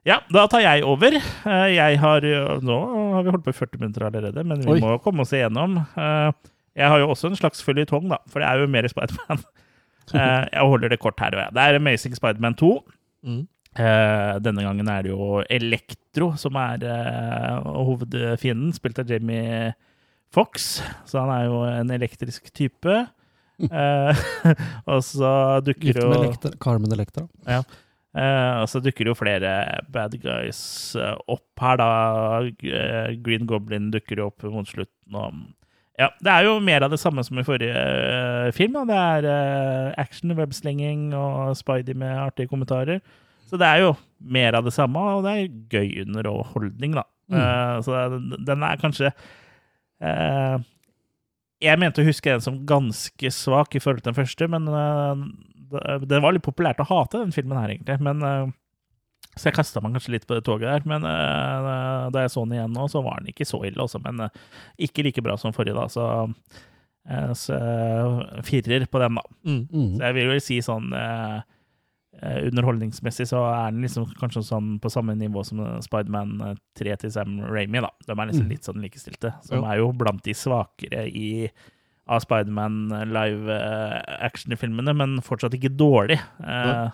[0.06, 1.16] Ja, da tar jeg over.
[1.18, 2.26] Eh, Jeg har
[2.66, 2.80] Nå
[3.16, 4.82] har vi holdt på i 40 minutter allerede, men vi Oi.
[4.82, 5.78] må komme oss igjennom.
[5.98, 6.32] Eh,
[6.76, 9.46] Jeg har jo også en slags føljetong, da, for det er jo mer Spiderman.
[10.14, 11.54] Jeg holder det kort her og jeg.
[11.56, 12.68] Det er Amazing Spiderman 2.
[13.26, 13.40] Mm.
[13.76, 19.74] Eh, denne gangen er det jo Elektro som er eh, hovedfienden, spilt av Jamie
[20.36, 20.78] Fox.
[21.08, 23.04] Så han er jo en elektrisk type.
[23.56, 24.18] Eh,
[24.92, 25.30] og så
[25.64, 27.22] dukker jo Elektra, Carmen Electra.
[27.48, 29.54] eh, Og så dukker jo flere
[29.88, 30.60] bad guys
[31.32, 31.88] opp her, da.
[33.24, 35.16] Green Goblin dukker jo opp mot slutten.
[35.16, 35.40] Og,
[35.96, 38.76] ja, det er jo mer av det samme som i forrige film.
[38.76, 38.84] Da.
[39.24, 43.00] Det er action, webslinging og Spidey med artige kommentarer.
[43.46, 47.06] Så det er jo mer av det samme, og det er gøy underholdning, da.
[47.32, 47.40] Mm.
[47.40, 48.04] Uh, så
[48.46, 50.60] den- er kanskje uh,
[51.64, 55.18] Jeg mente å huske den som ganske svak i forhold til den første, men uh,
[56.06, 57.98] det, var litt populært å hate den filmen her, egentlig.
[58.06, 58.54] Men,
[59.36, 60.86] så jeg kasta meg kanskje litt på det toget der.
[60.88, 64.00] Men uh, da jeg så den igjen nå, så var den ikke så ille også.
[64.06, 64.46] Men uh,
[64.80, 65.90] ikke like bra som forrige, da.
[65.92, 66.06] Så,
[67.10, 67.58] uh, så
[68.48, 69.26] firer på den, da.
[69.44, 69.60] Mm.
[69.68, 69.92] Mm.
[69.98, 71.42] Så jeg vil jo si sånn eh,
[72.24, 77.40] Underholdningsmessig så er den liksom kanskje sånn på samme nivå som Spiderman 3 til Sam
[77.42, 77.82] Ramy.
[77.82, 77.90] da.
[78.08, 78.50] De er liksom Mm.
[78.50, 79.34] litt sånn likestilte.
[79.44, 79.72] Som Ja.
[79.74, 81.50] er jo blant de svakere i
[82.08, 86.20] av Spiderman live eh, action-filmene, men fortsatt ikke dårlig.
[86.40, 86.92] Eh, Ja.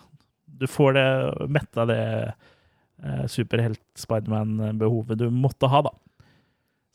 [0.58, 2.34] Du får det metta det
[3.04, 5.90] eh, superhelt-Spiderman-behovet du måtte ha, da.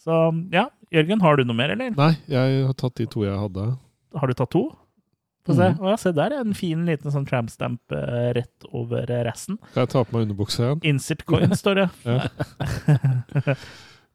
[0.03, 0.19] Så
[0.53, 1.91] ja, Jørgen, har du noe mer, eller?
[1.97, 3.79] Nei, jeg har tatt de to jeg hadde.
[4.17, 4.69] Har du tatt to?
[5.47, 5.71] Få se.
[5.71, 5.79] Mm.
[5.81, 9.61] Å ja, se der, en fin liten sånn tramp-stamp eh, rett over eh, resten.
[9.73, 10.85] Kan jeg ta på meg underbuksa igjen?
[10.93, 11.89] Insert coin, står det.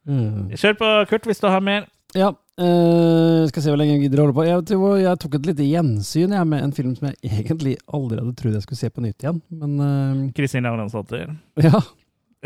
[0.05, 0.51] Mm.
[0.59, 1.87] Kjør på, Kurt, hvis du har mer.
[2.17, 4.43] Ja, Uh, skal se hvor lenge jeg gidder å holde på.
[4.45, 8.19] Jeg, tror jeg tok et lite gjensyn jeg, med en film som jeg egentlig aldri
[8.19, 9.39] hadde trodd jeg skulle se på nytt igjen.
[9.61, 11.31] Men eh, Kristin Lavransdatter.
[11.67, 11.81] ja,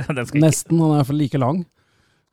[0.08, 0.80] Den skal nesten.
[0.80, 1.64] Han er i hvert fall like lang.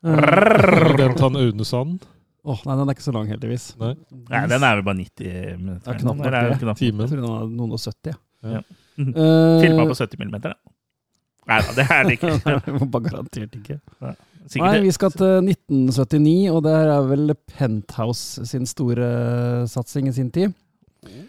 [0.05, 2.07] Uh, Bent han Aune Sand?
[2.43, 3.69] Åh, nei, den er ikke så lang, heldigvis.
[3.79, 3.93] Nei.
[4.27, 5.87] Nei, den er vel bare 90 minutter.
[5.87, 6.39] Ja, knapt nok det det.
[6.43, 8.17] Jeg tror den er noen og 70.
[8.43, 8.57] Ja.
[8.57, 8.63] ja.
[8.99, 10.73] Eh, Filma på 70 millimeter, da.
[11.49, 12.33] Nei da, det er det ikke.
[12.43, 13.79] Det bare garantert ikke.
[14.43, 19.07] Sikkert Nei, vi skal til 1979, og det er vel Penthouse sin store
[19.71, 20.53] satsing i sin tid.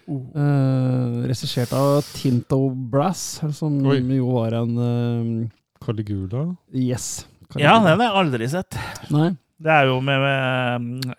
[0.07, 4.01] Uh, Regissert av Tinto Brass, som Oi.
[4.19, 5.47] jo var en uh,
[5.83, 6.49] Caligula?
[6.75, 7.25] Yes.
[7.59, 8.79] Ja, den har jeg aldri sett.
[9.15, 9.33] Nei.
[9.63, 11.15] Det er jo med, med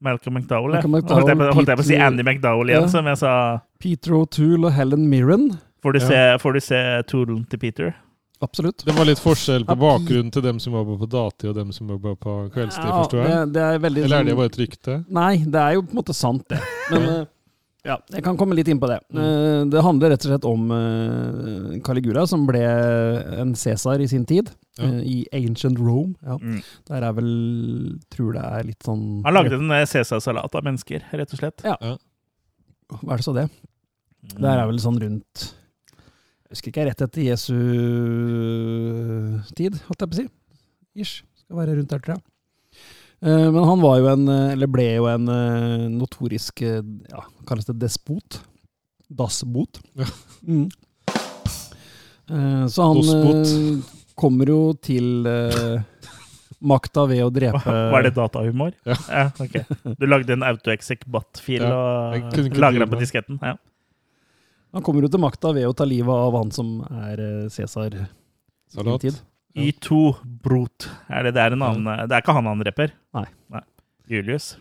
[0.00, 0.72] Malcolm McDowell.
[0.72, 2.88] Malcolm McDowell, Holdt jeg på, holdt jeg på å si Andy McDowell igjen, Ja.
[2.88, 3.32] som jeg sa.
[3.80, 5.58] Peter O'Toole og Helen Mirren.
[5.82, 6.06] Får du Ja.
[6.08, 7.94] se, får du se Toolen til Peter?
[8.42, 8.84] Absolutt.
[8.84, 11.88] Det var litt forskjell på bakgrunnen til dem som jobber på dati, og dem som
[11.88, 13.52] jobber på kveldstid, Ja, forstår jeg?
[13.52, 15.04] det er veldig Eller er det sånn- bare et rykte?
[15.08, 16.60] Nei, det er jo på en måte sant, det.
[16.90, 17.24] Men eh,
[17.86, 18.96] Ja, jeg kan komme litt inn på det.
[19.14, 19.68] Mm.
[19.70, 22.62] Det handler rett og slett om eh, Caligula, som ble
[23.38, 24.50] en Cæsar i sin tid.
[24.80, 24.88] Ja.
[24.88, 26.16] eh, I ancient Rome.
[26.26, 26.34] Ja.
[26.42, 26.58] Mm.
[26.90, 27.30] Der er vel
[28.12, 31.62] Tror det er litt sånn Han lagde en eh, Cæsar-salat av mennesker, rett og slett.
[31.64, 31.76] Ja.
[32.90, 33.46] Hva er det så det?
[34.26, 34.40] Mm.
[34.42, 37.54] Der er vel sånn rundt Jeg husker ikke, rett etter Jesu
[39.56, 40.26] tid, holdt jeg på å si.
[41.06, 41.16] Ish.
[41.46, 42.24] Skal være rundt der, tror jeg.
[43.22, 47.64] Eh, Men han var jo en, eh, eller ble jo en eh, notorisk ja, Kalles
[47.70, 48.40] det despot?
[49.08, 49.80] Dassbot.
[49.94, 50.04] Ja.
[50.46, 50.66] Mm.
[52.28, 53.46] Eh, Så han Dossbot.
[53.46, 55.26] eh, kommer jo til
[56.66, 58.72] makta ved å drepe Var det datahumor?
[58.88, 58.96] Ja.
[59.38, 59.56] ok.
[60.00, 61.76] Du lagde en autoexec-bat-fil Ja,
[62.16, 63.38] og lagra på disketten?
[63.44, 63.54] Ja.
[64.74, 67.94] Han kommer jo til makta ved å ta livet av han som er Cæsar
[68.72, 69.00] Salat.
[69.04, 69.20] tid.
[69.56, 69.62] Ja.
[69.72, 69.98] Y2
[70.44, 70.86] Brot.
[71.08, 72.92] Er det, det er en annen Det er ikke han han rapper?
[73.16, 73.26] Nei.
[74.06, 74.56] Julius.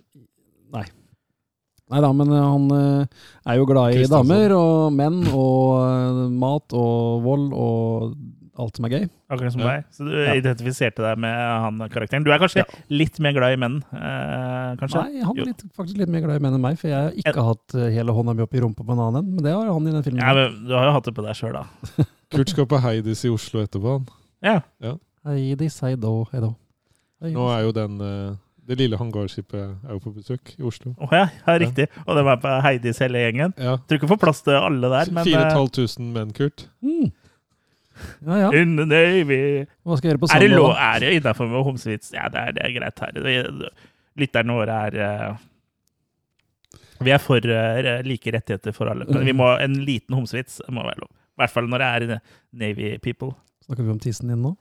[1.86, 6.22] Nei da, men eh, han eh, er jo glad i damer og menn og eh,
[6.34, 8.16] mat og vold og
[8.58, 9.04] alt som er gøy.
[9.30, 9.68] Akkurat som Ja.
[9.76, 9.86] deg.
[9.94, 10.34] Så du Ja.
[10.40, 12.24] identifiserte deg med han karakteren.
[12.26, 12.66] Du er kanskje Ja.
[12.90, 15.04] litt mer glad i menn, eh, kanskje?
[15.04, 17.12] Nei, han er litt, faktisk litt mer glad i menn enn meg, for jeg har
[17.12, 19.54] ikke hatt eh, hele hånda mi opp i rumpa på en annen en, men det
[19.54, 20.24] har han i den filmen.
[20.26, 22.06] Ja, men Du har jo hatt det på deg sjøl, da.
[22.34, 24.00] Kurt skal på Heidis i Oslo etterpå.
[24.00, 24.08] han.
[24.44, 24.62] Ja.
[25.26, 25.70] hei da
[26.32, 26.56] Heido.
[27.34, 30.96] Nå er jo den eh, Det lille hangarskipet er jo på besøk i Oslo.
[30.98, 31.86] Oh, ja, ja, riktig.
[32.06, 33.54] Og det var på Heidis hele gjengen.
[33.62, 33.78] Ja.
[33.78, 36.68] Tror ikke får plass til alle der, men eh, 4500 menn, Kurt.
[36.82, 37.12] Mm.
[38.26, 41.12] Ja ja, In the Navy hva skal jeg gjøre på Er det, lov, er det
[41.16, 42.10] innafor med homsevits?
[42.12, 43.70] Ja, det er, det er greit her.
[44.20, 45.46] Lytterne våre er eh,
[47.06, 47.48] Vi er for
[48.04, 49.08] like rettigheter for alle.
[49.08, 51.12] Men vi må, en liten homsevits må være lov.
[51.36, 52.20] I hvert fall når det er
[52.56, 53.32] Navy people.
[53.66, 54.54] Snakker vi om tissen din nå?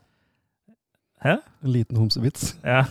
[1.24, 1.38] Hæ?
[1.64, 2.54] En liten homsevits.
[2.64, 2.84] Ja.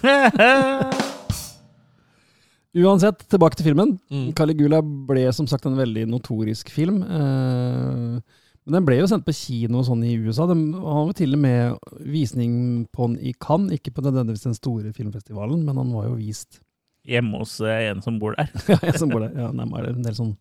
[2.73, 3.99] Uansett, tilbake til filmen.
[4.09, 4.31] Mm.
[4.33, 7.03] Caligula ble som sagt en veldig notorisk film.
[7.05, 8.15] Eh,
[8.63, 10.47] men den ble jo sendt på kino og sånn i USA.
[10.49, 12.53] Den har jo til og med visning
[12.89, 16.61] på den i Cannes, ikke på nødvendigvis den store filmfestivalen, men han var jo vist
[17.03, 18.47] Hjemme hos eh, en som bor der.
[18.71, 19.33] Ja, en som bor der.
[19.35, 20.33] Ja, nei, er det en del sånn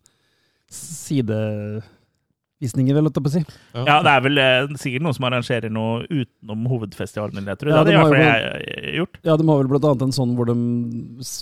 [2.63, 3.41] sidevisninger, vel, holdt jeg på å si.
[3.87, 7.37] Ja, det er vel eh, sikkert noen som arrangerer noe utenom hovedfestivalen.
[7.41, 7.71] Eller jeg tror.
[7.73, 9.19] Ja, det de hadde i har hvert fall jeg eh, gjort.
[9.27, 10.55] Ja, de har vel blant annet en sånn hvor de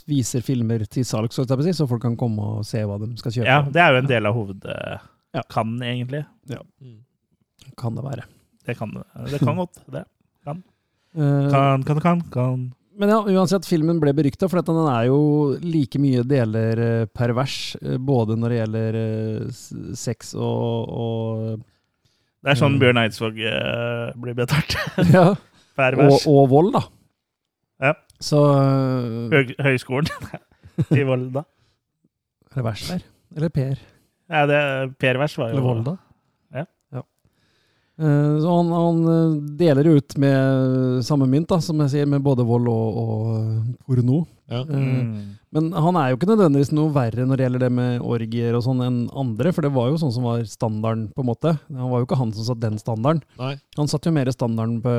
[0.09, 3.35] viser filmer til salgs, så, si, så folk kan komme og se hva de skal
[3.37, 3.47] kjøpe.
[3.49, 4.65] Ja, Det er jo en del av hoved...
[4.65, 5.45] eh, Ja.
[5.47, 6.25] Kan, egentlig.
[6.51, 6.97] Mm.
[7.79, 8.25] Kan det være.
[8.67, 8.91] Det kan,
[9.31, 9.79] det kan godt.
[9.87, 10.03] Det.
[10.43, 10.59] Kan.
[11.15, 12.21] Kan, kan, kan.
[12.33, 12.65] kan.
[12.99, 15.19] Men ja, uansett, filmen ble berykta, for den er jo
[15.63, 19.61] like mye deler eh, pervers, eh, både når det gjelder eh,
[19.97, 21.61] sex og, og
[22.43, 22.75] Det er sånn.
[22.81, 24.75] Bjørn Eidsvåg blir betalt
[25.15, 25.29] Ja,
[25.79, 26.25] Pervers.
[26.27, 26.83] og, og vold, da.
[27.81, 27.93] Ja.
[28.21, 28.43] Så
[29.31, 30.11] Høg, høgskolen
[30.99, 31.45] i Volda.
[32.51, 33.07] Er det der?
[33.39, 33.79] Eller Per?
[34.31, 34.59] Ja, det,
[34.99, 35.95] per Vers var jo Eller Volda?
[38.01, 42.23] Eh, Så han, han eh, deler ut med samme mynt, da, som jeg sier, med
[42.25, 44.23] både vold og, og eh, porno.
[44.51, 44.63] Ja.
[44.65, 45.37] Mm.
[45.51, 48.63] Men han er jo ikke nødvendigvis noe verre når det gjelder det med orgier og
[48.65, 51.53] sånn enn andre, for det var jo sånn som var standarden, på en måte.
[51.69, 53.21] Han var jo ikke han som satte den standarden.
[53.39, 53.53] Nei.
[53.77, 54.93] Han satte jo mer standarden på,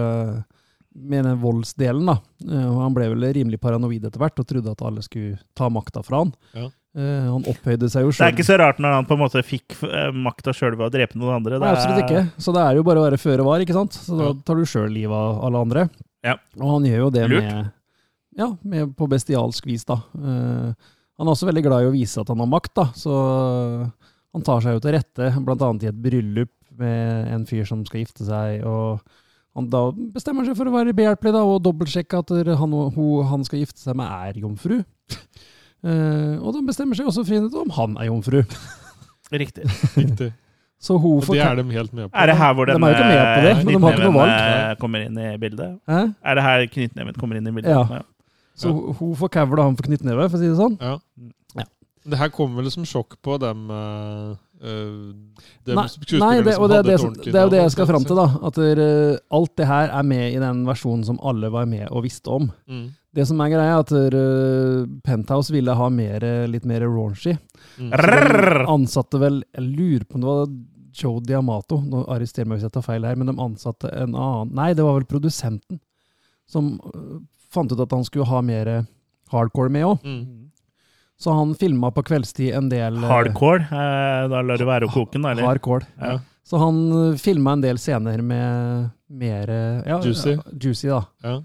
[1.09, 2.19] med den voldsdelen, da.
[2.53, 6.23] Han ble vel rimelig paranoid etter hvert og trodde at alle skulle ta makta fra
[6.23, 6.35] han.
[6.53, 6.69] Ja.
[6.93, 9.41] Eh, Han opphøyde seg jo Det er ikke så rart når han på en måte
[9.47, 11.57] fikk uh, makta sjøl ved å drepe noen andre.
[11.57, 12.25] Det Nei, absolutt ikke.
[12.45, 13.97] Så det er jo bare å være føre var, ikke sant.
[13.97, 15.87] Så da tar du sjøl livet av alle andre.
[16.27, 16.37] Ja.
[16.61, 17.47] Og han gjør jo det Lurt.
[17.49, 17.71] med
[18.39, 19.99] Ja, med på bestialsk vis, da.
[20.17, 22.87] Eh, han er også veldig glad i å vise at han har makt, da.
[22.97, 23.13] Så
[24.33, 28.05] han tar seg jo til rette, annet i et bryllup med en fyr som skal
[28.05, 28.65] gifte seg.
[28.65, 29.01] og
[29.53, 33.43] han da bestemmer seg for å være behjelpelig da, og dobbeltsjekke at han, hun han
[33.45, 34.79] skal gifte seg med, er jomfru.
[35.83, 38.43] Eh, og de bestemmer seg også for å finne ut om han er jomfru.
[39.43, 39.65] Riktig.
[39.97, 40.33] Riktig.
[40.83, 42.19] Så hun Og får det er de helt med på.
[42.19, 44.17] Er det her hvor De er med det, eh, men de har ikke noe knyttneven,
[44.17, 44.33] valg.
[44.33, 45.77] eh, kommer inn i bildet?
[45.87, 46.01] Hæ?
[46.27, 47.71] Er det her knyttneven kommer inn i bildet?
[47.71, 48.01] Ja.
[48.59, 50.75] Så hun- hun får kævla han får knyttneve, for å si det sånn.
[50.83, 50.97] Ja.
[51.57, 51.65] Ja.
[52.05, 53.71] Det her kommer vel som sjokk på dem,
[54.63, 55.13] eh,
[55.67, 55.87] eh, Nei,
[56.23, 56.97] nei det, og det, er det,
[57.27, 58.27] det er jo det jeg skal kan fram til, da.
[58.49, 62.05] At eh, alt det her er med i den versjonen som alle var med og
[62.07, 62.51] visste om.
[62.71, 62.91] Mm.
[63.13, 67.37] Det som er greia, er at eh, Penthouse ville ha mer, litt mer raunchy.
[67.79, 67.91] Mm.
[67.91, 70.55] De ansatte vel Jeg lurer på om det var
[71.03, 74.53] Joe Diamato, nå arresterer meg hvis jeg tar feil her, men de ansatte en annen
[74.57, 75.81] Nei, det var vel produsenten
[76.51, 76.75] som
[77.53, 78.69] fant ut at han skulle ha mer
[79.33, 80.05] hardcore med òg.
[80.05, 80.52] Mm.
[81.23, 83.63] Så han filma på kveldstid en del eh, Hardcore?
[83.69, 85.47] Eh, da lar du være å koke den, eller?
[85.47, 85.87] Hardcore.
[86.03, 86.17] Ja.
[86.43, 86.81] Så han
[87.23, 90.33] filma en del scener med mer eh, ja, Juicy.
[90.35, 91.03] ja, juicy, da.
[91.23, 91.37] Ja.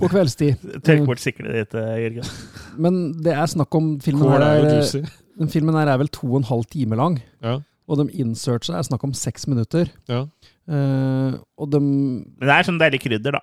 [0.00, 0.62] På kveldstid.
[0.86, 2.30] Tørk bort siklet ditt, eh, Jørgen.
[2.86, 5.12] Men det er snakk om filmen Kål her er er.
[5.38, 7.58] Den filmen her er vel to og en halv time lang, Ja.
[7.88, 9.92] og de inserts er snakk om seks minutter.
[10.10, 10.24] ja.
[10.68, 13.40] Uh, og de Men det er sånn deilig krydder, da.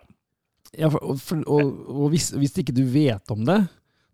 [0.77, 3.63] ja, for, og, for, og, og hvis, hvis ikke du vet om det,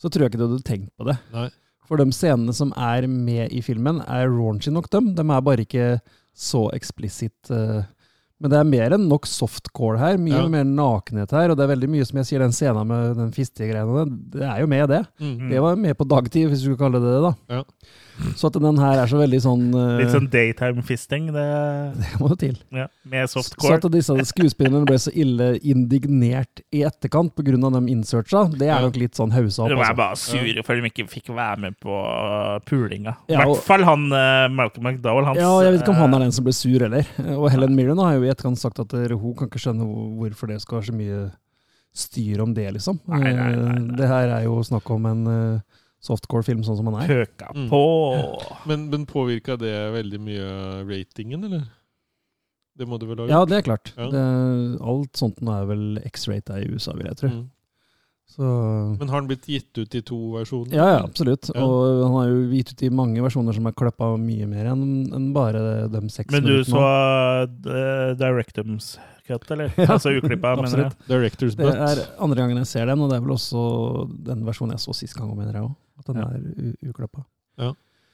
[0.01, 1.17] så tror jeg ikke du hadde tenkt på det.
[1.35, 1.47] Nei.
[1.87, 5.13] For de scenene som er med i filmen, er raunchy nok, dem.
[5.17, 5.87] De er bare ikke
[6.33, 7.51] så eksplisitt.
[7.51, 7.83] eh,
[8.41, 10.15] men det er mer enn nok softcore her.
[10.17, 10.47] Mye Ja.
[10.49, 11.51] mer nakenhet her.
[11.51, 14.61] Og det er veldig mye som jeg sier, den scenen med den fistegreiene, det- er
[14.61, 15.05] jo med, det.
[15.19, 15.49] Mm.
[15.51, 17.21] Det var med på dagtid, hvis du skulle kalle det det.
[17.21, 17.33] da.
[17.57, 17.63] Ja.
[18.37, 21.45] Så at den her er så veldig sånn uh, Litt sånn daytime fisting, det,
[22.01, 22.57] Det må jo til.
[22.75, 23.79] ja, med softcore.
[23.81, 27.57] Så at disse skuespillerne ble så ille indignert i etterkant pga.
[27.57, 29.81] de insertsa, det er nok litt sånn hausa De opp.
[29.81, 33.15] var er bare sure for de ikke fikk være med på uh, pulinga.
[33.29, 35.25] I Ja, hvert fall han uh, Malcolm McDowell.
[35.31, 37.07] Hans, Ja, jeg vet ikke om han uh, er den som ble sur heller.
[37.37, 39.85] Og Helen Mirren har jo i etterkant sagt at eh, hun kan ikke skjønne
[40.19, 41.21] hvorfor det skal være så mye
[41.93, 42.99] styr om det, liksom.
[43.11, 47.01] Nei, nei, nei, Det her er jo snakk om en eh, softcore-film sånn som han
[47.03, 47.11] er.
[47.11, 47.69] pøka Mm.
[47.69, 47.81] på.
[48.69, 50.49] Men, men påvirka det veldig mye
[50.89, 51.63] ratingen, eller?
[52.77, 53.33] Det må du vel ha gjort?
[53.35, 53.93] Ja, det er klart.
[53.97, 54.09] Ja.
[54.09, 54.21] Det,
[54.81, 57.29] alt sånt nå er vel X-rata i USA, vil jeg tro.
[57.29, 57.49] Mm.
[58.31, 58.47] Så
[58.97, 60.71] Men har den blitt gitt ut i to versjoner?
[60.71, 61.49] Ja, ja, absolutt.
[61.51, 61.65] Ja.
[61.67, 64.85] Og han har jo gitt ut i mange versjoner som er klappa mye mer enn
[65.11, 66.71] enn bare de seks Men du minuttene.
[66.71, 68.93] så uh, Directums
[69.31, 69.71] cut, eller?
[69.81, 70.97] Ja, altså uklippa, mener jeg.
[71.09, 71.71] Director's Butt.
[71.71, 73.63] Det er andre gangen jeg ser den, og det er vel også
[74.31, 75.73] den versjonen jeg så sist gang, mener jeg òg.
[76.01, 76.27] At den Ja.
[76.35, 77.23] er uklippa.
[77.61, 77.71] Ja.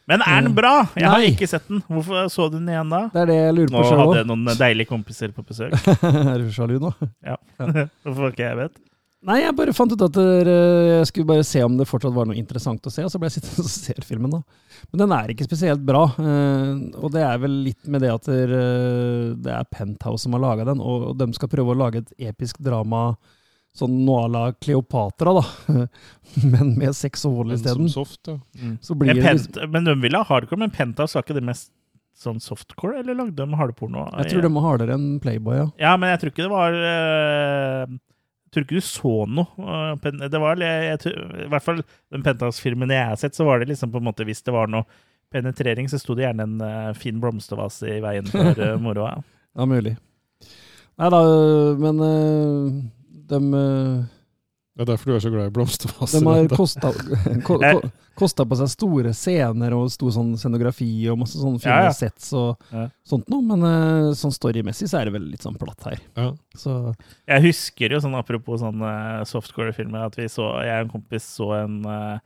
[0.08, 0.74] Men er den bra?
[0.96, 1.32] Jeg har Nei.
[1.34, 1.82] ikke sett den.
[1.92, 3.02] Hvorfor så du den igjen da?
[3.12, 5.74] Det er det jeg lurer Nå på sjøl hadde jeg noen deilige kompiser på besøk.
[6.32, 6.94] er du sjalu nå?
[8.06, 8.78] Hvorfor ikke jeg vet?
[9.26, 10.50] Nei, jeg bare fant ut at eh,
[11.00, 13.32] jeg skulle bare se om det fortsatt var noe interessant å se, og så ble
[13.32, 14.42] jeg sittende og se filmen, da.
[14.92, 16.04] Men den er ikke spesielt bra.
[16.22, 18.62] eh, Og det er vel litt med det at det
[19.42, 22.62] det er Penthouse som har laga den, og de skal prøve å lage et episk
[22.64, 23.16] drama
[23.78, 25.88] sånn noe à la Kleopatra, da.
[26.54, 27.90] Men med sex og vold isteden.
[27.94, 28.38] soft, ja.
[28.86, 31.70] Så Men, det Pent, men de ville ha hardcore, men Penthouse var ikke det mest
[32.18, 34.08] sånn softcore, eller lagde de hardporno?
[34.22, 35.68] Jeg tror de må hardere enn Playboy, ja.
[35.90, 38.07] Ja, men jeg tror ikke det var eh, Jeg
[38.54, 39.48] tror ikke du så noe.
[39.98, 41.14] eh, Det var, jeg, jeg,
[41.46, 44.28] I hvert fall den Pentax-filmen jeg har sett, så var det liksom på en måte
[44.28, 44.88] Hvis det var noe
[45.34, 49.18] penetrering, så sto det gjerne en uh, fin blomstervase i veien for uh, moroa.
[49.58, 49.98] Ja, mulig.
[50.98, 51.20] Nei da,
[51.82, 52.78] men uh,
[53.28, 53.42] de
[54.78, 56.22] Det er derfor du er så glad i blomstervaser.
[56.22, 56.92] De har kosta,
[57.48, 57.80] ko, ko,
[58.22, 61.96] kosta på seg store scener og stor sånn scenografi og masse sånne fine Ja, ja.
[61.98, 62.84] sets og Ja.
[63.10, 65.98] sånt noe, men eh, sånn storymessig så er det vel litt sånn platt her.
[66.16, 66.28] Ja.
[66.58, 66.94] Så
[67.28, 71.52] Jeg husker jo sånn apropos sånne softcore-filmer, at vi så Jeg og en kompis så
[71.64, 72.20] en i-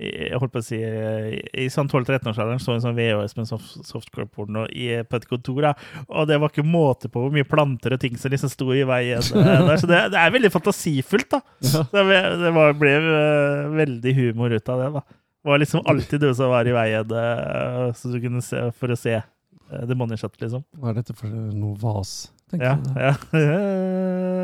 [0.00, 3.74] jeg holdt på å si eh, I sånn 12-13-årsalderen så en sånn VHS med soft,
[3.84, 5.60] softcore-porno i- på et kontor.
[5.68, 5.72] Da.
[6.08, 8.82] Og det var ikke måte på hvor mye planter og ting som liksom sto i
[8.88, 9.20] veien.
[9.20, 9.76] eh, der.
[9.82, 11.42] Så det, det er veldig fantasifullt, da.
[11.68, 11.84] Ja.
[11.92, 12.06] Det,
[12.44, 14.90] det var, ble eh, veldig humor ut av det.
[14.98, 15.04] da.
[15.40, 18.92] Det var liksom alltid du som var i veien eh, så du kunne se, for
[18.92, 20.64] å se uh, The Money Shot, liksom.
[20.76, 22.30] hva er dette for noe vas?
[22.50, 23.14] tenker Ja, jeg ja.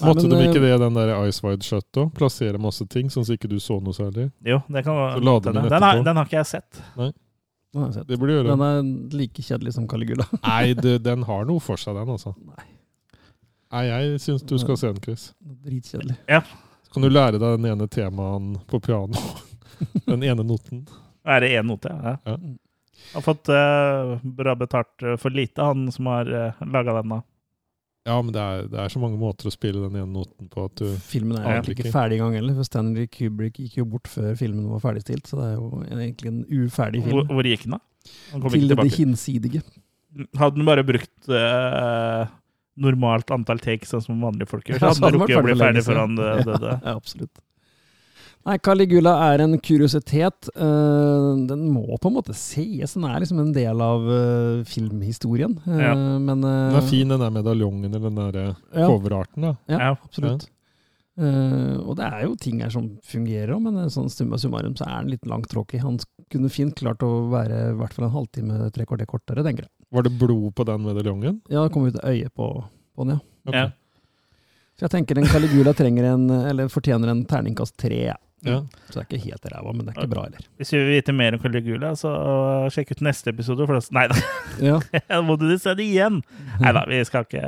[0.00, 2.12] Nei, Måtte men, de ikke eh, det i den der Ice Wide Shut òg?
[2.16, 4.30] Plassere masse ting, sånn at ikke du så noe særlig?
[4.46, 5.20] Jo, det kan være.
[5.20, 6.80] den den, den, har, den har ikke jeg sett.
[6.96, 8.08] Den har jeg sett.
[8.08, 8.54] Det burde gjøre.
[8.54, 10.26] Den er like kjedelig som Caligula.
[10.46, 12.34] Nei, det, den har noe for seg, den, altså.
[12.40, 12.68] Nei.
[13.70, 15.28] Nei, jeg syns du skal se den, Chris.
[15.66, 16.16] Dritkjedelig.
[16.26, 19.14] Så kan du lære deg den ene temaen på piano.
[20.04, 20.82] Den ene noten.
[21.24, 21.88] Er det én note?
[21.88, 22.16] Ja.
[22.26, 22.34] Ja.
[23.14, 27.14] Har fått uh, bra betalt eh, for lite, han som har uh, laga den.
[27.14, 27.22] da.
[28.08, 30.64] Ja, men det er, det er så mange måter å spille den ene noten på
[30.70, 34.08] at du Filmen er egentlig ikke ferdig engang heller, for Stanley Kubrick gikk jo bort
[34.08, 37.28] før filmen var ferdigstilt, så det er jo egentlig en uferdig film.
[37.28, 37.82] hvor gikk den, da?
[38.48, 39.62] Til det hinsidige.
[40.40, 42.24] Hadde den bare brukt uh,
[42.80, 45.58] normalt antall takes, sånn som vanlige folk gjør, så hadde den den rukket å bli
[45.60, 46.74] ferdig før han eh, døde.
[46.86, 47.44] Ja, absolutt.
[48.48, 50.48] Nei, Caligula er en kuriositet.
[50.56, 52.94] Eh, den må på en måte sees.
[52.96, 55.58] Den er liksom en del av eh, filmhistorien.
[55.66, 55.92] Eh, Ja.
[55.94, 59.42] Men Den er fin, den der medaljongen eller den der Ja, coverarten.
[59.42, 59.56] da.
[59.68, 59.90] ja, Ja.
[60.02, 60.48] absolutt.
[61.20, 64.86] Uh, og det er jo ting her som fungerer òg, men sånn summa summarum så
[64.88, 65.80] er den litt langtråkig.
[65.82, 65.98] Han
[66.32, 69.70] kunne fint klart å være i hvert fall en halvtime, tre kvarter kortere, tenker jeg.
[69.92, 71.42] Var det blod på den medaljongen?
[71.50, 72.64] Ja, det kom ut øye på,
[72.96, 73.20] på den, ja.
[73.50, 73.60] Okay.
[73.60, 73.70] Ja.
[74.78, 78.00] Så jeg tenker en Caligula trenger en, eller fortjener en terningkast tre.
[78.06, 78.16] Ja.
[78.46, 78.60] Ja.
[78.88, 80.44] Så det er ikke helt ræva, men det er ikke bra heller.
[80.60, 82.12] Hvis vi vil vite mer om Caligula, så
[82.72, 83.66] sjekk ut neste episode.
[83.68, 84.20] For nei da,
[84.70, 84.78] Ja.
[85.26, 86.22] må du se det igjen!
[86.62, 87.44] Nei da, vi skal ikke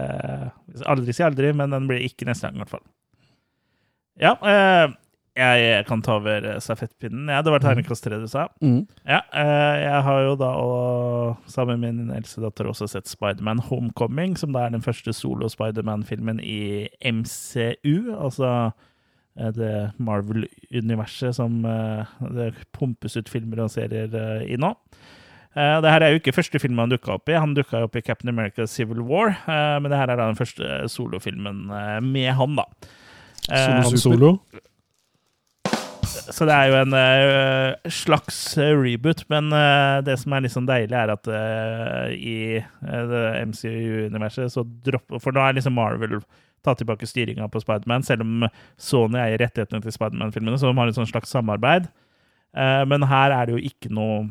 [0.88, 2.84] Aldri si aldri, men den blir ikke neste gang, i hvert fall.
[4.20, 4.92] Ja, eh,
[5.32, 7.30] jeg kan ta over eh, stafettpinnen.
[7.32, 8.46] Ja, det var terningkast tre du sa.
[8.60, 8.82] Mm.
[9.08, 13.62] Ja, eh, jeg har jo da og, sammen med min eldste datter også sett Spiderman
[13.70, 18.72] Homecoming, som da er den første solo-Spiderman-filmen i MCU, altså
[19.56, 19.72] det
[20.02, 24.74] Marvel-universet som eh, det pumpes ut filmer og serier eh, i nå.
[25.56, 27.36] Eh, det her er jo ikke første filmen han dukka opp i.
[27.40, 30.38] Han dukka opp i Captain America Civil War, eh, men det her er da den
[30.40, 32.68] første solofilmen eh, med han, da.
[33.48, 34.34] Eh, Han solo.
[36.12, 40.54] så det er jo en eh, slags eh, reboot, men eh, det som er litt
[40.54, 42.36] sånn deilig, er at eh, i
[43.48, 46.20] MCU-universet så dropper For nå er liksom Marvel
[46.64, 48.46] tatt tilbake styringa på Spiderman, selv om
[48.80, 51.88] Sony eier rettighetene til Spiderman-filmene, så de har et sånn slags samarbeid.
[52.54, 54.26] Eh, men her er det jo ikke noe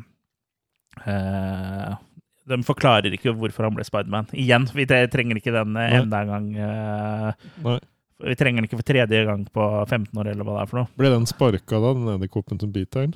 [1.06, 1.94] eh,
[2.52, 4.28] De forklarer ikke hvorfor han ble Spiderman.
[4.34, 6.00] Igjen, vi trenger ikke den eh, Nei.
[6.02, 6.46] enda en gang.
[6.58, 7.76] eh, Nei.
[8.22, 10.82] vi trenger den ikke for tredje gang på 15 år, eller hva det er for
[10.82, 10.90] noe.
[10.98, 13.14] Ble den sparka da, den edderkoppen som biter den?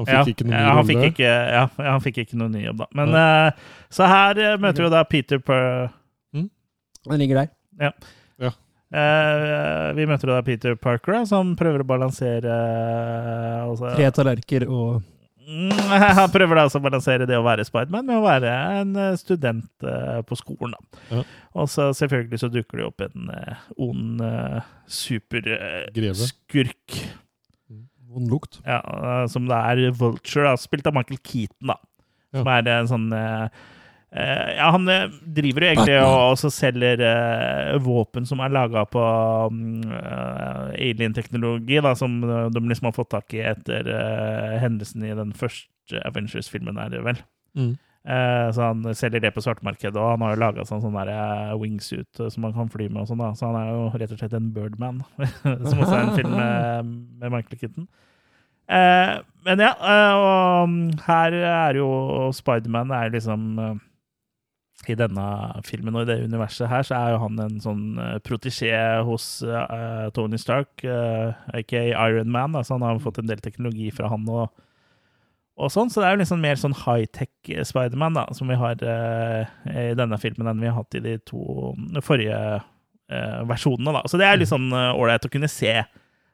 [0.00, 2.54] Han fikk ja, ikke noen ny jobb han ikke, ja, ja, han fikk ikke noen
[2.56, 2.86] ny jobb, da.
[2.96, 5.90] Men eh, Så her møter vi da Peter per,
[6.32, 7.92] Den ligger der.
[8.40, 15.02] Eh, Vi møter da Peter Parker, som prøver å balansere eh, altså, Tre tallerker og
[15.42, 15.72] Mm,
[16.18, 19.16] Han prøver da også å balansere det å være Spiderman med å være en eh,
[19.18, 20.76] student eh, på skolen.
[20.76, 21.00] da.
[21.10, 21.24] Ja.
[21.58, 23.26] Og så selvfølgelig så dukker det opp en
[23.74, 24.22] ond
[24.86, 26.94] superskurk.
[28.12, 28.60] Ond lukt.
[28.64, 28.78] Ja,
[29.32, 31.76] som det er Vulture, da, spilt av Michael Keaton, da.
[32.32, 33.10] Som er en sånn
[34.12, 39.00] Ja, han eh, driver jo egentlig og også selger uh, våpen som er laga på
[39.00, 45.32] eh, alien-teknologi, som eh, de liksom har fått tak i etter uh, hendelsen i den
[45.32, 47.24] første Avengers-filmen, er det vel.
[47.56, 47.72] Mm.
[48.02, 51.12] Eh, så han selger det på svartmarkedet, og han har jo laga sånn, sånn der,
[51.14, 53.30] eh, wingsuit eh, som han kan fly med og sånn, da.
[53.38, 55.02] Så han er jo rett og slett en Birdman,
[55.68, 56.90] som også er en film med,
[57.22, 57.86] med Michael Kitten.
[58.72, 59.14] Eh,
[59.46, 61.88] men ja, eh, og mm, her er jo
[62.34, 63.72] Spiderman er liksom eh,
[64.90, 65.26] I denne
[65.66, 68.72] filmen og i det universet her, så er jo han en sånn uh, protégé
[69.06, 72.56] hos uh, Tony Stark, uh, aka Iron Man.
[72.58, 74.50] Altså han har fått en del teknologi fra han og,
[75.60, 79.50] og sånn, så det er jo liksom mer sånn high-tech Spiderman som vi har eh,
[79.68, 81.72] i denne filmen enn vi har hatt i de to
[82.02, 83.92] forrige eh, versjonene.
[83.98, 84.02] da.
[84.08, 85.74] Så det er litt sånn eh, ålreit å kunne se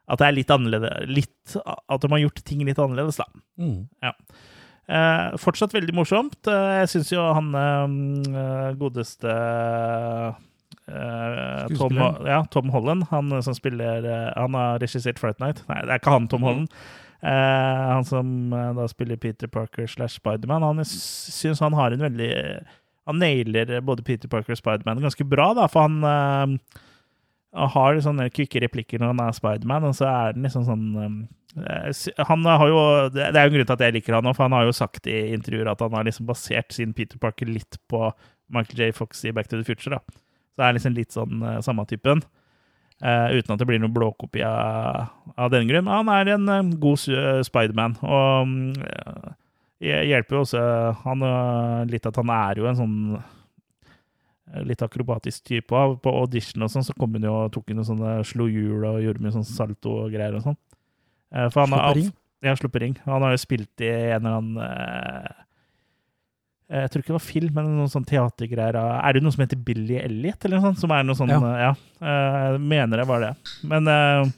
[0.09, 3.27] at det er litt annerledes, litt, at de har gjort ting litt annerledes, da.
[3.61, 3.83] Mm.
[4.89, 6.39] Eh, fortsatt veldig morsomt.
[6.49, 9.35] Eh, jeg syns jo han eh, godeste
[10.89, 15.61] eh, Tom, ja, Tom Holland, han som spiller eh, Han har regissert Fright Night.
[15.69, 16.73] Nei, det er ikke han, Tom Holland.
[17.21, 20.65] Eh, han som eh, da spiller Peter Parker slash Spiderman.
[20.65, 22.33] Han syns han har en veldig
[23.09, 26.79] Han nailer både Peter Parker og Spiderman ganske bra, da, for han eh,
[27.77, 31.19] har sånne kvikke replikker når han er Spiderman, og så er den liksom sånn eh,
[31.55, 34.45] Han har jo Det er jo en grunn til at jeg liker han òg, for
[34.45, 37.79] han har jo sagt i intervjuer at han har liksom basert sin Peter Parker litt
[37.89, 38.11] på
[38.53, 38.91] Michael J.
[38.93, 39.97] Fox i Back to the Future.
[39.97, 40.19] da.
[40.53, 42.21] Så det er liksom litt sånn uh, samme typen.
[42.99, 45.07] Uh, uten at det blir noen blåkopi av,
[45.39, 45.87] av den grunn.
[45.87, 48.55] Han er en uh, god uh, Spiderman, og um,
[49.79, 50.63] eh, hjelper jo også
[51.05, 51.23] han
[51.87, 52.97] litt at han er jo en sånn
[54.67, 55.83] litt akrobatisk type.
[56.03, 58.99] På audition og sånn, så kom hun jo tok hun noen sånne, slo hjul og
[59.05, 60.59] gjorde mye sånn salto og greier og sånn.
[61.33, 61.99] Eh, For han har.
[62.41, 62.95] Ja, slipper ring.
[63.05, 65.31] Han har jo spilt i en eller annen eh,
[66.69, 68.77] Jeg tror ikke det var film, men noen sånn teatergreier.
[68.77, 70.79] Er det noe som heter Billy Elliot, eller noe sånt?
[70.83, 71.39] Som er noe sånn, Ja.
[71.41, 71.71] eh, ja.
[71.99, 73.31] Eh, Jeg mener det var det.
[73.63, 74.29] Men eh,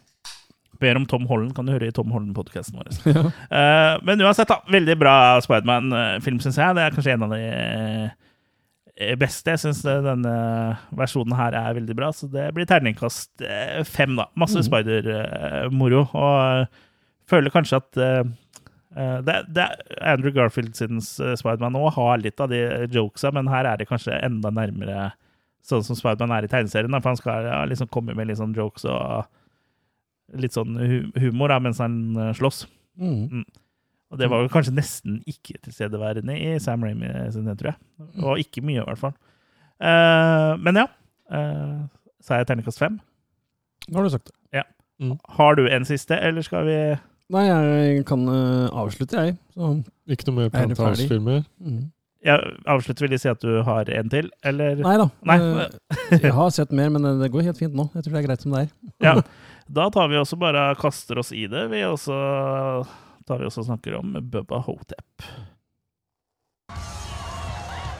[0.81, 2.89] ber om Tom Holland kan du høre i Tom Holland-podkasten vår.
[3.13, 3.25] Ja.
[3.51, 4.61] Eh, men uansett, da.
[4.71, 5.15] Veldig bra
[5.45, 6.75] Spiderman-film, syns jeg.
[6.79, 8.09] Det er kanskje en av de eh,
[9.19, 9.53] beste.
[9.53, 10.35] Jeg syns denne
[10.97, 14.27] versjonen her er veldig bra, så det blir terningkast eh, fem, da.
[14.39, 14.67] Masse mm.
[14.67, 16.05] spider-moro.
[16.17, 16.81] Og eh,
[17.31, 18.21] føler kanskje at eh,
[18.97, 23.49] eh, det, det er Andrew Garfield eh, Spiderman òg har litt av de jokesa, men
[23.51, 25.11] her er det kanskje enda nærmere
[25.67, 26.99] sånn som Spiderman er i tegneserien.
[26.99, 30.77] For han skal liksom komme med litt sånn jokes og litt sånn
[31.19, 31.99] humor da, mens han
[32.37, 32.37] slåss.
[32.39, 32.63] slåss.
[33.01, 33.43] Mm.
[34.11, 37.77] Og det var jo kanskje nesten ikke tilstedeværende i Sam Raimi sin, tror jeg.
[38.19, 39.15] Og ikke mye, i hvert fall.
[39.81, 40.89] Uh, men ja.
[41.31, 41.87] Uh,
[42.21, 42.99] Sa jeg terningkast fem?
[43.89, 44.35] Nå har du sagt det.
[44.59, 44.65] Ja.
[45.37, 46.75] Har du en siste, eller skal vi
[47.31, 49.37] Nei, jeg kan uh, avslutte, jeg.
[49.55, 49.71] Så,
[50.11, 51.45] Ikke noe mer plantasjefilmer?
[51.63, 51.77] mm.
[52.27, 52.35] ja,
[52.69, 54.81] Avslutter vil de si at du har en til, eller?
[54.83, 55.05] Nei da.
[55.29, 55.37] Nei.
[55.39, 57.87] Eh, jeg har sett mer, men det går helt fint nå.
[57.95, 58.75] Jeg tror det er greit som det er.
[59.07, 59.15] Ja.
[59.71, 61.61] Da tar vi også bare kaster oss i det.
[61.71, 62.11] Vi også
[63.31, 65.23] tar vi også snakker om Bubba Hotep.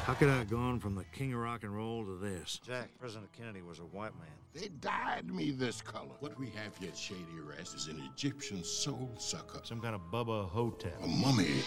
[0.08, 2.60] How could I have gone from the king of rock and roll to this?
[2.68, 4.36] Jack, President Kennedy was a white man.
[4.54, 6.16] They dyed me this color.
[6.20, 10.02] What we have here at Shady Rest is an Egyptian soul sucker, Some kind of
[10.12, 10.98] Bubba Hotep.
[11.04, 11.64] a mummy.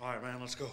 [0.00, 0.68] All right, man, let's go.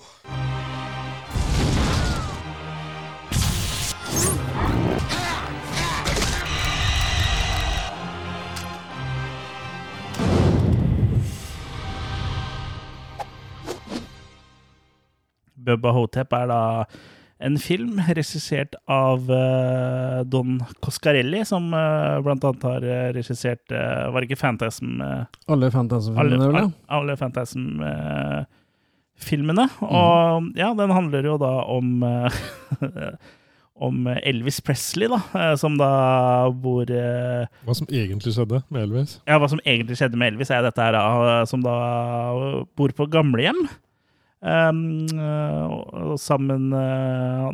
[15.65, 16.61] Bubba Hotep er da
[17.43, 24.07] en film regissert av uh, Don Coscarelli, som uh, blant annet har eh, regissert uh,
[24.13, 26.71] Var det ikke Fantasm Alle Fantasy-filmene, vel?
[26.87, 28.45] alle, Fantasm-filmene.
[29.19, 29.65] Phantasm-filmene.
[29.83, 31.87] Og ja, den handler jo da om
[33.85, 35.19] Om Elvis Presley, da,
[35.59, 35.89] som da
[36.63, 39.17] bor Hva som egentlig skjedde med Elvis?
[39.27, 41.75] Ja, hva som egentlig skjedde med Elvis, er dette her, da, som da
[42.79, 43.67] bor på gamlehjem.
[44.45, 45.07] Um,
[46.05, 47.47] og sammen uh,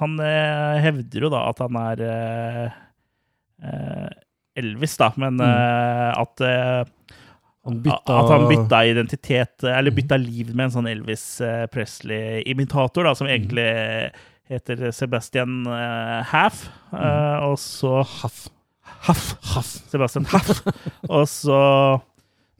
[0.00, 2.02] Han, eh, hevder jo da at han er
[3.60, 4.06] eh,
[4.62, 10.66] Elvis, da, men uh, at Han bytta, at han bytta identitet, eller bytta liv med
[10.66, 11.26] en sånn Elvis
[11.70, 13.68] Presley-imitator, da, som egentlig
[14.50, 15.60] heter Sebastian
[16.32, 16.64] Half.
[17.46, 18.48] Og så Haff.
[19.06, 19.70] Haff.
[19.92, 20.64] Sebastian Haff.
[21.06, 21.60] og så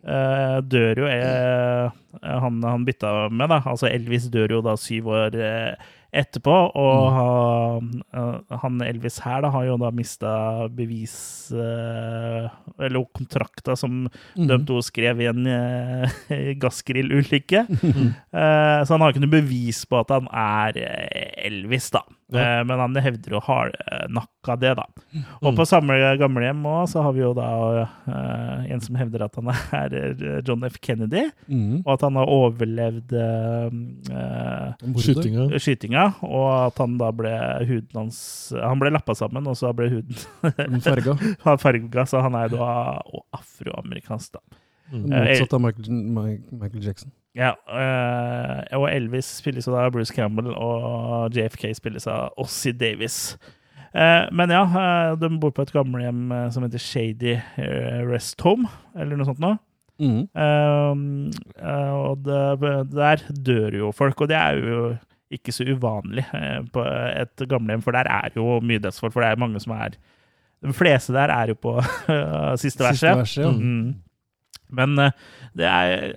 [0.04, 3.62] eh, dør jo eh, han han bytta med, da.
[3.64, 9.40] Altså Elvis dør jo da syv år eh, etterpå, og han, uh, han Elvis her
[9.44, 10.32] da har jo da mista
[10.76, 11.14] bevis
[11.56, 14.04] uh, Eller kontrakta som
[14.36, 16.20] dømte hun skrev i en uh,
[16.62, 17.64] gassgrillulykke.
[18.32, 22.02] Eh, så han har ikke noe bevis på at han er eh, Elvis, da.
[22.40, 24.86] Eh, men han hevder å ha uh, nakka det, da.
[25.42, 27.48] Og på samme gamlehjem òg så har vi jo da
[27.82, 30.78] eh, en som hevder at han er eh, John F.
[30.82, 31.82] Kennedy, mm.
[31.84, 33.78] og at han har overlevd eh,
[34.16, 35.46] eh, Skytinga.
[35.62, 37.32] skytinga, og at han da ble
[37.68, 38.18] huden hans
[38.56, 41.16] Han ble lappa sammen, og så ble huden Farga.
[41.62, 42.68] farga, så han er da
[43.36, 44.62] afroamerikansk, da.
[44.92, 46.00] Motsatt av Michael,
[46.52, 47.12] Michael Jackson.
[47.34, 52.76] Ja, øh, og Elvis spilles jo da av Bruce Campbell, og JFK spilles av Ossie
[52.76, 53.38] Davis.
[53.96, 58.40] Eh, men ja, eh, de bor på et gamlehjem eh, som heter Shady eh, Rest
[58.44, 59.56] Home, eller noe sånt noe.
[60.02, 60.26] Mm.
[60.28, 60.92] Eh,
[61.62, 64.84] eh, og det, der dør jo folk, og det er jo
[65.32, 69.32] ikke så uvanlig eh, på et gamlehjem, for der er jo mye dødsfolk, for det
[69.32, 69.96] er mange som er
[70.62, 73.00] De fleste der er jo på eh, siste verset.
[73.00, 73.50] Siste verset, ja.
[73.50, 73.94] Mm.
[74.72, 75.16] Men eh,
[75.58, 76.12] det er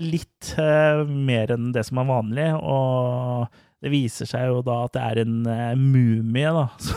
[0.00, 3.46] litt uh, mer enn det som er vanlig, og
[3.82, 6.66] det viser seg jo da at det er en uh, mumie, da.
[6.86, 6.96] Så,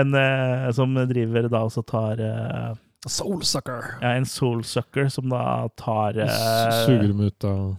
[0.00, 2.76] en uh, som driver da og så tar uh,
[3.06, 3.84] Soulsucker.
[4.02, 6.18] ja, En soulsucker som da tar
[6.82, 7.76] Suger dem ut av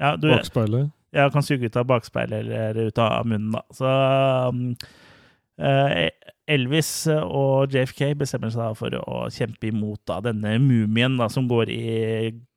[0.00, 0.88] ja, du, bakspeilet.
[1.14, 3.60] ja, kan suge ut av bakspeilet eller ut av munnen, da.
[3.76, 3.90] Så
[4.48, 4.62] um,
[5.60, 6.08] eh,
[6.50, 11.72] Elvis og JFK bestemmer seg for å kjempe imot da, denne mumien da, som går
[11.72, 11.86] i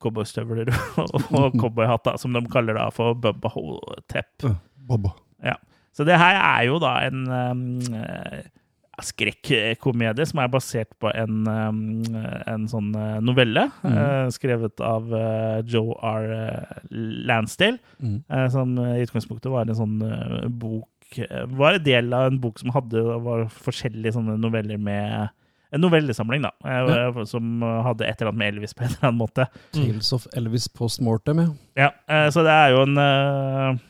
[0.04, 0.74] cowboystøvler
[1.06, 4.34] og cowboyhatt, som de kaller da for Bubba Hotep.
[5.44, 5.56] ja.
[5.96, 7.62] Så det her er jo da en um,
[7.98, 8.44] eh,
[9.02, 11.80] skrekkomedie som er basert på en, um,
[12.50, 16.28] en sånn novelle novelle uh, skrevet av uh, Joe R.
[17.28, 18.20] Lansdale, mm.
[18.30, 20.97] eh, som i utgangspunktet var en sånn eh, bok eh,
[21.58, 25.30] Var en del av en bok som hadde var forskjellige sånne noveller med
[25.76, 29.20] En novellesamling, da, eh, som hadde et eller annet med Elvis på en eller annen
[29.20, 29.46] måte.
[29.76, 31.50] Tales of Elvis Post Mortem, ja.
[31.76, 33.82] Ja, eh, så det er jo en eh,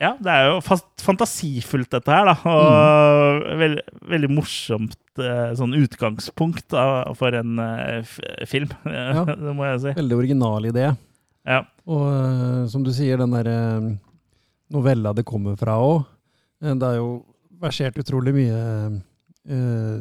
[0.00, 0.62] Ja, det er jo
[1.04, 2.36] fantasifullt, dette her, da.
[2.48, 6.86] Og veld, veldig morsomt eh, sånn utgangspunkt da,
[7.18, 8.16] for en eh, f
[8.48, 9.26] film, Ja.
[9.28, 9.94] det må jeg si.
[10.00, 10.88] Veldig original idé.
[11.48, 11.60] Ja.
[11.88, 13.90] Og eh, som du sier, den der eh,
[14.72, 16.06] novella det kommer fra òg,
[16.60, 17.10] det er jo
[17.62, 18.58] versert utrolig mye
[19.48, 20.00] eh,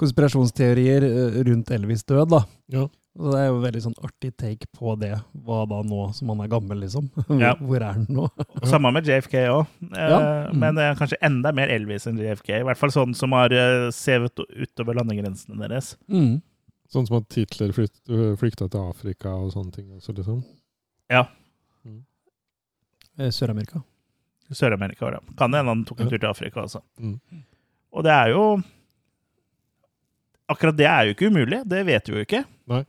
[0.00, 2.42] konspirasjonsteorier eh, rundt Elvis' død, da.
[2.72, 2.88] Ja.
[3.12, 5.10] Så det er jo veldig sånn artig take på det.
[5.44, 7.10] Hva da nå som han er gammel, liksom?
[7.42, 7.52] Ja.
[7.60, 8.24] hvor er han nå?
[8.70, 10.20] Samme med JFK òg, Ja.
[10.48, 10.56] Mm.
[10.62, 12.54] men det er kanskje enda mer Elvis enn JFK.
[12.62, 13.52] I hvert fall sånn som har
[13.92, 15.92] sevet utover landegrensene deres.
[16.08, 16.40] Mm.
[16.92, 17.94] Sånn som at Hitler flytt,
[18.40, 19.86] flykta til Afrika og sånne ting.
[19.96, 20.40] også, liksom.
[23.20, 23.82] Eh, Sør-Amerika.
[24.56, 25.34] Sør-Amerika var det.
[25.38, 26.82] Kan hende han tok en tur til Afrika også.
[27.00, 27.18] Mm.
[27.92, 28.46] Og det er jo
[30.52, 32.42] Akkurat det er jo ikke umulig, det vet vi jo ikke.
[32.68, 32.82] Nei.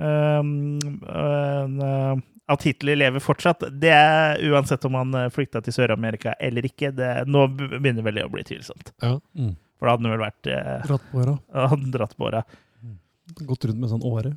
[0.00, 2.14] Um, uh,
[2.48, 7.10] at Hitler lever fortsatt, det er uansett om han flykta til Sør-Amerika eller ikke, det,
[7.28, 8.94] nå begynner vel det å bli tvilsomt.
[9.04, 9.18] Ja.
[9.36, 9.52] Mm.
[9.76, 11.34] For da hadde han vel vært uh, Dratt på åra.
[11.58, 12.40] hadde han dratt på åra.
[13.50, 14.32] Gått rundt med sånn åre.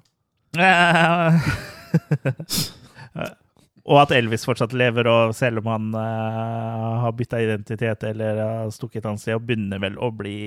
[3.86, 8.74] og at Elvis fortsatt lever, og selv om han uh, har bytta identitet eller har
[8.74, 10.40] stukket et annet sted, og begynner vel å bli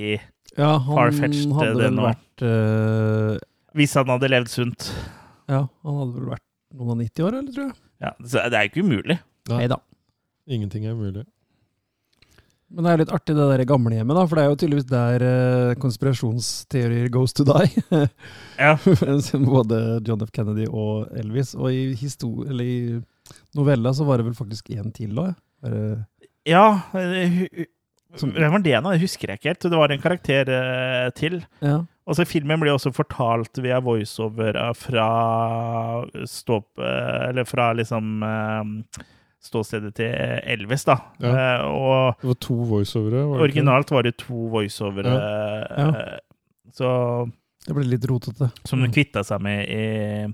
[0.56, 2.08] Ja, han Far-fetched, hadde det vel nå.
[2.08, 3.38] vært uh...
[3.78, 4.90] Hvis han hadde levd sunt.
[5.46, 7.80] Ja, han hadde vel vært noen og 90 år, eller, tror jeg.
[8.02, 9.18] Ja, så det er jo ikke umulig.
[9.52, 9.64] Nei.
[9.70, 9.78] Da.
[10.50, 11.24] Ingenting er umulig.
[12.68, 15.22] Men det er litt artig det der gamlehjemmet, da, for det er jo tydeligvis der
[15.24, 17.70] eh, konspirasjonsteorier goes to die.
[18.58, 18.74] Ja.
[19.54, 20.32] Både John F.
[20.34, 21.54] Kennedy og Elvis.
[21.56, 22.74] Og i, i
[23.54, 25.34] novella så var det vel faktisk én til òg.
[26.48, 27.66] Ja, eh,
[28.16, 28.92] Som- hvem var det nå?
[28.94, 29.60] Det husker jeg ikke helt.
[29.68, 31.42] Det var en karakter eh, til.
[31.60, 31.82] Ja.
[32.08, 35.08] Og så Filmen blir også fortalt via voiceover eh, fra
[36.24, 36.78] ståp...
[36.80, 39.02] eh, Eller fra liksom eh,
[39.44, 40.08] ståstedet til
[40.54, 40.96] Elvis, da.
[41.20, 41.34] Ja.
[41.34, 43.26] Eh, Og Det var to voiceovere.
[43.44, 45.12] originalt var det to voiceovere.
[45.76, 45.90] Ja.
[45.92, 46.18] Ja.
[46.72, 46.88] Så
[47.66, 48.50] Det ble litt rotete.
[48.64, 50.32] som hun kvitta seg med i,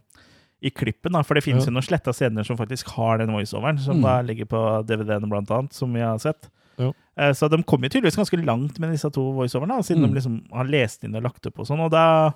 [0.65, 1.12] i klippen.
[1.12, 1.21] Da.
[1.23, 1.71] For det finnes Ja.
[1.71, 4.03] jo noen sletta scener som faktisk har den voiceoveren, som Mm.
[4.03, 6.49] da ligger på DVD-ene, blant annet, som vi har sett.
[6.79, 6.93] Ja.
[7.17, 10.09] Eh, Så de kom jo tydeligvis ganske langt med disse to voiceoverne, siden Mm.
[10.09, 11.81] de liksom har lest inn og lagt opp og sånn.
[11.81, 12.33] Og, da,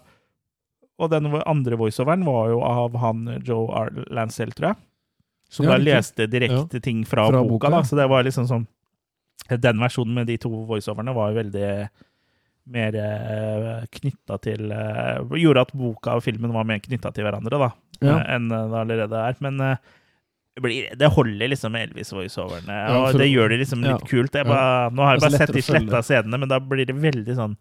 [0.99, 3.91] og den andre voiceoveren var jo av han Joe R.
[4.11, 4.77] Lancel, tror jeg.
[5.51, 7.81] Som Ja, da leste direkte ting fra, Fra boka, boka, da.
[7.83, 8.67] Så det var liksom sånn
[9.49, 11.89] Den versjonen med de to voiceoverne var jo veldig
[12.69, 17.59] mer uh, knytta til eh, Gjorde at boka og filmen var mer knytta til hverandre,
[17.63, 17.71] da,
[18.05, 18.19] Ja.
[18.19, 19.37] eh, enn det allerede er.
[19.41, 19.77] Men eh,
[20.59, 24.07] det blir- det holder liksom med Elvis-voiceoverne, Ja, og det gjør det liksom litt Ja.
[24.11, 24.33] kult.
[24.33, 27.57] Bare, nå har jeg bare sett de sletta scenene, men da blir det veldig sånn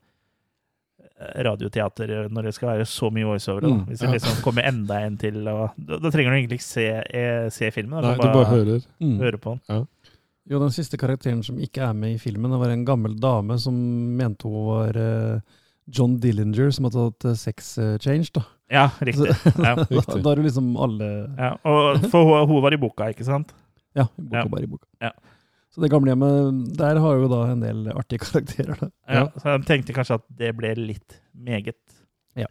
[1.19, 3.65] eh, radioteater når det skal være så mye voiceover.
[3.69, 5.39] Mm, Hvis det liksom kommer enda en til.
[5.47, 8.01] Og, da, da trenger du egentlig ikke se, eh, se filmen.
[8.01, 8.15] Da.
[8.15, 8.85] Du du bare hører.
[9.01, 9.17] Mm.
[9.21, 9.87] høre på den.
[10.47, 13.57] Jo, den siste karakteren som ikke er med i filmen, det var en gammel dame
[13.59, 13.75] som
[14.17, 15.39] mente hun var eh,
[15.91, 18.45] John Dillinger, som hadde hatt eh, sex eh, change, da.
[18.71, 19.31] Ja, riktig.
[19.59, 19.73] Ja.
[19.89, 23.27] da, da er du liksom alle Ja, og for hun, hun var i boka, ikke
[23.27, 23.51] sant?
[23.95, 24.45] Ja, i boka, Ja.
[24.55, 24.87] bare i boka.
[25.03, 25.11] Ja.
[25.73, 28.89] Så det gamlehjemmet, der har jo da en del artige karakterer, da.
[29.11, 31.79] Ja, Så jeg tenkte kanskje at det ble litt meget.
[32.39, 32.47] Ja.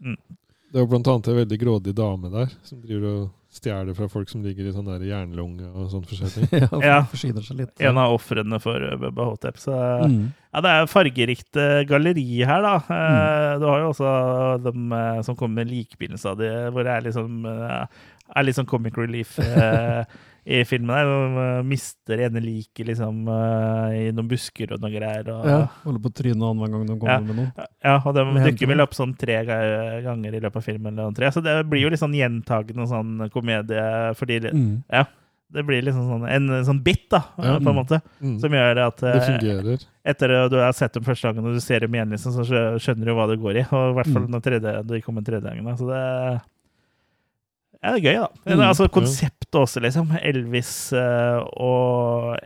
[0.00, 4.06] Det er jo blant annet en veldig grådig dame der, som driver og stjeler fra
[4.08, 6.50] folk som ligger i sånn der jernlunge og sånn forskjellig.
[6.60, 7.00] ja, for- Ja.
[7.10, 7.80] forsyner seg litt.
[7.80, 9.58] En av ofrene for Bubba Hotep.
[9.58, 9.74] Så
[10.06, 10.32] Mm.
[10.54, 12.76] ja, det er fargerikt eh, galleri her, da.
[12.76, 13.60] Eh, Mm.
[13.60, 17.02] Du har jo også dem eh, som kommer med likbilder av det, hvor det er
[17.10, 17.44] liksom
[18.36, 19.38] er sånn comic relief
[20.46, 20.86] i filmen.
[20.94, 21.04] der.
[21.60, 23.26] De mister ene liket liksom
[23.92, 25.26] i noen busker og noe greier.
[25.34, 27.20] Og, Ja, holder på trynet annenhver gang de kommer Ja.
[27.20, 27.66] med noe.
[27.84, 30.94] Ja, og de dukker vel opp sånn tre ganger i løpet av filmen.
[30.94, 31.26] Eller noe, tre.
[31.34, 34.14] Så det blir jo litt sånn gjentagende sånn komedie.
[34.20, 34.82] Fordi det, Mm.
[35.52, 37.58] det blir liksom sånn en sånn bit, da, Ja.
[37.58, 38.00] på en måte.
[38.22, 38.38] Mm.
[38.40, 39.86] Som gjør at Det eh, fungerer.
[40.04, 42.44] etter at du har sett dem første gangen og du ser dem igjen, liksom, så
[42.78, 43.66] skjønner du hva det går i.
[43.74, 44.30] Og i hvert fall Mm.
[44.30, 45.64] når tredje, de kommer tredje gangen.
[45.64, 45.74] da.
[45.74, 46.40] Så det
[47.82, 48.28] ja, det er gøy, da.
[48.44, 48.68] Det er Mm.
[48.68, 50.10] altså konseptet også, liksom.
[50.22, 52.36] Elvis uh, og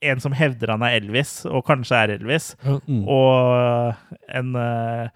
[0.00, 2.54] en som hevder han er Elvis, og kanskje er Elvis.
[2.64, 2.78] Ja.
[2.88, 3.06] Mm.
[3.06, 3.94] Og
[4.34, 5.08] en uh,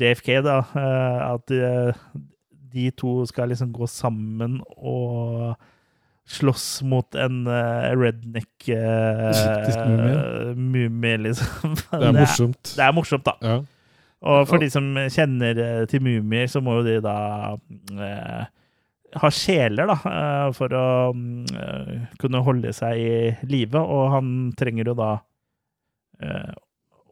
[0.00, 0.60] JFK, da.
[0.74, 1.52] Uh, at
[2.76, 5.56] de, to skal liksom gå sammen og
[6.26, 11.16] slåss mot en uh, redneck uh, mumie.
[11.16, 11.76] liksom.
[11.90, 12.74] Det er morsomt.
[12.74, 13.36] Det er morsomt, da.
[13.42, 13.56] Ja.
[14.26, 17.16] Og for de som kjenner eh, til mumier, så må jo de da
[17.54, 18.46] uh,
[19.20, 19.96] ha sjeler, da,
[20.56, 20.86] for å
[22.18, 23.12] kunne holde seg i
[23.46, 23.78] live.
[23.78, 25.10] Og han trenger jo da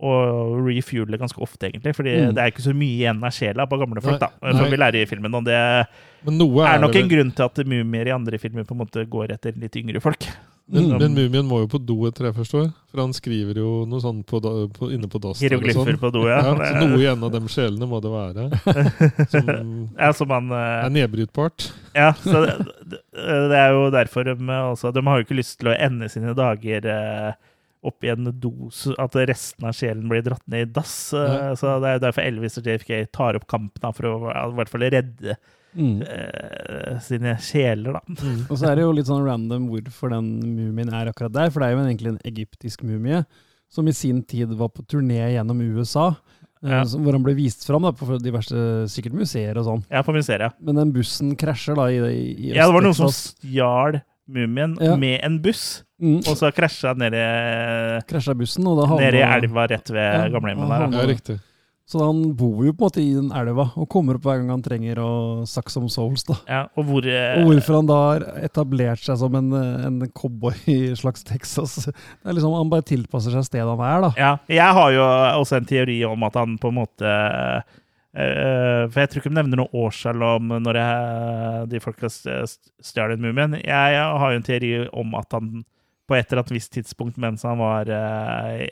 [0.01, 1.95] eh, å refuele ganske ofte, egentlig.
[1.97, 2.35] Fordi Mm.
[2.35, 4.77] det er ikke så mye igjen av sjela på gamle folk, Nei, da, som vi
[4.77, 5.35] lærer i filmen.
[5.35, 5.87] Og det er
[6.25, 9.53] er nok en grunn til at mumier i andre filmer på en måte går etter
[9.57, 10.27] litt yngre folk.
[10.67, 10.99] Men, Mm.
[10.99, 12.73] men Mumien må jo på do etter jeg forstår.
[12.91, 14.41] For han skriver jo noe sånn på,
[14.73, 15.39] på, inne på dass.
[15.39, 16.01] der og Hieroglyffer sånn.
[16.01, 16.39] på do, ja.
[16.41, 18.49] Ja, så noe igjen av de sjelene må det være.
[19.29, 21.71] Som Ja, som han eh, er nedbrytbart.
[21.95, 22.55] Ja, så det,
[22.89, 23.01] det
[23.53, 26.33] det er jo derfor de også De har jo ikke lyst til å ende sine
[26.35, 27.33] dager eh,
[27.85, 31.13] opp i en dos, at resten av sjelen blir dratt ned i dass.
[31.13, 31.55] eh, Ja.
[31.59, 34.73] Så det er derfor Elvis og JFK tar opp kampen da, for å i hvert
[34.73, 35.37] fall redde
[35.75, 36.03] Mm.
[36.07, 38.01] uh, sine sjeler, da.
[38.51, 41.59] Og så er det jo litt sånn random hvorfor den mumien er akkurat der, for
[41.65, 43.25] det er jo egentlig en egyptisk mumie
[43.75, 46.13] som i sin tid var på turné gjennom USA,
[46.63, 46.85] eh, Ja.
[46.85, 48.55] hvor han ble vist fram da, på diverse
[48.87, 49.83] sikkert museer og sånn.
[49.91, 50.51] Ja, på museer, ja.
[50.63, 52.23] Men den bussen krasjer da i, i,
[52.53, 53.99] i Ja, det var noen som stjal
[54.29, 54.97] mumien Ja.
[54.97, 56.23] med en buss, mm.
[56.27, 57.25] og så krasja ned i,
[58.09, 60.87] Krasja bussen, og da havna ned i elva rett ved Ja, gamlehjemmet der.
[61.01, 61.41] Ja, riktig.
[61.85, 64.49] Så han bor jo på en måte i den elva, og kommer opp hver gang
[64.55, 65.09] han trenger å
[65.45, 66.23] sakse om souls.
[66.25, 66.35] da.
[66.49, 70.55] Ja, og hvor eh, Og hvorfor han da har etablert seg som en, en cowboy
[70.73, 71.85] i slags Texas.
[71.85, 74.13] Det er liksom, Han bare tilpasser seg stedet han er, da.
[74.17, 75.05] Ja, jeg har jo
[75.43, 77.13] også en teori om at han på en måte
[78.15, 83.11] For jeg tror ikke de nevner noe årstall om når jeg, de folka st- stjal
[83.17, 83.57] den mumien.
[83.59, 85.49] Jeg, jeg har jo en teori om at han
[86.07, 88.67] på et eller annet visst tidspunkt mens han var eh,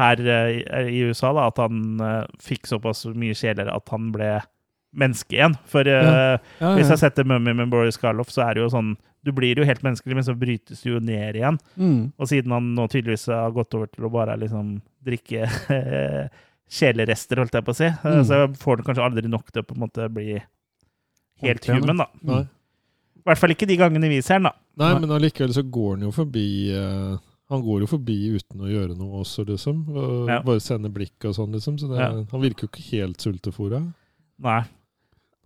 [0.00, 4.32] her eh, i USA, da, at han eh, fikk såpass mye sjeler at han ble
[4.98, 5.54] menneske igjen.
[5.68, 6.94] For eh, Ja, hvis ja.
[6.96, 8.94] jeg setter Mummy med Boris Karloff, så er det jo sånn
[9.26, 11.58] Du blir jo helt menneskelig, men så brytes du jo ned igjen.
[11.76, 12.12] Mm.
[12.16, 15.44] Og siden han nå tydeligvis har gått over til å bare liksom drikke
[16.68, 18.24] sjelerester, holdt jeg på å si, eh, Mm.
[18.28, 20.38] så får han kanskje aldri nok til å på en måte bli
[21.42, 22.06] helt Ordentlig, human, da.
[22.22, 22.40] Nei.
[22.42, 22.48] I
[23.18, 24.52] I hvert fall ikke de gangene vi ser den, da.
[24.78, 27.18] Nei, men allikevel så går han jo forbi uh,
[27.50, 29.88] Han går jo forbi uten å gjøre noe også, liksom.
[29.88, 30.42] Og Ja.
[30.44, 31.78] Bare sende blikk og sånn, liksom.
[31.80, 32.10] Så det, Ja.
[32.30, 33.80] han virker jo ikke helt sultefòra.
[34.38, 34.60] Nei.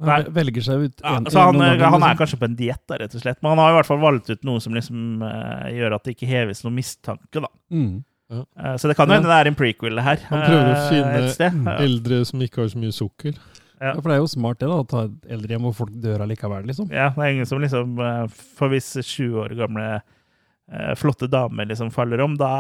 [0.01, 0.23] Han Nei.
[0.25, 2.19] Han velger seg ut Ja, en- så han, ganger, han er liksom.
[2.19, 3.39] kanskje på en diett, rett og slett.
[3.43, 6.17] Men han har i hvert fall valgt ut noe som liksom uh, gjør at det
[6.17, 7.47] ikke heves noen mistanke, da.
[7.71, 8.05] Mm.
[8.33, 10.23] Eh, så det kan jo hende det er en prequel, det her.
[10.31, 11.67] Han prøver å eh, finne.
[11.69, 11.77] Ja.
[11.85, 13.37] Eldre som ikke har så mye sukker.
[13.83, 13.91] Ja.
[13.91, 16.23] Ja, for det er jo smart det, da, å ta et eldrehjem hvor folk dør
[16.23, 16.91] allikevel, liksom.
[16.95, 21.67] Ja, det er ingen som liksom eh, For hvis 20 år gamle eh, flotte damer
[21.67, 22.53] liksom faller om, da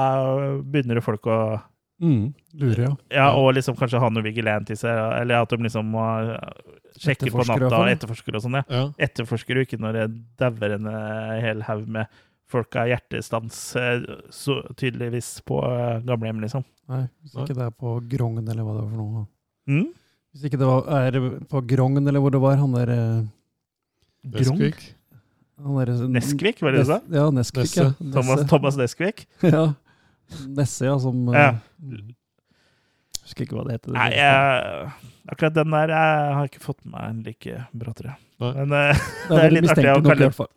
[0.63, 1.43] begynner det folk å
[2.03, 2.33] Mm.
[2.59, 2.93] Lure, ja.
[3.15, 4.91] Ja, og liksom kanskje ha noe vigilant i seg,
[5.21, 6.03] eller at de liksom må
[6.99, 8.65] sjekke på natta og etterforsker og sånn, ja.
[8.75, 8.81] Ja.
[9.07, 10.07] Etterforsker jo ikke når det
[10.43, 10.89] dauer en
[11.45, 12.11] hel haug med
[12.51, 14.03] folk av hjertestans, eh,
[14.35, 16.65] så tydeligvis på eh, gamlehjem, liksom.
[16.93, 19.27] Nei, hvis ikke det er på Grogn, eller hva det var for noe.
[19.71, 19.87] Mm?
[20.33, 22.93] Hvis ikke det var, er på Grogn, eller hvor det var, han der
[24.23, 24.59] Grong?
[24.59, 24.83] Neskvik.
[25.63, 26.99] der, Neskvik, var det det du sa?
[27.13, 27.89] Ja, Neskvik, ja.
[28.01, 28.49] Thomas, Nesse.
[28.51, 29.25] Thomas Neskvik?
[29.55, 29.65] ja.
[30.49, 31.55] Nesse, ja, som eh, Ja.
[31.83, 32.11] mm.
[33.23, 33.93] Husker ikke hva det heter.
[33.95, 34.89] Nei, jeg,
[35.31, 38.19] akkurat den der jeg har ikke fått med meg en like bra, tror jeg.
[38.43, 38.51] Nei.
[38.57, 40.51] Men uh, det det er litt artig å kalle- fall.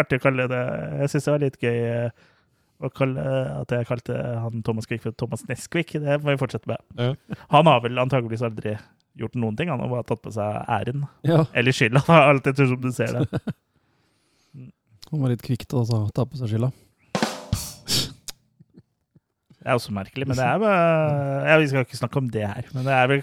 [0.00, 0.60] Artig å kalle det
[1.02, 2.28] Jeg syns det var litt gøy eh,
[2.82, 3.22] å kalle,
[3.62, 5.94] at jeg kalte han Thomas Quick for Thomas Neskvik.
[6.02, 6.82] Det må vi fortsette med.
[6.98, 7.12] Ja.
[7.54, 8.74] Han har vel antageligvis aldri
[9.18, 9.70] gjort noen ting.
[9.70, 11.04] Han har bare tatt på seg æren.
[11.26, 13.42] Ja, Eller skylda, da, etter som du ser det.
[15.12, 16.72] han var litt kvikk til å ta på seg skylda.
[19.62, 20.78] Det er også merkelig, men det er bare
[21.46, 23.20] ja, Vi skal ikke snakke om det her, men det er vel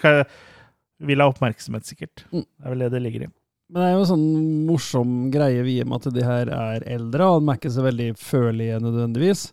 [1.10, 2.24] Vil ha oppmerksomhet, sikkert.
[2.32, 2.46] Mm.
[2.46, 3.30] Det er vel det det ligger i.
[3.70, 4.30] Men det er jo en sånn
[4.66, 8.08] morsom greie via med at de her er eldre, og de er ikke så veldig
[8.18, 9.44] følelige nødvendigvis.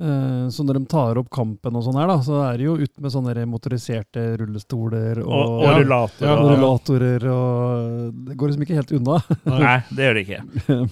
[0.00, 2.74] Eh, Så når de tar opp kampen og sånn her, da, så er det jo
[2.80, 5.74] ut med sånne motoriserte rullestoler Og, og, og Ja.
[5.78, 6.26] rullatorer.
[6.26, 9.20] Ja, og, rullatorer og Det går liksom ikke helt unna.
[9.60, 10.42] Nei, det gjør det ikke.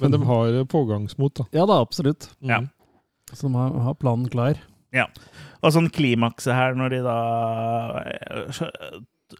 [0.02, 1.48] Men de har pågangsmot, da.
[1.58, 2.30] Ja da, absolutt.
[2.46, 2.60] Ja.
[3.32, 4.60] Så de har, har planen klar.
[4.94, 5.08] Ja.
[5.64, 7.18] Og sånn klimakset her, når de da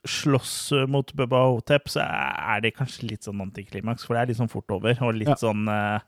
[0.06, 4.40] slåss mot Bubba Hotep, så er det kanskje litt sånn antiklimaks, for det er litt
[4.40, 5.35] sånn fort over, og litt Ja.
[5.40, 6.01] sånn eh,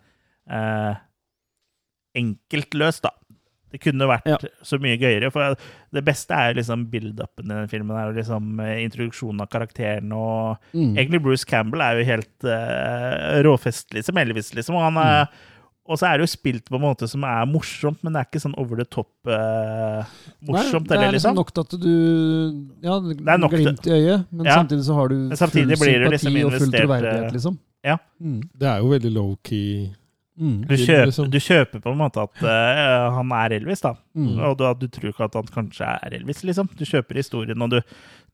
[0.51, 0.94] eh,
[2.19, 3.11] enkelt løst, da.
[3.70, 4.36] Det kunne vært Ja.
[4.66, 5.55] så mye gøyere, for
[5.93, 9.48] det beste er jo liksom build-upen i den filmen, er jo liksom eh, introduksjonen av
[9.48, 10.97] karakteren, og Mm.
[10.98, 15.28] egentlig Bruce Campbell er jo helt eh, råfestlig som Elvis, liksom, og han er
[15.90, 18.28] og så er det jo spilt på en måte som er morsomt, men det er
[18.28, 20.10] ikke sånn over the top eh,
[20.46, 20.86] morsomt.
[20.86, 21.38] Nei, det er liksom liksom.
[21.40, 21.94] nok til at du
[22.86, 22.98] Ja,
[23.34, 24.60] er nok glimt i øyet, men Ja.
[24.60, 25.64] samtidig så har du full sympati
[26.14, 27.58] liksom og full troverdighet, eh, liksom.
[27.84, 27.96] ja.
[28.20, 28.42] Mm.
[28.54, 29.90] Det er jo veldig low-key.
[30.40, 30.60] Mm.
[30.64, 31.30] Du kjøper, liksom.
[31.30, 33.96] du kjøper på en måte at uh, han er Elvis, da.
[34.14, 34.38] Mm.
[34.46, 36.70] Og du, du tror ikke at han kanskje er Elvis, liksom.
[36.78, 37.80] Du kjøper historien, og du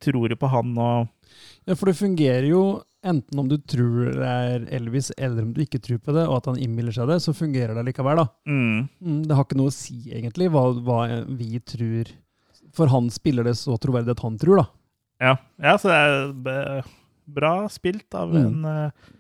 [0.05, 1.09] tror jo på han og
[1.67, 5.63] Ja, for det fungerer jo enten om du tror det er Elvis, eller om du
[5.65, 8.27] ikke tror på det, og at han innbiller seg det, så fungerer det likevel, da.
[8.51, 11.01] mm, Mm, det har ikke noe å si, egentlig, hva, hva
[11.39, 12.11] vi tror.
[12.77, 14.67] For han spiller det så troverdig at han tror, da.
[15.31, 15.35] ja.
[15.63, 15.93] ja, så
[16.45, 16.91] det er
[17.27, 18.43] bra spilt av Mm.
[18.47, 19.13] en uh,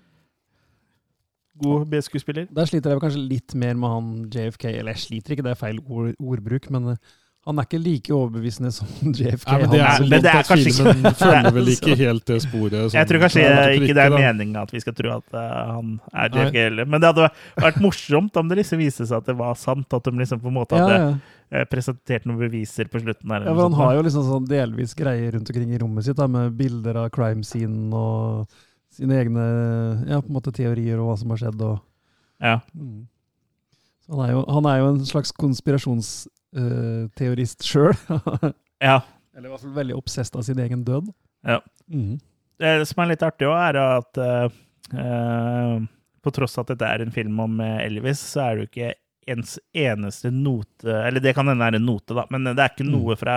[1.57, 2.49] god B-skuespiller.
[2.53, 5.61] Der sliter jeg kanskje litt mer med han JFK, eller jeg sliter ikke, det er
[5.63, 7.15] feil ord, ordbruk, men eh,
[7.47, 9.47] han er ikke like overbevisende som JFK.
[9.47, 11.97] Ja, men det Han er men det er kanskje kanskje ikke- filmen følger vel ikke
[12.01, 12.75] helt det sporet.
[12.81, 15.45] sånn Jeg tror kanskje til ikke det er meninga at vi skal tro at uh,
[15.77, 16.91] han er JFK heller.
[16.91, 17.31] Men det hadde
[17.63, 19.87] vært morsomt om det liksom viste seg at det var sant.
[19.95, 21.09] At de liksom på en måte hadde ja.
[21.55, 21.65] ja.
[21.71, 23.31] presentert noen beviser på slutten.
[23.31, 26.09] her, ja, men for han har jo liksom sånn delvis greier rundt omkring i rommet
[26.09, 28.59] sitt, da, med bilder av crime scene og
[28.97, 29.45] sine egne
[30.09, 31.63] ja, på en måte teorier og hva som har skjedd.
[31.63, 31.79] og
[32.43, 32.59] ja.
[32.75, 33.07] Mm.
[34.07, 35.33] Så han, er jo, han er jo en slags
[36.55, 37.95] konspirasjonsteorist sjøl.
[38.83, 39.01] ja.
[39.37, 41.11] Eller i hvert fall veldig obsesst av sin egen død.
[41.47, 41.61] Ja.
[41.93, 42.19] Mm.
[42.59, 44.47] Det som er litt artig òg, er at eh,
[44.97, 45.81] eh,
[46.25, 48.71] på tross av at dette er en film om eh, Elvis, så er det jo
[48.71, 48.95] ikke
[49.27, 52.85] ens eneste note Eller det kan hende er en note, da, men det er ikke
[52.87, 52.93] Mm.
[52.95, 53.35] noe fra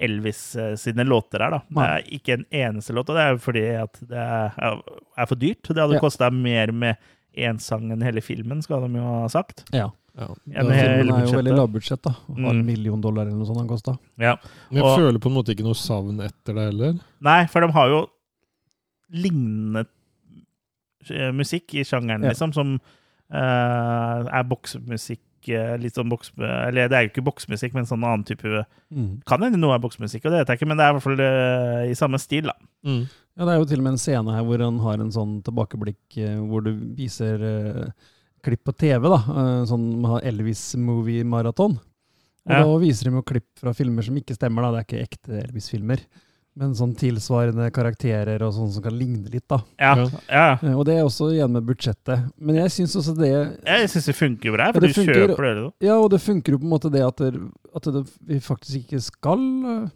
[0.00, 1.50] Elvis eh, sine låter her.
[1.58, 1.60] da.
[1.68, 4.82] Det er ikke en eneste låt, og det er jo fordi at det er,
[5.20, 5.62] er for dyrt.
[5.68, 6.02] Det hadde Ja.
[6.02, 6.96] kosta mer med
[7.36, 9.62] én sang enn hele filmen, skal de jo ha sagt.
[9.76, 9.90] Ja.
[10.18, 10.26] Ja.
[10.50, 12.10] Den er jo veldig lavbudsjett, da.
[12.10, 12.66] Har en Mm.
[12.66, 13.96] million dollar eller noe sånt han kosta.
[14.18, 14.36] Ja.
[14.70, 16.98] Men jeg Og- føler på en måte ikke noe savn etter det heller.
[17.20, 18.00] Nei, for de har jo
[19.12, 19.86] lignende
[21.10, 22.30] eh, musikk i sjangeren, Ja.
[22.34, 22.80] liksom, som
[23.32, 25.20] uh, er boksmusikk.
[25.48, 26.32] eh, Litt sånn boks...
[26.38, 29.22] Eller det er jo ikke boksmusikk, men sånn annen type Mm.
[29.26, 31.02] Kan hende noe er boksmusikk, og det vet jeg ikke, men det er i hvert
[31.02, 32.54] fall uh, i samme stil, da.
[32.84, 33.02] Mm.
[33.36, 35.42] Ja, det er jo til og med en scene her hvor han har en sånn
[35.44, 37.90] tilbakeblikk uh, hvor du viser eh,
[38.42, 39.18] klipp på TV, da.
[39.18, 39.88] eh, sånn
[40.22, 41.78] Elvis Movie Marathon.
[42.48, 42.62] Og Ja.
[42.64, 44.70] da viser de jo klipp fra filmer som ikke stemmer, da.
[44.72, 45.98] Det er ikke ekte Elvis-filmer.
[46.58, 49.58] Men sånn tilsvarende karakterer og sånn som kan ligne litt, da.
[49.78, 50.08] Ja, Ja.
[50.28, 50.58] ja.
[50.62, 52.32] Eh, Og det er også igjen med budsjettet.
[52.40, 55.28] Men jeg syns også det Jeg syns det funker bra, for det du funker.
[55.28, 55.54] kjøper det.
[55.62, 55.86] da.
[55.86, 58.88] Ja, og det funker jo på en måte det at, det, at det, vi faktisk
[58.88, 59.88] ikke skal eh,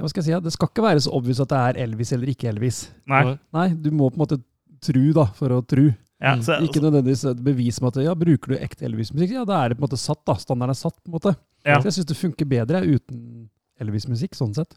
[0.00, 0.30] Hva skal jeg si?
[0.32, 2.88] ja, Det skal ikke være så obvious at det er Elvis eller ikke Elvis.
[3.06, 3.38] Nei.
[3.52, 4.42] Nei, du må på en måte
[4.80, 5.94] tru da, for å tru.
[6.22, 6.42] Ja, Mm.
[6.46, 9.68] så, Ikke nødvendigvis et bevis med at ja, bruker du ekte Elvis-musikk, ja, da er
[9.70, 10.24] det på en måte satt.
[10.24, 10.94] da, Standarden er satt.
[11.02, 11.36] på en måte.
[11.66, 11.80] Ja.
[11.80, 13.48] Så jeg syns det funker bedre uten
[13.80, 14.76] Elvis-musikk, sånn sett.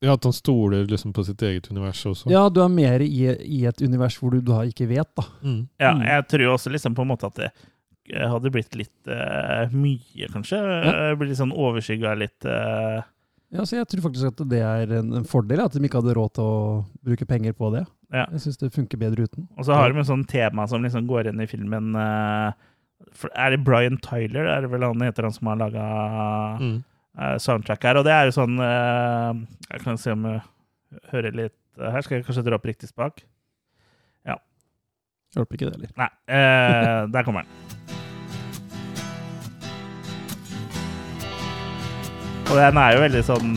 [0.00, 2.30] Ja, At han stoler liksom på sitt eget univers også.
[2.30, 5.24] Ja, du er mer i, i et univers hvor du da ikke vet, da.
[5.42, 5.68] Mm.
[5.78, 6.04] ja, Mm.
[6.06, 7.50] jeg tror også liksom på en måte at det
[8.14, 10.56] eh, hadde blitt litt uh, mye, kanskje.
[10.56, 11.10] Ja.
[11.10, 13.02] Eh, Blitt litt sånn overskygga litt uh...
[13.52, 16.14] Ja, så Jeg tror faktisk at det er en, en fordel at de ikke hadde
[16.16, 17.84] råd til å bruke penger på det.
[18.12, 18.24] Ja.
[18.32, 19.48] Jeg syns det funker bedre uten.
[19.58, 22.52] Og så har de en sånn tema som liksom går inn i filmen eh,
[23.36, 24.48] Er det Brian Tyler?
[24.48, 25.88] Er det vel han heter han som har laga
[26.58, 26.78] Mm.
[27.42, 27.96] soundtrack her?
[28.00, 29.42] Og det er jo sånn eh,
[29.74, 30.40] Jeg kan se om jeg
[31.12, 32.00] hører litt eh, her.
[32.06, 33.20] Skal jeg kanskje dra opp riktig spak?
[34.24, 34.38] Ja.
[35.36, 35.92] Hjelper ikke det heller.
[36.00, 37.52] Nei, eh, der kommer den.
[42.48, 43.50] Og den er jo veldig sånn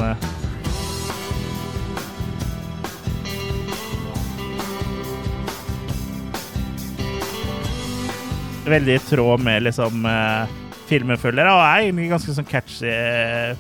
[8.66, 10.52] Veldig i tråd med liksom eh,
[10.90, 13.56] filmen og er egentlig ganske sånn catchy eh,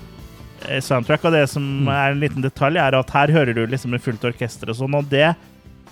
[0.83, 1.23] soundtrack.
[1.25, 1.87] Og det som Mm.
[1.89, 4.93] er en liten detalj, er at her hører du liksom med fullt orkester og sånn,
[4.99, 5.31] og det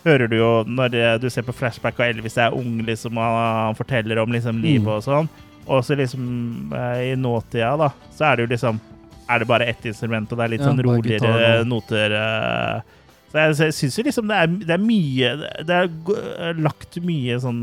[0.05, 3.39] hører du jo når eh, du ser på flashback og Elvis er ung, liksom, og
[3.39, 4.93] han forteller om liksom livet Mm.
[4.93, 5.29] og sånn.
[5.67, 8.79] Og så liksom eh, i nåtida, da, så er det jo liksom
[9.29, 12.11] Er det bare ett instrument, og det er litt sånn roligere gitar noter.
[12.17, 12.81] eh.
[13.31, 16.97] Så jeg, så jeg syns jo liksom det er, det er mye Det er lagt
[17.05, 17.59] mye sånn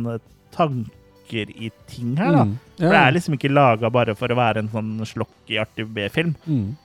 [1.26, 2.44] tanker i ting her, da.
[2.44, 2.58] Mm.
[2.78, 5.86] For det er liksom ikke laga bare for å være en sånn slokk i artig
[5.92, 6.34] B-film.
[6.46, 6.76] mm.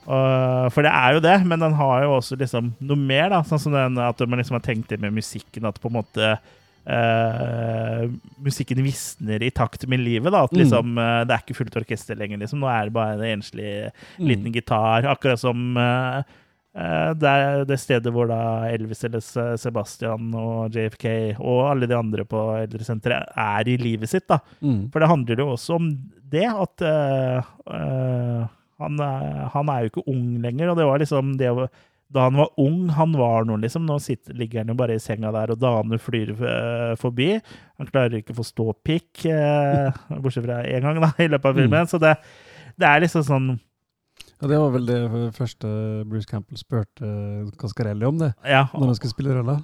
[0.72, 3.42] For det er jo det, men den har jo også liksom noe mer, da.
[3.44, 6.38] Sånn som den, at man liksom har tenkt det med musikken, at på en måte
[6.82, 8.08] Uh,
[8.42, 10.32] musikken visner i takt med livet.
[10.32, 10.60] da, At Mm.
[10.64, 12.60] liksom uh, Det er ikke fullt orkester lenger, liksom.
[12.60, 14.54] Nå er det bare en enslig liten Mm.
[14.54, 15.04] gitar.
[15.06, 16.24] Akkurat som eh,
[16.72, 19.20] det er det stedet hvor da Elvis eller
[19.60, 24.28] Sebastian og JFK og alle de andre på eldresenteret er i livet sitt.
[24.32, 24.40] da.
[24.64, 24.86] Mm.
[24.94, 25.90] For det handler jo også om
[26.32, 28.44] det, at uh, eh,
[28.82, 29.02] han,
[29.54, 31.50] han er jo ikke ung lenger, og det var liksom det
[32.12, 33.86] Da han var ung, han var noe, liksom.
[33.88, 37.34] Nå sitter, ligger han jo bare i senga der, og damene flyr uh, forbi.
[37.80, 39.92] Han klarer ikke å få ståpikk, uh,
[40.24, 41.92] bortsett fra én gang, da, i løpet av filmen.
[41.92, 42.16] Så det,
[42.80, 43.52] det er liksom sånn
[44.42, 45.00] Ja, det var vel det
[45.38, 45.70] første
[46.10, 47.10] Bruce Campbell spurte
[47.62, 48.32] Cascarelli om, det.
[48.48, 49.60] Ja, Når han skulle spille rolla.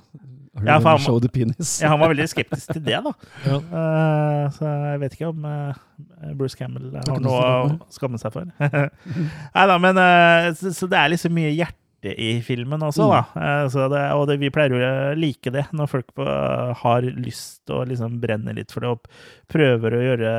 [0.66, 1.80] Ja, for han- show the penis?
[1.82, 3.12] ja han var veldig skeptisk til det, da.
[3.46, 3.58] Ja.
[3.58, 5.74] Uh, så jeg vet ikke om uh,
[6.38, 8.48] Bruce Campbell har noe å skamme seg for.
[9.58, 13.22] Nei da, men uh, så, så det er liksom mye hjerte i filmen også, da.
[13.74, 16.24] Så det, og det, vi pleier jo å like det, når folk på,
[16.80, 19.10] har lyst og liksom brenner litt for det og
[19.50, 20.36] prøver å gjøre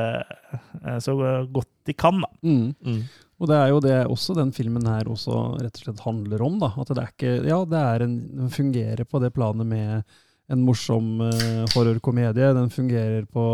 [1.03, 1.13] så
[1.51, 2.31] godt de kan, da.
[2.47, 2.71] Mm.
[2.79, 3.03] Mm.
[3.39, 6.57] Og det er jo det også den filmen her også rett og slett handler om.
[6.59, 10.03] da, At det er ikke Ja, det er en, den fungerer på det planet med
[10.49, 12.49] en morsom uh, horrorkomedie.
[12.57, 13.45] Den fungerer på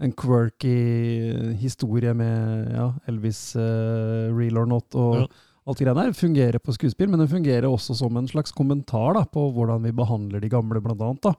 [0.00, 5.26] en quirky historie med ja, Elvis, uh, Real or Not og Ja.
[5.68, 6.16] alt det greiene der.
[6.16, 9.92] Fungerer på skuespill, men den fungerer også som en slags kommentar da, på hvordan vi
[9.92, 11.20] behandler de gamle, blant annet.
[11.28, 11.34] da.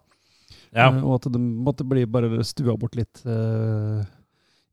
[1.00, 4.04] Eh, og at det måtte bli bare stua bort litt eh,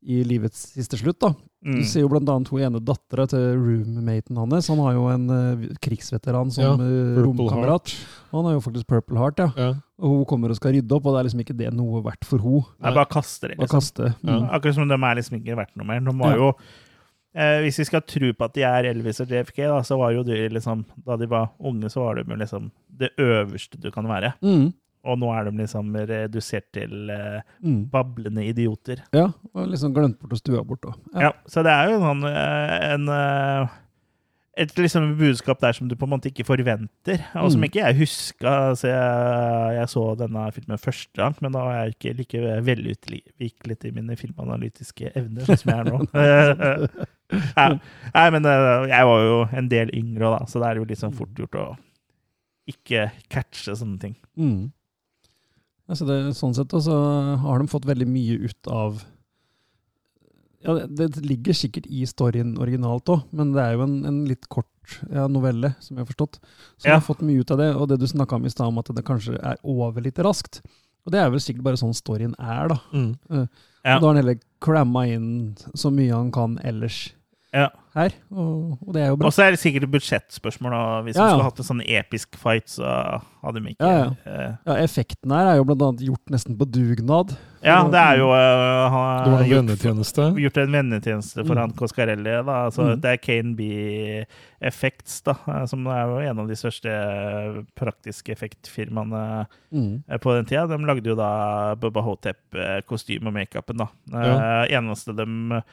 [0.01, 1.19] i livets siste slutt.
[1.19, 1.33] da.
[1.61, 1.83] Du Mm.
[1.83, 4.67] ser jo annet hun ene dattera til roommaten hans.
[4.69, 7.91] Han har jo en uh, krigsveteran som Ja, eh, romkamerat.
[8.31, 9.49] Han har jo faktisk Purple Heart, ja.
[9.57, 9.73] Ja.
[9.99, 12.23] Og hun kommer og skal rydde opp, og det er liksom ikke det noe verdt
[12.23, 12.63] for hun.
[12.79, 13.75] Nei, bare kaster det, liksom.
[13.79, 14.15] kaste.
[14.23, 14.39] Ja.
[14.39, 14.49] Mm.
[14.55, 15.99] Akkurat som de er liksom ikke verdt noe mer.
[15.99, 16.35] De var Ja.
[16.37, 16.53] jo
[17.35, 20.13] eh, Hvis vi skal tro på at de er Elvis og JFK, da, så var
[20.13, 23.91] jo de liksom Da de var unge, så var de jo liksom det øverste du
[23.91, 24.33] kan være.
[24.41, 24.73] Mm.
[25.07, 27.85] Og nå er de liksom redusert til uh, Mm.
[27.91, 28.99] bablende idioter.
[29.15, 30.81] Ja, og liksom glemt bort å stua bort.
[30.83, 31.21] Da.
[31.27, 31.31] Ja.
[31.47, 33.77] Så det er jo sånn en, en eh,
[34.59, 37.69] et liksom budskap der som du på en måte ikke forventer, og som Mm.
[37.69, 38.55] ikke jeg huska.
[38.75, 43.85] så jeg, jeg så denne filmen første gang, men da var jeg ikke like velutviklet
[43.87, 46.01] i mine filmanalytiske evner som jeg er nå.
[47.55, 47.69] Nei,
[48.13, 51.15] nei, men eh, jeg var jo en del yngre, da, så det er jo sånn
[51.15, 51.67] fort gjort å
[52.69, 54.15] ikke catche sånne ting.
[54.37, 54.71] Mm.
[55.89, 56.95] Altså det, sånn sett også
[57.41, 58.99] har de fått veldig mye ut av
[60.61, 64.17] ja, det, det ligger sikkert i storyen originalt òg, men det er jo en, en
[64.27, 66.39] litt kort ja, novelle, som jeg har forstått.
[66.75, 66.97] Så Ja.
[66.97, 68.91] har fått mye ut av det, og det du snakka om i stad, om at
[68.95, 70.59] det kanskje er over litt raskt.
[71.07, 72.77] Og det er vel sikkert bare sånn storyen er, da.
[72.91, 73.13] Mm.
[73.31, 73.45] Ja.
[73.87, 75.29] Da har han heller cramma inn
[75.79, 77.13] så mye han kan ellers
[77.53, 77.69] Ja.
[77.95, 79.25] her, og, og det er jo bra.
[79.27, 80.71] Og så er det sikkert budsjettspørsmål.
[80.71, 81.01] da.
[81.01, 81.25] Hvis Ja, ja.
[81.25, 82.85] vi skulle hatt en sånn episk fight, så
[83.43, 86.67] hadde de ikke Ja, eh, Ja, Effekten her er jo blant annet gjort nesten på
[86.69, 87.33] dugnad.
[87.65, 90.27] Ja, det er jo uh, Det var en gjort, vennetjeneste.
[90.39, 91.59] gjort en vennetjeneste for Mm.
[91.59, 92.45] han Coscarelli.
[92.45, 92.65] Da.
[92.69, 93.01] Altså, Mm.
[93.01, 94.25] Det er Kane B
[94.61, 100.03] Effects, da, eh, som er jo en av de største praktiske effektfirmaene Mm.
[100.21, 100.67] på den tida.
[100.67, 103.77] De lagde jo da Bubba Hotep-kostyme og makeupen.
[103.77, 103.87] da.
[104.13, 105.63] Eh, eneste de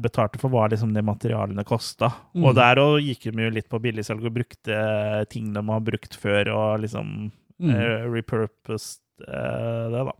[0.00, 2.08] betalte for, var liksom det materialene kosta.
[2.34, 2.44] Mm.
[2.48, 4.76] Og der òg gikk de jo litt på billigsalg og brukte
[5.28, 7.70] ting de har brukt før, og liksom Mm.
[7.72, 10.12] uh, repurposed uh, det, da.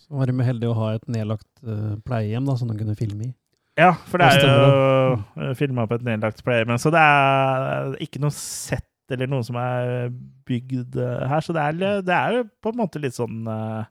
[0.00, 3.26] Så var de heldige å ha et nedlagt uh, pleiehjem da, som de kunne filme
[3.26, 3.34] i.
[3.76, 6.72] Ja, for det er jo filma på et nedlagt pleiehjem.
[6.80, 10.08] så det er ikke noe sett eller noe som er
[10.48, 11.40] bygd eh, her.
[11.44, 13.84] Så det er, det er jo på en måte litt sånn eh,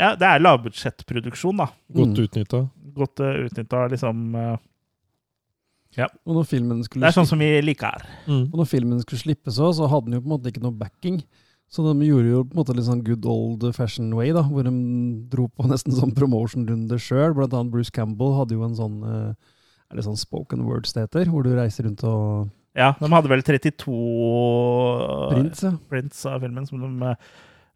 [0.00, 1.68] Ja, det er lavbudsjettproduksjon, da.
[1.92, 2.24] Godt Mm.
[2.26, 2.60] utnytta.
[2.96, 4.24] Godt uh, utnytta, liksom.
[5.98, 6.08] ja.
[6.26, 8.08] Og når filmen skulle, det er sånn som vi liker.
[8.28, 10.76] og når filmen skulle slippes òg, så hadde den jo på en måte ikke noe
[10.76, 11.22] backing.
[11.70, 14.66] Så de gjorde jo på en måte litt sånn good old fashion way, da, hvor
[14.66, 14.72] de
[15.30, 17.36] dro på nesten sånn promotion-runde sjøl.
[17.36, 19.52] Blant annet Bruce Campbell hadde jo en sånn eh,
[19.90, 23.30] er det sånn spoken words det heter, hvor du reiser rundt og Ja, de hadde
[23.30, 23.94] vel 32
[25.30, 25.72] prints, ja.
[25.90, 27.14] prints av filmen som, de,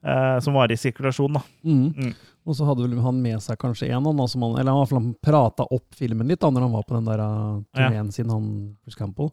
[0.04, 1.42] eh, som var i sirkulasjon, da.
[1.64, 1.90] Mm.
[1.96, 2.14] Mm.
[2.44, 5.64] Og så hadde vel han med seg kanskje en, han, som han, eller han, prata
[5.64, 7.22] opp filmen litt da når han var på den der
[7.72, 8.12] turneen ja.
[8.12, 8.48] sin, han
[8.84, 9.30] Bruce Campbell.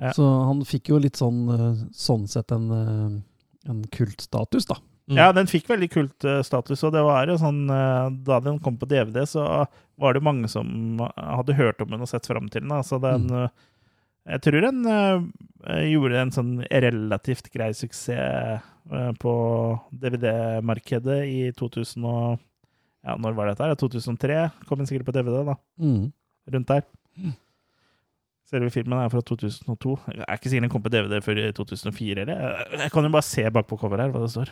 [0.00, 0.14] Ja.
[0.16, 2.70] Så han fikk jo litt sånn uh, sånn sett en,
[3.68, 4.78] en kultstatus, da.
[5.10, 5.18] Mm.
[5.18, 8.76] Ja, den fikk veldig kult eh, og det var jo sånn eh, Da den kom
[8.78, 9.64] på DVD, så
[9.98, 12.70] var det mange som hadde hørt om den og sett fram til den.
[12.70, 12.82] da.
[12.86, 13.50] Så den Mm.
[14.26, 18.60] Eh, Jeg tror den eh, gjorde en sånn relativt grei suksess
[18.90, 19.32] eh, på
[19.92, 22.38] DVD-markedet i 2000 og
[23.00, 23.64] Ja, når var dette?
[23.64, 23.74] her?
[23.80, 25.54] 2003 kom den sikkert på DVD, da.
[25.80, 26.10] Mm.
[26.52, 26.82] Rundt der.
[28.50, 29.94] Selve filmen er fra 2002.
[30.10, 32.24] Jeg er ikke sikker den kom på DVD før i 2004.
[32.26, 32.58] Eller?
[32.82, 34.50] Jeg kan jo bare se bak på coveret her hva det står.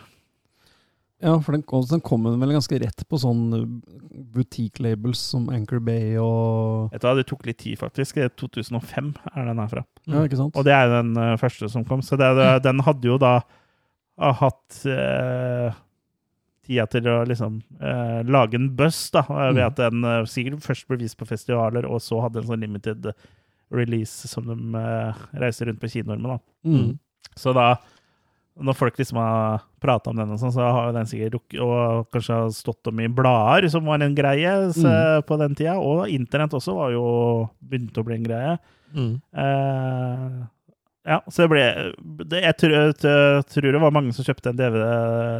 [1.21, 3.65] Ja, for den, den kom vel ganske rett på sånn uh,
[4.37, 8.15] boutique-labels som Anchor Bay og Vet du hva, Det tok litt tid, faktisk.
[8.21, 9.83] Det er 2005 er den herfra.
[10.07, 10.55] Ja, ikke sant?
[10.55, 12.05] Og det er den eh, første som kom.
[12.07, 12.29] Så det,
[12.65, 15.75] den hadde jo da ah, hatt eh,
[16.69, 19.25] tida til å liksom eh, lage en buzz, da.
[19.29, 19.67] Ved Mm.
[19.67, 23.11] at den eh, sikkert først ble vist på festivaler, og så hadde en sånn limited
[23.75, 26.39] release som de eh, reiste rundt på kinoer med, da.
[26.69, 26.99] Mm.
[27.39, 27.73] Så da,
[28.59, 32.09] når folk liksom har prata om den, og sånn, så har den sikkert rukket Og
[32.15, 34.93] kanskje har stått om i blader, som var en greie så,
[35.29, 35.77] på den tida.
[35.79, 37.05] Og internett også var jo
[37.63, 38.57] begynte å bli en greie.
[38.97, 39.13] Mm.
[39.45, 40.39] Eh,
[41.09, 41.63] ja, så det ble
[42.29, 44.83] det, jeg, tror, jeg tror det var mange som kjøpte en DVD,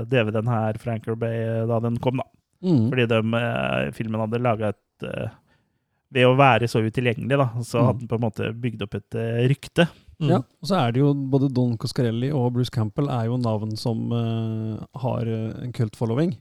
[0.09, 2.29] DVD-en her fra Anchor Bay da den kom, da.
[2.65, 2.87] Mm.
[2.91, 5.29] Fordi de, eh, filmen hadde laga et eh,
[6.11, 7.87] Ved å være så utilgjengelig, da, så Mm.
[7.91, 9.85] hadde den på en måte bygd opp et eh, rykte.
[10.21, 10.29] Mm.
[10.33, 13.77] Ja, og så er det jo både Don Coscarelli og Bruce Campbell er jo navn
[13.79, 16.33] som uh, har eh, en kult-following.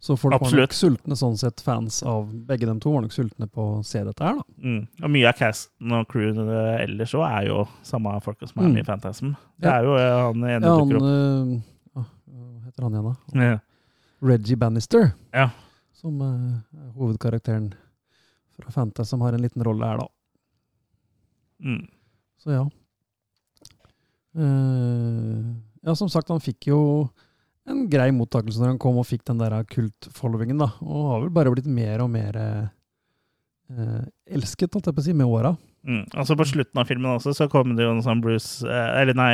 [0.00, 0.56] Så folk Absolutt.
[0.56, 3.84] var nok sultne sånn sett, fans av begge dem to var nok sultne på å
[3.84, 4.44] se dette her, da.
[4.64, 4.86] Mm.
[5.04, 8.66] Og mye av casten og crewen eh, ellers òg er jo samme folka som er
[8.66, 8.72] Mm.
[8.74, 9.34] med i Fantasm.
[9.60, 9.76] Det Ja.
[9.76, 11.04] er jo han ene Ja, han dukker opp.
[11.04, 13.44] eh, ah, Hva heter han igjen, da?
[13.44, 13.58] Ja.
[14.22, 15.12] Reggie Bannister.
[15.34, 15.50] Ja.
[15.92, 17.74] Som uh, er hovedkarakteren
[18.56, 20.08] fra Fantas, som har en liten rolle her, da.
[21.62, 21.86] Mm.
[22.42, 22.64] Så ja.
[24.36, 25.38] Eh,
[25.86, 26.80] ja, som sagt, han fikk jo
[27.70, 30.70] en grei mottakelse når han kom og fikk den der kult-followingen, da.
[30.84, 35.16] Og har vel bare blitt mer og mer eh, elsket, holdt jeg på å si,
[35.16, 35.54] med åra.
[35.86, 36.02] Mm.
[36.12, 39.14] Altså På slutten av filmen også så kommer det jo en sånn Bruce eh, Eller
[39.16, 39.32] nei,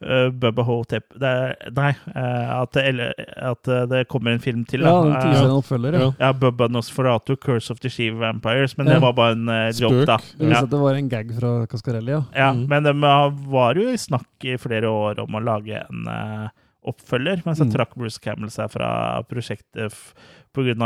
[0.00, 1.32] uh, Bubba Hotep det
[1.76, 4.80] Nei, eh, at, det, eller, at det kommer en film til.
[4.86, 5.20] Ja, da.
[5.20, 6.08] den Eh, en oppfølger, ja.
[6.18, 6.30] Ja.
[6.32, 8.78] Bubba Nosferatu, Curse of the She Vampires.
[8.78, 8.94] Men Ja.
[8.94, 10.06] det var bare en eh, joke, Spøk.
[10.06, 10.16] da.
[10.38, 10.62] Det Ja.
[10.64, 12.22] det var en gag fra Cascarelli, ja.
[12.34, 12.66] Ja, Mm.
[12.68, 16.48] Men de eh, var jo i snakk i flere år om å lage en eh,
[16.88, 17.72] oppfølger, men så Mm.
[17.76, 19.92] trakk Bruce Campbell seg fra prosjektet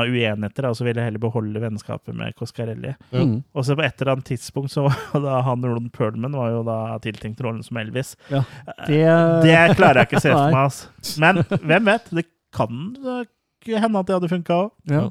[0.01, 2.95] av uenigheter, og så ville jeg heller beholde vennskapet med Coscarelli.
[3.13, 3.37] Mm.
[3.55, 6.79] Og så på et eller annet tidspunkt så da han Ron Perlman var jo da
[7.05, 8.17] tiltenkt rollen som Elvis.
[8.31, 10.61] Ja, Eh, det- det klarer jeg ikke å se for meg.
[10.67, 11.21] Altså.
[11.21, 12.11] Men hvem vet?
[12.11, 14.71] Det kan eh, hende at det hadde funka òg.
[14.91, 15.11] Ja.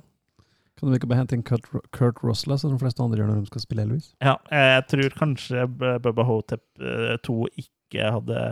[0.79, 3.41] Kan du ikke bare hente inn Kurt, Kurt Russell, som de fleste andre gjør når
[3.43, 4.13] de skal spille Elvis?
[4.23, 5.65] Ja, jeg tror kanskje
[5.99, 6.63] Bubba Hotep
[7.27, 8.43] 2 ikke hadde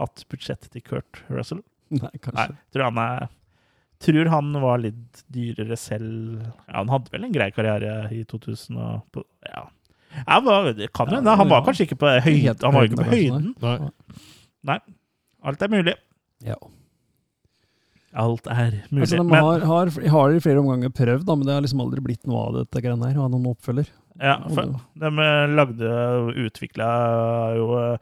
[0.00, 1.60] hatt budsjettet til Kurt Russell.
[1.90, 2.46] Nei, kanskje.
[2.48, 3.28] Nei, jeg tror han er
[4.00, 6.40] Tror han var litt dyrere selv.
[6.66, 9.66] Ja, han hadde vel en grei karriere i 2000 og på, Ja.
[10.26, 11.36] Ja, hva- det kan hende.
[11.36, 11.66] Han var Ja.
[11.68, 12.62] kanskje ikke på høyden.
[12.64, 13.54] Han var ikke på høyden.
[13.62, 13.90] Nei.
[14.64, 14.78] Nei.
[15.44, 15.94] Alt er mulig.
[16.42, 16.56] Ja.
[18.12, 19.04] Alt er mulig.
[19.06, 22.02] Altså, de har, har, har i flere omganger prøvd, da, men det har liksom aldri
[22.02, 23.20] blitt noe av dette greiene her.
[23.20, 23.86] Å ha noen oppfølger.
[24.20, 25.10] Ja, for de
[25.54, 26.88] lagde og utvikla
[27.56, 27.98] jo eh,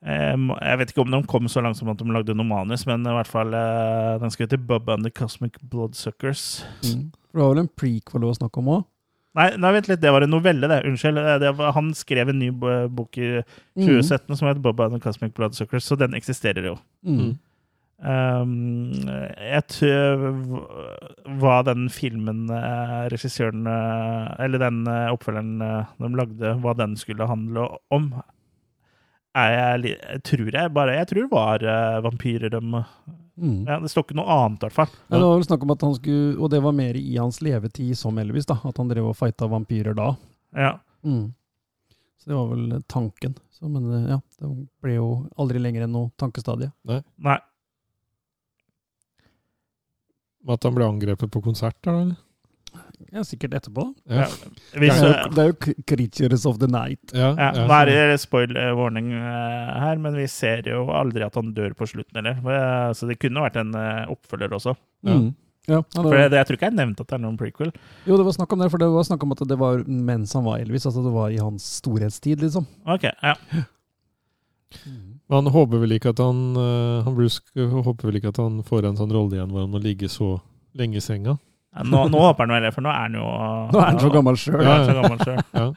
[0.00, 3.04] Jeg vet ikke om de kom så langt som at de lagde noe manus, men
[3.04, 6.64] i hvert fall eh, den skal hete Bubba and the Cosmic Bloodsuckers.
[6.86, 7.10] Mm.
[7.12, 8.86] Det var vel en prequel det var snakk om òg?
[9.38, 10.80] Nei, nei, vent litt, det var en novelle, det.
[10.88, 11.20] Unnskyld.
[11.20, 13.42] eh, Det var, han skrev en ny bok i
[13.76, 14.02] Mm.
[14.02, 16.78] som het Bubba and the Cosmic Bloodsuckers, så den eksisterer jo.
[17.04, 17.38] Mm.
[18.00, 18.92] Um,
[19.36, 20.22] jeg tror
[21.38, 26.94] hva den filmen eh, regissøren eh, Eller den eh, oppfølgeren eh, de lagde, hva den
[26.96, 28.06] skulle handle om,
[29.38, 32.84] jeg, jeg tror jeg bare Jeg tror det var uh, vampyrer de
[33.40, 33.64] Mm.
[33.66, 34.96] ja, Det står ikke noe annet, i hvert fall.
[35.08, 37.40] Ja, det var vel snakk om at han skulle Og det var mer i hans
[37.40, 38.58] levetid som Elvis, da.
[38.68, 40.10] At han drev og fighta vampyrer da.
[40.52, 40.74] Ja.
[41.06, 41.30] Mm.
[42.20, 43.36] Så det var vel tanken.
[43.50, 44.50] Så, men eh, ja, det
[44.84, 45.06] ble jo
[45.40, 46.68] aldri lenger enn noe tankestadie.
[46.84, 47.38] Nei.
[50.50, 51.96] At han ble angrepet på konsert, da?
[52.02, 52.20] eller?
[53.12, 53.84] Ja, sikkert etterpå.
[54.06, 54.26] Ja.
[54.76, 57.14] Hvis, det, er jo, det er jo 'Creatures of the Night'.
[57.16, 61.34] Ja, ja, nå er det spoil warning eh, her, men vi ser jo aldri at
[61.34, 62.38] han dør på slutten heller.
[62.38, 64.76] Eh, Så det kunne vært en eh, oppfølger også.
[65.08, 65.16] Ja.
[65.16, 65.34] Mm.
[65.68, 67.68] Ja, For det, jeg tror ikke jeg nevnte at det er noen prequel.
[68.06, 70.32] jo, det var snakk om det, for det var snakk om at det var mens
[70.34, 70.86] han var Elvis.
[70.88, 72.66] Altså det var i hans storhetstid, liksom.
[72.86, 73.34] Ok, ja.
[75.30, 78.98] Han håper vel ikke at han Han Bruce håper vel ikke at han får en
[78.98, 80.40] sånn rolle igjen hvor han må ligge så
[80.78, 81.36] lenge i senga.
[81.84, 83.26] Nå, nå håper han vel det, for nå er han jo
[83.70, 84.62] Nå er han så gammel sjøl.
[84.62, 85.42] Ja.
[85.54, 85.72] Ja.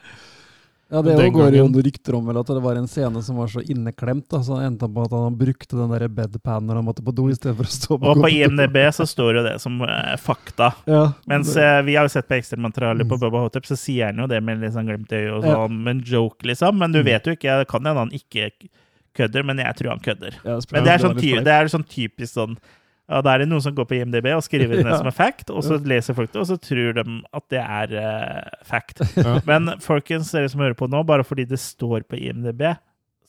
[0.93, 3.37] Ja, det Den går jo noen rykter om vel at det var en scene som
[3.41, 4.27] var så inneklemt.
[4.29, 7.13] Da, så han endte på at han brukte den der bedpan når han måtte på
[7.17, 8.29] do, i for å stå på Og på.
[8.29, 10.67] IMDb så står jo det som eh, fakta.
[10.85, 13.21] Ja, Mens det- eh, vi har jo sett på ekstramaterialet på Mm.
[13.25, 15.55] Bubba Hotep, så sier han jo det med litt sånn glimt i øyet og Ja.
[15.55, 16.77] sånn, med en joke, liksom.
[16.77, 17.05] Men du Mm.
[17.05, 18.51] vet jo ikke, det kan hende han ikke
[19.15, 20.33] kødder, men jeg tror han kødder.
[20.45, 22.57] ja, Men det er, sånn, ty det er sånn typisk sånn
[23.09, 25.01] ja, Da er det noen som går på IMDb og skriver det ned Ja.
[25.01, 27.03] som en fact, og så leser folk det, og så tror de
[27.33, 29.03] at det er uh, fact.
[29.19, 29.37] Ja.
[29.49, 32.63] Men folkens, dere som hører på nå, bare fordi det står på IMDb,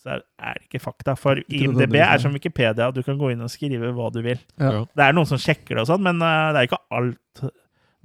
[0.05, 1.17] så er det ikke fakta.
[1.17, 4.41] For IMDb er som Wikipedia, du kan gå inn og skrive hva du vil.
[4.61, 4.85] Ja.
[4.85, 7.47] Det er noen som sjekker det og sånn, men uh, det er ikke alt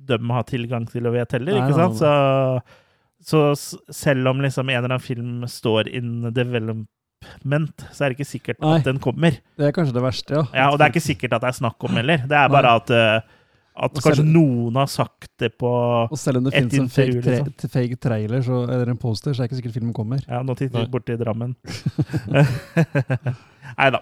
[0.09, 1.97] de har tilgang til å vite heller, ikke sant?
[1.99, 6.87] Så, så selv om liksom en eller annen film står in development,
[7.19, 8.77] så er det ikke sikkert Nei.
[8.79, 9.35] at den kommer.
[9.57, 10.43] Det er kanskje det verste, ja.
[10.53, 12.23] Ja, og det er ikke sikkert at det er snakk om heller.
[12.29, 13.19] Det er bare at, eh,
[13.79, 15.67] at kanskje selv- noen har sagt det på
[16.11, 17.69] Og selv om det finnes en fake, tra liksom.
[17.69, 20.19] fake trailer så, eller en poster, så er det ikke sikkert filmen kommer.
[20.27, 21.55] Ja, nå titter vi vi borti Drammen.
[23.79, 23.99] Nei da.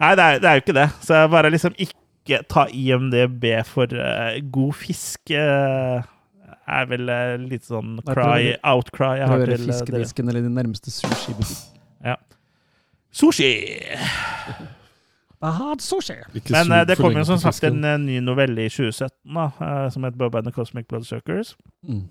[0.00, 0.88] Nei, det er, det er jo ikke det.
[1.06, 5.20] Så bare liksom ikke ta IMDb for uh, god fisk.
[5.30, 6.02] Uh,
[6.66, 9.66] er vel uh, litt sånn cry, outcry jeg har til dere.
[9.70, 11.32] fiskedisken eller den nærmeste sushi.
[13.16, 13.50] Sushi!
[15.42, 16.16] I had sushi!
[16.36, 17.78] Ikke Men eh, det kom jo som sagt fisken.
[17.84, 21.54] en eh, ny novelle i 2017 da, eh, som het Bob and the Cosmic Bloodsuckers.
[21.86, 22.02] Mm.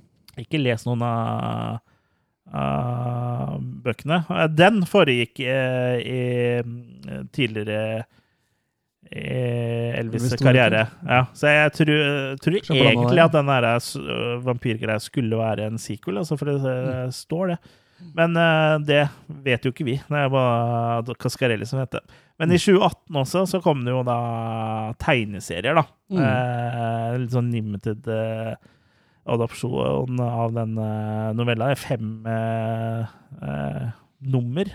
[0.42, 1.80] Ikke les noen av,
[2.54, 4.24] av bøkene.
[4.30, 6.22] Eh, Den foregikk eh, i,
[6.62, 8.06] eh, tidligere
[9.16, 9.40] i
[10.00, 10.88] Elvis' karriere.
[11.06, 13.52] Ja, så jeg tror, tror egentlig at den
[14.46, 17.60] vampyrgreia skulle være en sequel, altså, for det eh, står det.
[18.16, 19.06] Men uh, det
[19.46, 19.98] vet jo ikke vi.
[20.04, 22.22] Det er bare Cascarelli som heter det.
[22.42, 24.20] Men i 2018 også så kom det jo da
[25.00, 25.86] tegneserier, da.
[26.12, 26.20] Mm.
[26.20, 28.56] Uh, litt sånn limited uh,
[29.26, 30.76] adopsjon av den
[31.38, 31.72] novella.
[31.80, 33.88] Fem eh, eh,
[34.20, 34.70] nummer.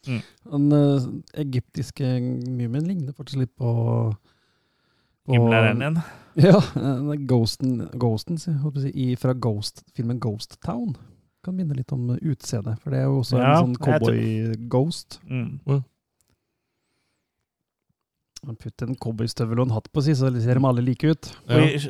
[0.00, 0.72] Den
[1.36, 2.08] egyptiske
[2.48, 3.70] mumien ligner faktisk litt på,
[5.26, 6.00] på Himmelæreren din.
[6.46, 8.52] Ja, er Ghosten, Ghosten si,
[9.18, 10.94] fra Ghost, filmen Ghost Town.
[11.44, 15.20] Kan minne litt om utseendet, for det er jo også Ja, en sånn cowboy-ghost.
[15.30, 15.80] Mm.
[18.60, 21.32] Putter en cowboystøvel og en hatt på si, så ser de alle like ut.
[21.48, 21.60] Ja.
[21.64, 21.80] i,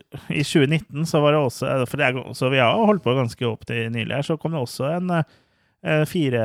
[0.41, 3.47] I 2019 så var det også For det er, så vi har holdt på ganske
[3.47, 6.45] opp til nylig her, så kom det også en eh, fire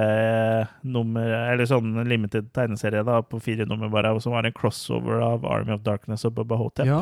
[0.85, 5.45] nummer Eller sånn limited tegneserie da, på fire nummer bare, som var en crossover av
[5.45, 6.89] Army of Darkness og Bubba Hotep.
[6.89, 7.01] Ja.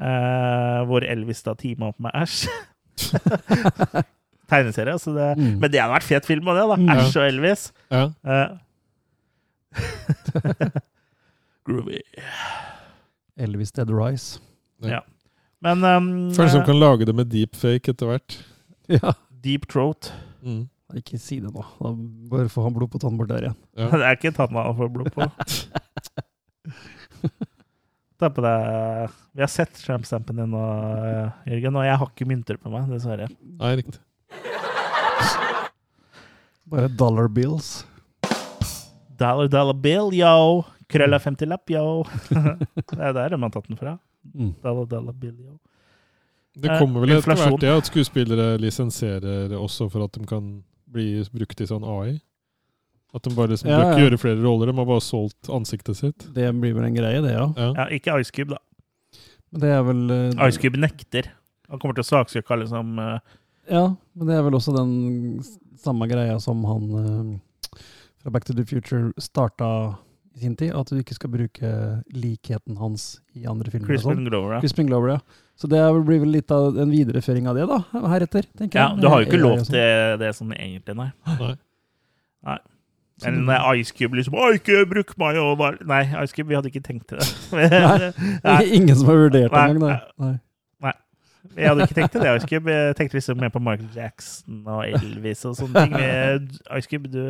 [0.00, 2.48] Eh, hvor Elvis da teama opp med Æsj.
[4.50, 5.58] Tegneserie, altså det Mm.
[5.60, 6.76] Men det hadde vært fet film av det, da.
[6.82, 6.88] Mm.
[6.98, 7.62] Æsj og Elvis.
[7.90, 8.04] Ja.
[8.34, 8.48] Eh.
[11.66, 12.00] Groovy.
[13.40, 14.40] Elvis Dead Rise.
[15.64, 18.36] Men um, Føles som kan lage det med deepfake etter hvert.
[18.92, 19.14] Ja.
[19.44, 20.12] Deep Throat
[20.44, 20.66] Mm.
[20.92, 21.62] Ikke si det nå.
[21.80, 21.90] Da
[22.28, 23.56] bare få han blod på tann bort der igjen.
[23.80, 23.86] Ja.
[23.96, 25.24] Det er ikke tanna å få blod på.
[28.24, 30.60] Ta på deg Vi har sett trampstampen din nå,
[31.04, 33.26] eh, Jørgen, og jeg har ikke mynter på meg, dessverre.
[33.60, 34.00] Nei, riktig.
[36.64, 37.84] Bare dollar bills.
[39.18, 40.64] Dollar, dollar bill, yo!
[40.90, 41.84] Krølla 50-lapp, yo!
[42.74, 43.96] det er der de har tatt den fra.
[44.32, 44.54] Mm.
[44.64, 45.58] Dollar, dollar bill, yo.
[46.54, 50.48] Det Eh, kommer vel etter hvert det at skuespillere lisenserer også for at de kan
[50.94, 52.16] bli brukt i sånn AI.
[53.14, 56.00] At de bare liksom Ja, bør ikke gjøre flere roller, de har bare solgt ansiktet
[56.00, 56.26] sitt.
[56.34, 57.46] Det blir vel en greie, det, ja.
[57.54, 57.70] Ja.
[57.78, 59.20] Ja, ikke Ice Cube, da.
[59.54, 61.30] Men det er vel uh, Ice Cube nekter.
[61.70, 63.20] Han kommer til å saksøke alle som uh,
[63.70, 63.86] Ja,
[64.18, 64.96] men det er vel også den
[65.80, 67.78] samme greia som han uh,
[68.18, 69.70] fra Back to the Future starta
[70.34, 71.70] i sin tid, at du ikke skal bruke
[72.10, 73.86] likheten hans i andre filmer.
[73.92, 74.26] Crispin sånn.
[74.26, 74.56] Glover.
[74.56, 74.60] Ja.
[74.64, 75.42] Crispin Glover, ja.
[75.54, 77.78] Så det blir vel litt av en videreføring av det, da,
[78.10, 79.04] heretter, tenker ja, jeg.
[79.04, 79.76] du har jo ikke lov sånn.
[79.76, 81.12] til det sånn egentlig, nei.
[81.38, 82.58] Nei.
[82.58, 82.73] Så
[83.22, 86.56] Men eh, Ice Cube liksom «Å, ikke bruk meg og bare Nei, Ice Cube, vi
[86.58, 87.28] hadde ikke tenkt til det.
[87.54, 88.10] Nei.
[88.42, 89.84] Nei, Ingen som har vurdert det engang,
[90.18, 90.32] nei.
[90.32, 90.34] nei.
[91.54, 92.72] Jeg hadde ikke tenkt til det, Ice Cube.
[92.74, 95.94] Jeg tenkte liksom mer på Michael Jackson og Elvis og sånne ting.
[95.94, 96.48] Med
[96.80, 97.20] Ice Cube, du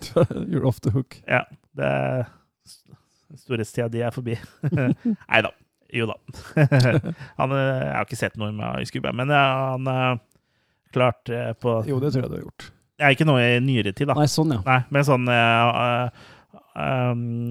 [0.48, 1.18] You're off the hook.
[1.28, 1.42] Ja,
[1.76, 2.28] det er
[3.36, 4.38] Storhetstida di er forbi.
[4.72, 5.52] Nei da.
[5.92, 6.16] Jo da.
[7.36, 10.08] Han, eh, jeg har ikke sett noe med Ice Cube, men eh, han eh,
[10.96, 12.68] klart eh, på Jo, det tror jeg du har gjort.
[12.98, 14.14] Ja, Ikke noe i nyere tid, da.
[14.18, 14.60] Nei, sånn, ja.
[14.66, 16.26] Nei, men sånn eh, eh,
[16.78, 17.50] um,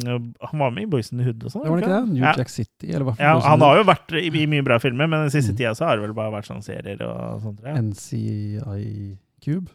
[0.51, 1.63] Han var med i Boys in the Hood og sånn.
[1.67, 2.01] Var det ikke det?
[2.13, 2.33] New Ja.
[2.37, 3.15] Jack City, eller hva?
[3.21, 5.57] Ja, han har jo vært i, i mye bra filmer, men den siste Mm.
[5.61, 7.61] tida så har det vel bare vært sånne serier og sånt.
[7.63, 7.75] Ja.
[7.79, 9.71] NCI Cube?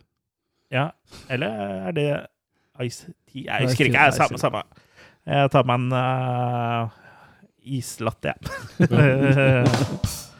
[0.72, 0.90] ja.
[1.28, 1.48] Eller
[1.88, 2.06] er det
[2.84, 3.44] Ice Tea?
[3.48, 4.04] Jeg husker ikke.
[4.08, 4.62] Jeg, samme, samme.
[5.26, 6.88] Jeg tar meg en uh,
[7.64, 8.88] islatte, jeg.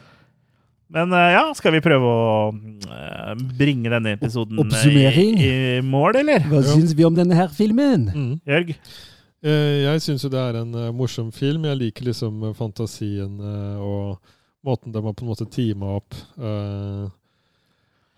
[0.93, 6.19] Men eh, ja, skal vi prøve å eh, bringe denne episoden eh, i, i mål,
[6.21, 6.45] eller?
[6.51, 6.75] Hva Ja.
[6.75, 8.05] syns vi om denne her filmen?
[8.13, 8.35] Mm.
[8.45, 8.75] Jørg?
[9.43, 11.65] Eh, Jeg syns jo det er en morsom film.
[11.65, 13.39] Jeg liker liksom fantasien
[13.81, 14.19] og
[14.63, 16.13] måten de har på en måte teama opp.
[16.37, 17.09] Eh,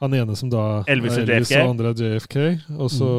[0.04, 1.64] han ene som da Elvis er og Elvis, JFK.
[1.64, 2.38] og andre er JFK.
[2.76, 3.10] Og så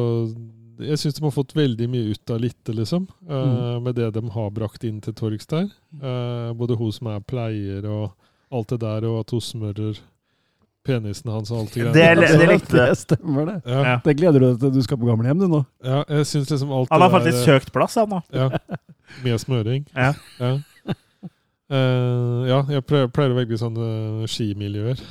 [0.77, 3.07] Jeg syns de har fått veldig mye ut av lite, liksom.
[3.25, 3.81] eh, Mm.
[3.83, 5.65] Med det de har brakt inn til torgs der.
[5.97, 8.13] Eh, både hun som er pleier, og
[8.51, 9.99] alt det der, og at hun smører
[10.87, 12.21] penisen hans og alt det Det greiene.
[12.21, 12.89] Det, det likte jeg.
[12.93, 13.57] Det stemmer, det.
[13.65, 13.95] Ja, Ja.
[14.05, 15.63] Det gleder du deg til du skal på gamlehjem, du nå.
[15.83, 18.21] ja, jeg synes liksom alt Han har det faktisk der søkt plass, han nå.
[18.33, 18.49] Ja,
[19.23, 19.87] med smøring.
[19.95, 20.13] Ja.
[20.39, 20.57] Ja,
[21.67, 25.01] Uh, ja jeg pleier, pleier å velge sånne skimiljøer.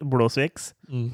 [0.00, 0.70] Blå Swix.
[0.88, 1.10] Mm.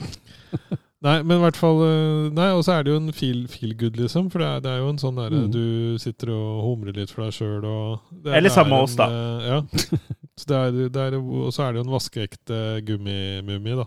[1.07, 3.75] Nei, men i hvert fall eh, Nei, og så er det jo en feel, feel
[3.79, 4.31] good, liksom.
[4.33, 5.53] For det er, det er jo en sånn derre Mm.
[5.55, 9.07] Du sitter og humrer litt for deg sjøl og det, Eller sammen med oss, da.
[9.07, 9.61] eh, ja.
[10.39, 13.87] Så det er, det er, og så er det jo en vaskeekte gummimummi, da.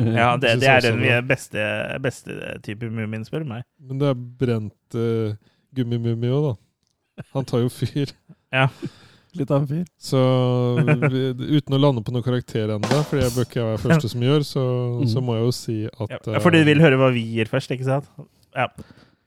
[0.00, 1.62] Ja, det, det er den beste,
[2.02, 3.66] beste type Mumin, spør du meg.
[3.78, 5.36] Men det er brent uh,
[5.76, 7.26] gummimummi òg, da.
[7.36, 8.12] Han tar jo fyr.
[9.36, 9.86] Litt av en fyr.
[10.00, 10.20] Så
[11.12, 11.24] vi,
[11.58, 14.28] uten å lande på noen karakter ennå, for det bør ikke jeg være første som
[14.28, 14.68] gjør, så,
[15.12, 17.74] så må jeg jo si at Ja, for du vil høre hva vi gir først,
[17.74, 18.08] ikke sant?
[18.56, 18.68] Ja.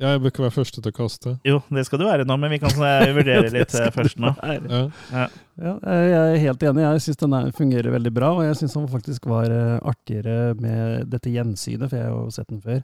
[0.02, 1.36] ja Jeg bør ikke være første til å kaste.
[1.48, 4.34] Jo, det skal du være nå, men vi kan eh, vurdere litt eh, først nå.
[4.41, 4.84] Ja.
[5.60, 6.86] Ja, jeg er helt enig.
[6.86, 11.10] Jeg syns den fungerer veldig bra, og jeg syns den faktisk var eh, artigere med
[11.11, 12.84] dette gjensynet, for jeg har jo sett den før.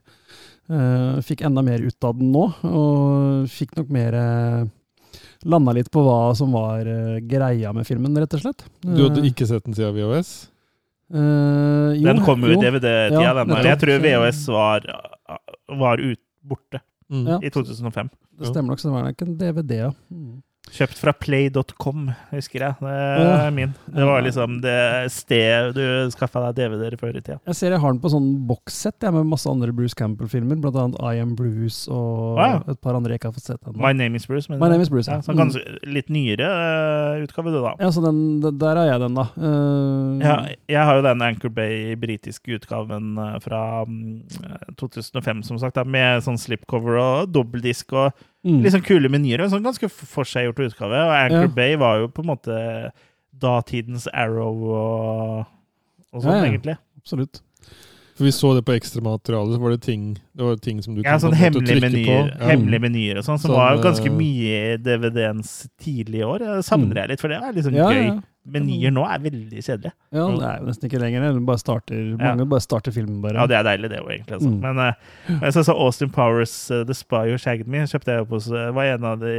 [0.66, 4.18] Eh, fikk enda mer ut av den nå, og fikk nok mer
[5.46, 8.64] Landa litt på hva som var uh, greia med filmen, rett og slett.
[8.82, 10.30] Du hadde Eh, ikke sett den siden VHS?
[11.14, 12.56] Uh, jo, Den kom jo i.
[12.58, 13.52] DVD-tida, Ja, den.
[13.54, 13.68] der.
[13.70, 14.88] Jeg tror VHS var,
[15.78, 17.38] var ut, borte Mm.
[17.38, 18.08] I 2005.
[18.36, 19.90] Det stemmer nok, så det var nok en DVD, ja.
[20.10, 20.40] Mm.
[20.66, 22.74] Kjøpt fra play.com, husker jeg.
[22.82, 23.70] Det er min.
[23.86, 24.74] Det var liksom det
[25.14, 27.36] stedet du skaffa deg DVD-er før i tida.
[27.46, 30.98] Jeg ser jeg har den på sånn bokssett med masse andre Bruce Campbell-filmer, blant annet
[31.06, 32.58] I Am Bruce og Ah, ja.
[32.74, 33.78] et par andre jeg ikke har fått sett ennå.
[33.80, 34.50] My Name Is Bruce.
[34.52, 34.58] My.
[34.58, 35.22] Name is Bruce, ja.
[35.24, 37.76] Så ganske litt nyere uh, utgave, du, da.
[37.80, 38.20] Ja, så den,
[38.58, 39.28] der er jeg den, da.
[39.38, 40.36] Uh, Ja,
[40.76, 45.84] jeg har jo den Anchor Bay britiske utgaven eh, fra mm, 2005, som sagt, da,
[45.86, 48.62] med sånn slipcover og dobbeldisk og mm.
[48.74, 49.42] sånn kule menyer.
[49.44, 51.02] En sånn ganske forseggjort utgave.
[51.02, 51.54] Og Anchor Ja.
[51.58, 52.60] Bay var jo på en måte
[53.36, 55.42] datidens Arrow og,
[56.12, 56.46] og sånn, Ja, ja.
[56.52, 56.78] egentlig.
[57.02, 57.42] Absolutt.
[58.16, 61.02] For vi så det på ekstramaterialet, så var det ting, det var ting som du
[61.04, 62.40] Ja, sånn på en måte hemmelige trykke menyer, på.
[62.40, 62.46] Ja.
[62.48, 65.50] hemmelige menyer og sånn, som Sånn, var jo ganske eh, mye i DVD-ens
[65.84, 66.46] tidlige år.
[66.46, 68.08] Jeg savner jeg litt, for det er litt sånn Ja, gøy.
[68.46, 68.52] Ja.
[68.54, 69.92] Menyer nå er veldig kjedelige.
[70.14, 71.24] Ja, det er jo nesten ikke lenger.
[71.26, 71.44] det.
[71.48, 72.16] Bare starter, Ja.
[72.20, 73.40] Mange bare starter filmen, bare.
[73.40, 74.36] Ja, det er deilig, det òg, egentlig.
[74.38, 74.50] Altså.
[74.52, 74.60] Mm.
[74.62, 78.28] Men uh, jeg så, så Austin Powers uh, The Spy Who Shagged Me kjøpte jeg
[78.30, 79.34] på så var en av de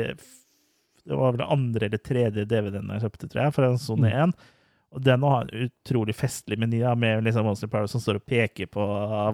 [1.08, 4.34] Det var vel andre eller tredje DVD-en jeg kjøpte, tror jeg, fra en Sony 1.
[4.98, 8.68] Og den har en utrolig festlig meny med liksom Austin Powers som står og peker
[8.72, 8.84] på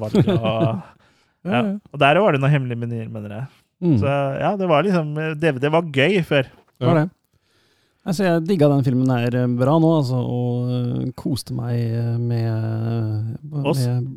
[0.05, 0.29] valget.
[0.37, 0.83] Og,
[1.43, 1.59] Ja, ja.
[1.65, 1.71] ja.
[1.91, 3.47] og der var det noen hemmelige menyer, mener jeg.
[3.83, 3.97] Mm.
[3.99, 4.07] Så
[4.39, 5.09] ja, det var liksom
[5.41, 6.47] DVD var gøy før.
[6.79, 7.09] Det var det.
[8.03, 12.17] Altså, jeg digga den filmen her eh, bra nå, altså, og eh, koste meg eh,
[12.19, 13.69] med, med,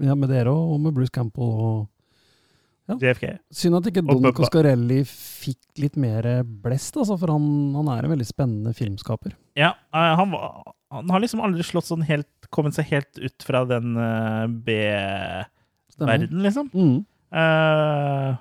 [0.03, 1.53] ja, med dere og, med Bruce Campbell.
[1.55, 3.25] Og, JFK.
[3.51, 8.13] synd at ikke Don Coscarelli fikk litt mer blest, altså, for han, han er en
[8.15, 9.35] veldig spennende filmskaper.
[9.59, 10.35] Ja, han
[10.95, 13.97] Han har liksom aldri slått sånn helt Kommet seg helt ut fra den
[14.63, 16.71] B-verden, liksom.
[16.71, 17.01] Mm.
[17.35, 18.37] Eh,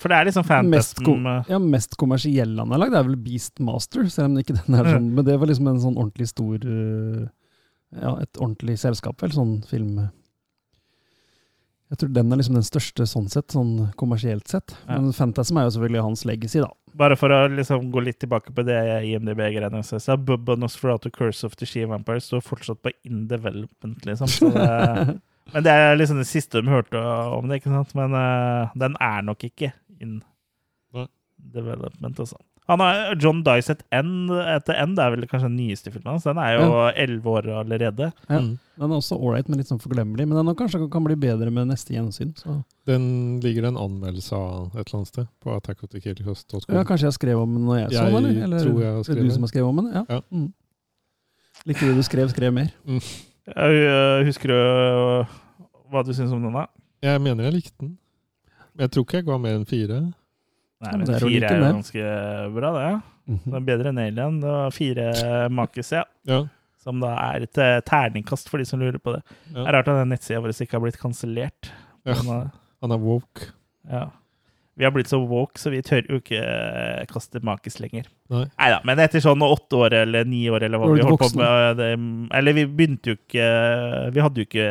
[0.00, 3.18] for det er liksom Mest, ko eh, ja, mest kommersielle han har lagd, er vel
[3.22, 5.10] Beastmaster, selv om ikke den er sånn.
[5.14, 7.26] Men det var liksom en sånn ordentlig stor eh,
[7.96, 10.00] Ja, et ordentlig selskap, vel, sånn film.
[11.86, 14.74] Jeg tror den er liksom den største sånn sett, sånn kommersielt sett.
[14.88, 14.98] Ja.
[14.98, 16.72] Men Fantasm er jo selvfølgelig hans legacy, da.
[16.98, 20.16] Bare for å liksom gå litt tilbake på det IMDb-greiene jeg sa.
[20.18, 24.32] Bubba Nosferatu Curse of the She Vampire står fortsatt på in development, liksom.
[24.32, 25.20] Så det,
[25.52, 27.00] men det er liksom det siste de hørte
[27.36, 27.94] om det, ikke sant?
[27.98, 30.20] Men uh, den er nok ikke in
[30.96, 31.06] Nei.
[31.54, 32.40] development, altså.
[32.66, 36.16] Han har John Dice et End etter End, det er vel kanskje den nyeste filmen
[36.16, 36.24] hans.
[36.26, 38.08] Den er jo elleve år allerede.
[38.26, 38.40] Ja.
[38.42, 38.56] Mm.
[38.76, 40.26] Den er også ålreit, men litt sånn forglemmelig.
[40.26, 42.34] Men den kanskje kan bli bedre med neste gjensyn.
[42.40, 42.58] Så.
[42.90, 43.06] Den
[43.44, 46.74] ligger det en anmeldelse av et eller annet sted, på attackofthekillers.com.
[46.74, 48.42] Ja, kanskje jeg skrev om den når jeg, så den, eller?
[48.48, 49.88] eller tror jeg har er det er du som har skrevet om den?
[49.94, 50.04] Ja.
[50.10, 50.20] Ja.
[50.34, 50.50] Mm.
[51.70, 52.74] Likte du du skrev, skrev mer.
[53.46, 55.34] Jeg, øh, husker du øh,
[55.92, 56.66] hva du syns om den, da?
[57.06, 57.92] Jeg mener jeg likte den.
[58.76, 60.00] Jeg tror ikke jeg ga mer enn fire.
[60.84, 62.08] Nei, men er fire er jo ganske
[62.56, 62.90] bra, det.
[63.30, 63.44] Mhm.
[63.46, 64.40] Det er bedre enn Alien.
[64.42, 65.06] Det var fire
[65.50, 66.02] makis, ja.
[66.28, 66.42] Ja.
[66.82, 69.22] Som da er et eh, terningkast for de som lurer på det.
[69.54, 71.70] Det er rart at den nettsida vår ikke har blitt kansellert.
[72.06, 72.14] Ja.
[72.18, 72.46] Eh,
[72.84, 73.52] Han er woke.
[73.90, 74.08] ja.
[74.76, 78.08] Vi har blitt så woke, så vi tør jo ikke eh, kaste makis lenger.
[78.28, 78.42] Nei.
[78.58, 81.38] da, men etter sånn åtte år eller ni år eller hva vi holdt voksen.
[81.38, 81.90] på med det,
[82.36, 83.46] Eller vi begynte jo ikke
[84.12, 84.66] Vi hadde jo ikke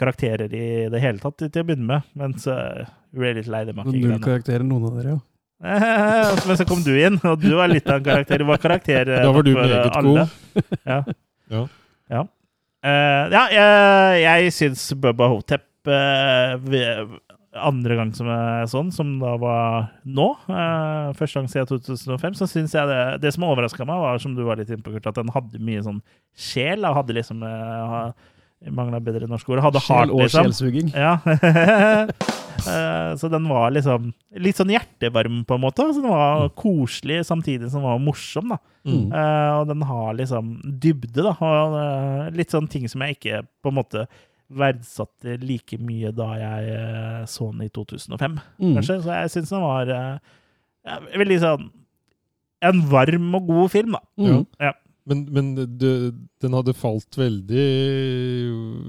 [0.00, 2.54] karakterer i det hele tatt til å begynne med, men så
[3.12, 4.20] vi ble litt lei det Null makegreiene.
[4.24, 5.20] karakterer, noen av dere, ja.
[6.48, 8.40] Men så kom du inn, og du var litt av en karakter.
[8.40, 10.24] Du var karakter eh, Da var du meget alle.
[10.24, 10.78] god.
[10.88, 11.02] Ja.
[11.50, 11.64] Ja.
[12.08, 12.26] Ja,
[12.80, 17.10] Uh, ja jeg, jeg syns Bubba Hotep eh, ved-
[17.56, 22.46] andre gang som er sånn, som da var nå, eh, første gang siden 2005, så
[22.46, 25.08] syns jeg det Det som overraska meg, var som du var litt inne på, Kurt,
[25.10, 26.02] at den hadde mye sånn
[26.36, 26.84] sjel.
[26.84, 28.12] og Hadde liksom eh,
[28.70, 29.62] Mangla bedre norske ord.
[29.64, 30.50] Hadde Sjel heart, og liksom.
[30.50, 30.92] sjelsuging.
[30.94, 31.18] Ja.
[32.60, 35.86] Eh, så den var liksom litt sånn hjertevarm, på en måte.
[35.94, 38.52] Så den var koselig samtidig som den var morsom.
[38.52, 38.58] da.
[38.84, 39.06] Mm.
[39.08, 40.50] Eh, og den har liksom
[40.82, 41.32] dybde, da.
[41.40, 44.04] Og eh, litt sånn ting som jeg ikke på en måte
[44.50, 48.74] verdsatte like mye da jeg eh, så den i 2005, Mm.
[48.76, 48.96] kanskje.
[49.04, 50.18] Så jeg syns den var eh,
[50.86, 51.68] ja, veldig sånn
[52.62, 54.00] En varm og god film, da.
[54.20, 54.42] Mm.
[54.60, 54.72] Ja.
[55.08, 55.46] Men, men
[55.80, 55.86] du,
[56.42, 57.62] den hadde falt veldig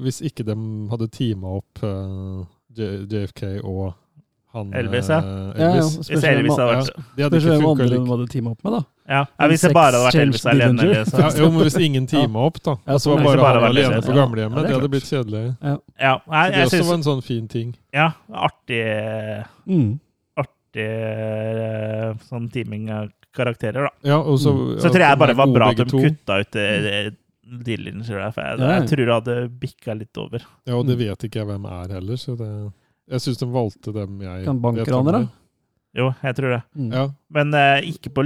[0.03, 0.55] hvis ikke de
[0.91, 2.43] hadde teama opp uh,
[2.75, 3.93] JFK og
[4.53, 5.18] han Elvis, ja.
[5.22, 5.60] Elvis.
[5.61, 5.84] Ja, ja.
[6.11, 8.82] Hvis Elvis hadde Ja, vært de hadde ikke funka like hadde teama opp med, da.
[9.11, 10.82] Ja, ja Hvis det bare hadde vært Elvis alene.
[10.88, 11.30] Eller, ja.
[11.40, 12.76] Jo, men hvis ingen teama opp, da.
[12.88, 14.18] Ja, så var sånn, bare bare han alene på ja.
[14.19, 14.57] gamlehjemmet.
[14.60, 15.44] Ja, det hadde blitt kjedelig.
[15.61, 17.73] Ja, nei, Så det også var en sånn fin ting.
[17.95, 18.84] Ja, artig,
[19.68, 19.90] Mm.
[20.44, 23.91] artig eh, sånn teaming av karakterer, da.
[24.03, 24.52] Ja, og så,
[24.82, 25.99] Så tror jeg bare det var bra at de to.
[26.03, 27.15] kutta ut det,
[27.52, 28.34] Dylan, tror jeg.
[28.36, 28.80] Jeg, Ja, ja.
[28.80, 30.44] jeg tror det hadde bikka litt over.
[30.68, 32.49] Ja, og det vet ikke jeg hvem er heller, så det
[33.11, 35.21] Jeg syns de valgte dem jeg Kan vet bankraner, da?
[35.99, 36.61] Jo, jeg tror det.
[36.79, 36.91] Mm.
[36.95, 37.05] Ja.
[37.35, 38.23] Men eh, ikke på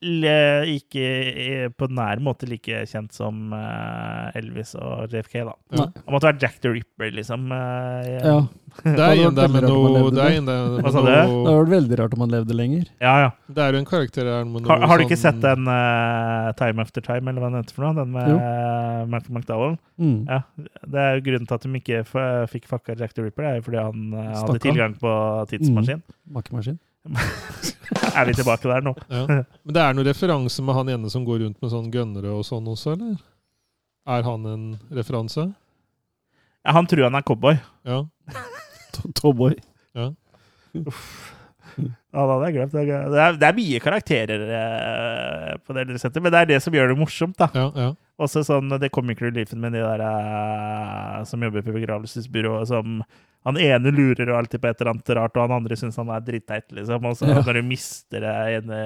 [0.00, 5.54] Ikke eh, på nær måte like kjent som eh, Elvis og JFK, da.
[5.76, 5.86] Ja.
[6.06, 7.50] Han måtte være Jack the Ripper, liksom.
[7.52, 8.40] eh, Ja.
[8.84, 12.84] Det er en der med noe Det er vært veldig rart om han levde lenger.
[13.02, 13.14] ja.
[13.24, 13.30] ja.
[13.50, 15.66] Det er jo en karakter her med noe Har, har du ikke sånn- sett den
[15.66, 17.96] uh, Time After Time, eller hva den heter for noe?
[17.98, 19.74] Den med uh, Malcolm McDowell?
[19.98, 20.20] Mm.
[20.30, 20.38] Ja,
[20.86, 23.42] det er jo grunnen til at de ikke f- fikk fucka Jack the Ripper.
[23.42, 25.16] Det er jo fordi han uh, hadde tilgang på
[25.50, 26.02] tidsmaskin.
[26.30, 26.78] Makemaskin.
[28.16, 28.94] er vi tilbake der nå?
[29.08, 29.24] Ja.
[29.64, 32.44] Men det er noen referanse med han ene som går rundt med sånn gønnere og
[32.46, 33.18] sånn også, eller?
[34.10, 34.64] Er han en
[34.94, 35.48] referanse?
[36.64, 37.56] Ja, han tror han er cowboy.
[37.88, 38.04] Ja.
[39.20, 39.54] Cowboy.
[39.96, 40.10] Ja,
[42.10, 42.74] da hadde jeg glemt.
[42.74, 46.58] Det er, det er, mye karakterer eh, på det dere setter, men det er det
[46.64, 47.36] som gjør det morsomt.
[47.38, 47.48] da.
[47.54, 47.90] Ja, ja.
[48.20, 52.68] Også sånn det kommer ikke til livet med de der eh, som jobber på begravelsesbyrået,
[52.68, 53.00] som
[53.46, 56.10] han ene lurer jo alltid på et eller annet rart, og han andre syns han
[56.12, 57.04] er dritteit, liksom.
[57.08, 57.40] Og så Ja.
[57.46, 58.80] når du mister det ene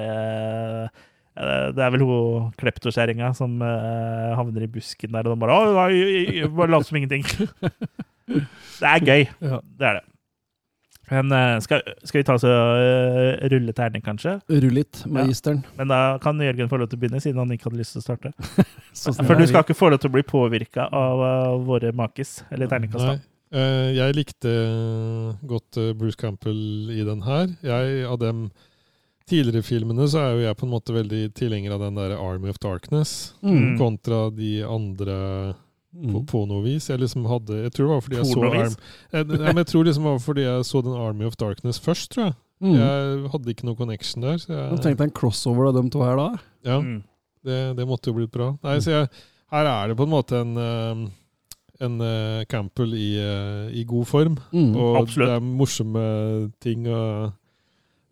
[1.34, 5.58] eh, Det er vel hun kleptokjerringa som eh, havner i busken der, og de bare
[5.58, 7.24] Å, nei, bare lat som ingenting.
[8.80, 9.24] det er gøy.
[9.42, 9.58] Ja.
[9.78, 10.04] Det er det.
[11.10, 14.38] Men eh, skal, skal vi ta oss og rulle terning, kanskje?
[14.48, 15.10] Rull litt, Ja.
[15.18, 15.64] magisteren.
[15.76, 18.00] Men da kan Jørgen få lov til å begynne, siden han ikke hadde lyst til
[18.00, 18.32] å starte.
[19.26, 23.26] For du skal ikke få lov til å bli påvirka av våre makis, eller terningkast.
[23.54, 24.52] Eh, jeg likte
[25.46, 27.52] godt eh, Bruce Campbell i den her.
[27.62, 28.48] Jeg, av dem
[29.30, 32.50] tidligere filmene så er jo jeg på en måte veldig tilhenger av den der Army
[32.52, 33.78] of Darkness, Mm.
[33.80, 35.54] kontra de andre
[35.94, 36.26] på, Mm.
[36.26, 36.88] på noe vis.
[36.90, 39.84] Jeg liksom hadde Jeg tror det var fordi jeg så Arm, jeg, jeg, jeg tror
[39.84, 42.34] liksom det var fordi jeg så den Army of Darkness først, tror jeg.
[42.60, 42.74] Mm.
[42.74, 44.36] Jeg hadde ikke noe connection der.
[44.38, 46.28] Så Du jeg, tenkte en crossover av de to her da?
[46.64, 46.80] ja.
[46.80, 47.02] Mm.
[47.44, 48.56] Det, det måtte jo blitt bra.
[48.64, 49.08] Nei, så jeg,
[49.52, 51.10] her er det på en måte en, eh,
[51.82, 54.36] en uh, Campbell i, uh, i god form.
[54.52, 54.74] Mm.
[54.76, 55.30] Og Absolutt.
[55.30, 56.04] det er morsomme
[56.62, 56.86] ting.
[56.86, 57.32] og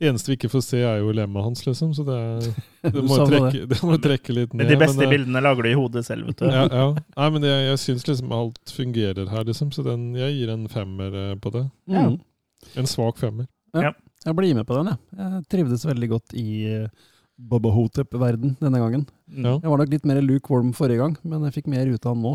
[0.00, 1.92] Det eneste vi ikke får se, er jo lemmet hans, liksom.
[1.94, 2.18] Så det,
[2.96, 4.72] det, må, trekke, det må trekke litt ned.
[4.72, 6.50] De beste eh, bildene lager du i hodet selv, vet du.
[6.50, 6.88] ja, ja.
[7.16, 9.70] Nei, men jeg, jeg syns liksom alt fungerer her, liksom.
[9.74, 11.66] Så den, jeg gir en femmer på det.
[11.92, 12.18] Mm.
[12.78, 13.48] En svak femmer.
[13.72, 15.00] Jeg blir med på den, jeg.
[15.18, 16.46] Jeg trivdes veldig godt i
[16.84, 17.08] uh,
[17.42, 19.06] Bobba Hotep-verden denne gangen.
[19.32, 19.54] Ja.
[19.62, 22.24] Jeg var nok litt mer lukewarm forrige gang, men jeg fikk mer ut av han
[22.24, 22.34] nå.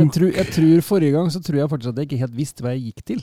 [0.00, 2.64] Jeg tror, jeg tror Forrige gang så tror jeg faktisk at jeg ikke helt visste
[2.64, 3.22] hva jeg gikk til.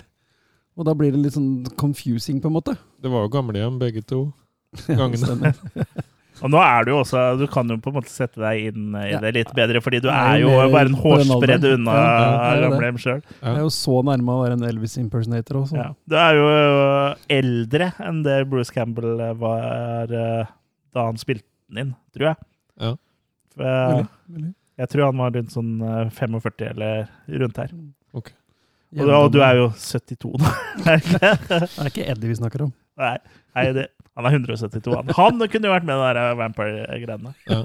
[0.74, 2.74] Og da blir det litt sånn confusing, på en måte.
[3.04, 4.26] Det var jo gamlehjem, begge to.
[4.90, 5.54] Gangene.
[5.78, 5.86] Ja,
[6.42, 8.96] Og nå er du jo også Du kan jo på en måte sette deg inn
[8.98, 13.22] i det litt bedre, fordi du er jo bare en hårsbredd unna er gamlehjem sjøl.
[13.38, 15.78] Jeg er jo så nærme å være en Elvis impersonator også.
[15.78, 15.92] Ja.
[16.10, 16.48] Du er jo
[17.38, 20.52] eldre enn det Bruce Campbell var eh,
[20.94, 22.42] da han spilte den inn, tror jeg.
[22.82, 22.94] Ja.
[23.54, 24.54] For, eh, Mulig, mulig.
[24.82, 27.08] jeg tror han var rundt sånn eh, 45 eller
[27.44, 27.74] rundt her.
[28.14, 28.32] Og,
[28.94, 30.54] du- og du er jo 72 nå.
[30.86, 31.34] Er det?
[31.82, 32.74] Er ikke Eddie vi snakker om.
[33.02, 33.16] Nei,
[33.58, 34.94] nei det, han er 172.
[34.94, 37.32] Han, han kunne jo vært med i de vampire-greiene.
[37.50, 37.64] Ja.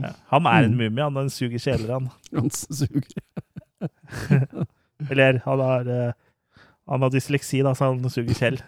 [0.00, 0.12] Ja.
[0.30, 1.16] Han er en mumie, han.
[1.18, 2.06] Han suger kjeler, han.
[2.38, 3.02] Han suger.
[5.10, 6.12] Eller han har, eh,
[6.92, 8.58] han har dysleksi, da, så han suger kjell.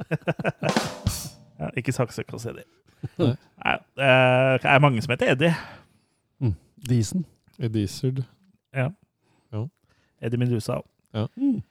[1.60, 2.64] ja, ikke saksøk hos Eddie.
[3.20, 3.32] Nei.
[3.62, 5.52] Nei, eh, det er mange som heter Eddie.
[6.76, 7.24] Disen.
[8.76, 8.90] ja.
[10.20, 10.82] Eddie Medusa.
[11.12, 11.28] Ja.
[11.36, 11.62] Mm.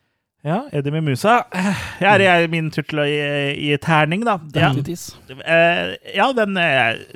[0.46, 1.40] Ja, Eddie Memusa.
[2.02, 3.22] Jeg er min tur til å gi,
[3.66, 4.36] gi terning, da.
[4.54, 4.70] Ja.
[5.42, 6.60] Eh, ja den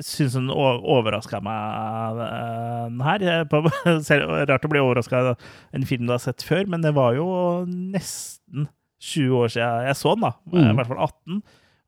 [0.02, 3.24] syns den overraska meg, eh, den her.
[4.08, 5.46] Selv, rart å bli overraska av
[5.76, 7.30] en film du har sett før, men det var jo
[7.70, 8.66] nesten
[8.98, 10.34] 20 år siden jeg så den, da.
[10.50, 10.66] Mm.
[10.66, 11.40] I hvert fall 18.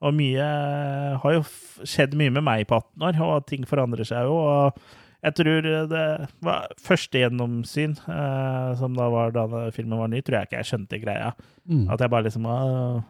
[0.02, 0.46] Og mye
[1.22, 1.42] har jo
[1.82, 4.38] skjedd mye med meg på 18 år, og ting forandrer seg jo.
[4.46, 6.04] og jeg tror det
[6.42, 10.70] var første gjennomsyn, eh, som da var da filmen var ny, tror jeg ikke jeg
[10.72, 11.32] skjønte greia.
[11.70, 11.84] Mm.
[11.94, 13.02] At jeg bare liksom uh,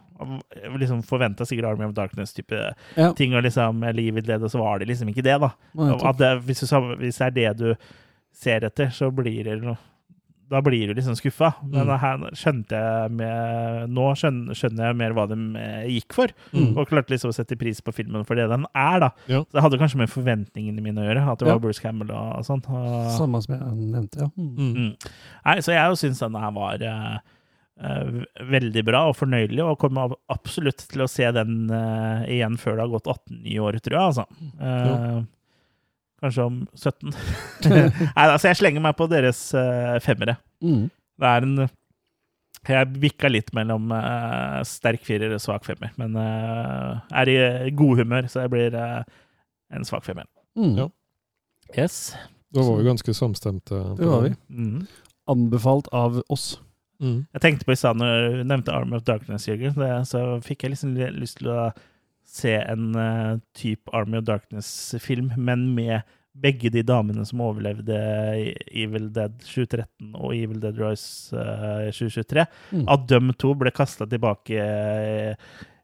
[0.77, 2.59] liksom forventa sikkert Army of Darkness-type
[2.99, 3.11] Ja.
[3.17, 5.49] ting, og liksom livet led, og så var det liksom ikke det, da.
[5.73, 7.73] Nei, det, hvis, du, hvis det er det du
[8.33, 9.77] ser etter, så blir det noe
[10.53, 11.49] Da blir du liksom skuffa.
[11.65, 11.99] Men Mm.
[12.03, 16.77] her skjønte jeg med Nå skjønner, skjønner jeg mer hva de eh, gikk for, Mm.
[16.77, 19.09] og klarte liksom å sette pris på filmen for det den er, da.
[19.27, 19.41] Ja.
[19.49, 21.53] Så det hadde kanskje med forventningene mine å gjøre, at det Ja.
[21.57, 22.61] var Bruce Campbell og sånn.
[22.69, 24.29] Og, Samme som jeg nevnte, ja.
[24.37, 24.55] Mm.
[24.57, 24.73] Mm.
[24.75, 25.11] Mm.
[25.45, 27.17] Nei, så jeg syns denne her var uh,
[27.83, 32.77] uh, veldig bra og fornøyelig, og kommer absolutt til å se den uh, igjen før
[32.77, 34.05] det har gått 18 i år, tror jeg.
[34.11, 34.25] altså.
[34.61, 35.23] Eh,
[36.23, 37.11] Kanskje om 17.
[37.69, 40.37] Nei, altså jeg slenger meg på deres uh, femmere.
[40.63, 40.85] Mm.
[41.19, 41.65] Det er en
[42.63, 48.03] Jeg vikka litt mellom uh, sterk firer og svak femmer, men uh, er i god
[48.05, 50.29] humør, så jeg blir en svak femmer.
[50.55, 50.77] Mm.
[50.79, 50.87] Ja.
[51.75, 52.13] Yes.
[52.53, 53.79] Da var vi ganske samstemte.
[53.97, 54.35] Det var vi.
[54.53, 54.85] Mhm.
[55.27, 56.57] Anbefalt av oss.
[57.03, 57.25] Mm.
[57.33, 59.75] Jeg tenkte på i stad når du nevnte Arm of Darkness, Jørgen,
[60.07, 61.71] så fikk jeg liksom lyst til å
[62.33, 66.01] se en uh, type Army of Darkness-film, men med
[66.33, 67.97] begge de damene som overlevde
[68.73, 72.47] Evil Dead 2013 og Evil Dead Rise uh, 2023.
[72.73, 72.87] Mm.
[72.95, 75.29] At de to ble kasta tilbake i,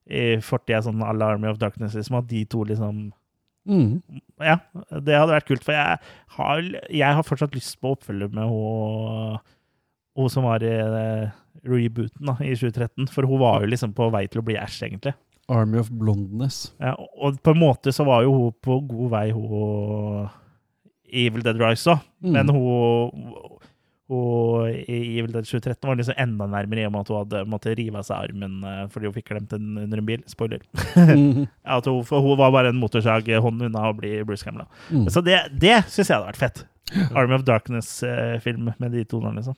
[0.10, 2.18] i fortida, sånn à la Army of Darkness, liksom.
[2.24, 3.10] At de to liksom
[3.70, 4.00] Mm.
[4.42, 4.56] Ja,
[5.04, 6.00] det hadde vært kult, for jeg
[6.38, 9.36] har, jeg har fortsatt lyst på oppfølger med hun,
[10.18, 11.36] hun som var i uh,
[11.68, 13.12] rebooten da, i 2013.
[13.14, 15.14] For hun var jo liksom på vei til å bli Æsj, egentlig.
[15.50, 16.70] Army of Blondness.
[16.82, 20.30] Ja, og på en måte så var jo hun på god vei, hun
[21.10, 22.04] Evil Dead Rise òg.
[22.22, 22.36] Mm.
[22.36, 23.30] Men hun,
[24.10, 27.44] hun i Evil Dead 2013 var liksom enda nærmere i og med at hun hadde
[27.50, 30.26] måttet rive av seg armen eh, fordi hun fikk klemt den under en bil.
[30.30, 30.66] Spoiler.
[30.96, 31.48] Mm.
[31.70, 34.70] Ja, hun, for hun var bare en motorsaghånd unna å bli Bruce Campbell.
[34.90, 35.08] Mm.
[35.14, 36.66] Så det, det syns jeg hadde vært fett.
[37.14, 39.58] Army of Darkness-film med de to nå, liksom.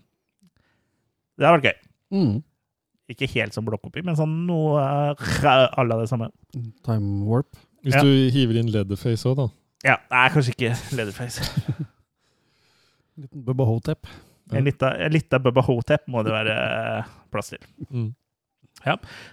[1.40, 1.78] Det hadde vært gøy.
[2.12, 2.34] Mm.
[3.12, 6.30] Ikke helt som blokkopi, men sånn noe uh, alle det samme.
[6.88, 7.52] Time warp.
[7.84, 8.04] Hvis Ja.
[8.06, 9.48] du hiver inn Leatherface òg, da.
[9.84, 11.42] Ja, Nei, kanskje ikke Leatherface.
[13.22, 14.08] Liten Bubba Hotep.
[14.52, 14.58] Ja.
[14.58, 16.56] en lita Bubba Hotep må det være
[17.00, 17.62] eh, plass til.
[17.90, 18.10] Mm.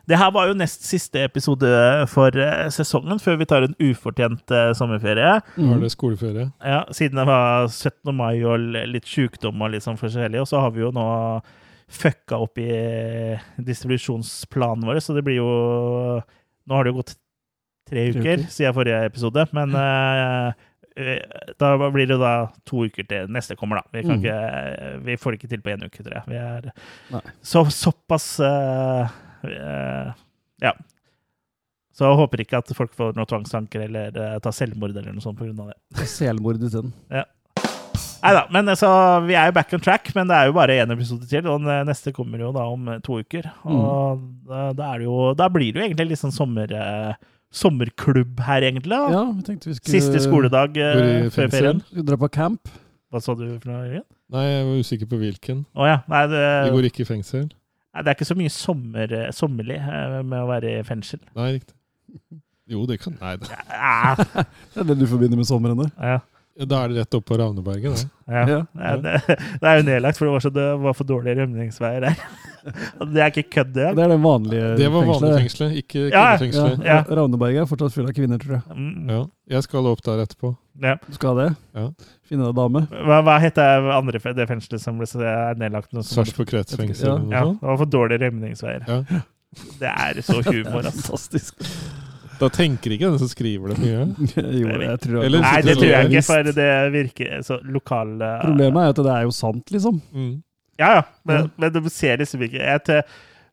[0.06, 1.68] Det her var jo nest siste episode
[2.12, 5.38] for eh, sesongen, før vi tar en ufortjent eh, sommerferie.
[5.56, 5.82] Nå er Mm.
[5.86, 6.48] det skoleferie.
[6.62, 8.12] Ja, Siden det var 17.
[8.14, 8.60] mai og
[8.92, 11.06] litt sjukdom og litt sånn forskjellig, og så har vi jo nå
[11.89, 12.69] fucka opp i
[13.65, 15.48] distribusjonsplanen vår, så det blir jo
[16.69, 17.15] Nå har det jo gått
[17.89, 20.51] tre uker siden forrige episode, men eh,
[21.01, 21.23] eh,
[21.56, 22.32] da blir det da
[22.69, 23.89] to uker til neste kommer, da.
[23.97, 24.20] Vi, kan Mm.
[24.20, 26.24] ikke, vi får det ikke til på én uke, tror jeg.
[26.28, 26.69] Vi er
[27.40, 29.09] så, såpass uh,
[29.48, 30.12] uh,
[30.60, 30.74] Ja.
[31.97, 35.24] Så jeg håper ikke at folk får noen tvangstanker eller eh, tar selvmord eller noe
[35.24, 35.73] sånt pga.
[35.73, 36.06] det.
[36.06, 36.93] Selmord isteden.
[38.19, 38.89] Nei da, men altså,
[39.28, 41.47] vi er jo back on track, men det er jo bare én episode til.
[41.51, 43.47] Og neste kommer jo da om eh, to uker.
[43.69, 47.12] Og da, da, er det jo, da blir det jo egentlig litt sånn sommer, eh,
[47.55, 48.90] sommerklubb her, egentlig.
[48.97, 49.12] da.
[49.15, 51.82] Ja, vi tenkte vi skulle Siste skoledag eh, før ferien.
[51.86, 52.73] Skulle dra på camp.
[53.09, 53.85] Hva sa du for noe?
[53.86, 54.05] Jørgen?
[54.35, 55.62] Nei, jeg var usikker på hvilken.
[55.78, 56.01] Å ja.
[56.12, 57.47] Nei, det, Vi går ikke i fengsel.
[57.49, 61.23] nei, det er ikke så mye sommer, eh, sommerlig eh, med å være i fengsel.
[61.39, 61.74] Nei, riktig.
[62.69, 64.43] Jo, det kan Nei, da, Ja,
[64.74, 65.78] Det er det du forbinder med sommeren?
[65.81, 65.89] det.
[65.97, 66.19] ja,
[66.66, 68.09] da er det rett opp på Ravneberget, det.
[68.35, 68.43] ja.
[68.48, 68.59] Ja.
[68.74, 69.12] Ja, det,
[69.62, 72.16] det er jo nedlagt, for det var, så, det var for dårlige rømningsveier der.
[73.09, 73.85] Det er ikke kødd, det.
[73.97, 75.76] Det er det vanlige Det var vanlig fengselet.
[75.80, 76.24] ikke Ja, ja.
[76.36, 76.82] kvinnefengselet.
[76.85, 77.14] Ja, Ja.
[77.16, 78.76] Ravneberget er fortsatt full av kvinner, tror jeg.
[78.76, 79.20] Mm, Ja.
[79.55, 80.51] Jeg skal opp der etterpå.
[80.82, 80.97] ja.
[81.06, 81.47] Du skal det?
[81.78, 81.86] Ja.
[82.28, 82.82] Finne deg dame?
[82.90, 87.16] Hva, hva heter andre det fengselet som ble så- er nedlagt Sarpsborg kretsfengsel Ja.
[87.39, 88.85] Ja, det var for dårlige rømningsveier.
[88.86, 89.22] Ja.
[89.78, 91.14] Det er så humor, altså.
[91.14, 91.55] Fantastisk.
[92.39, 94.02] Da tenker ikke den som skriver det mye.
[94.60, 98.82] jo, jeg tror Eller- Nei, det tror jeg ikke, for det virker så lokale Problemet
[98.82, 100.02] er jo at det er jo sant, liksom.
[100.15, 100.36] Mm.
[100.78, 103.02] Ja, ja, men, men du ser liksom ikke jeg,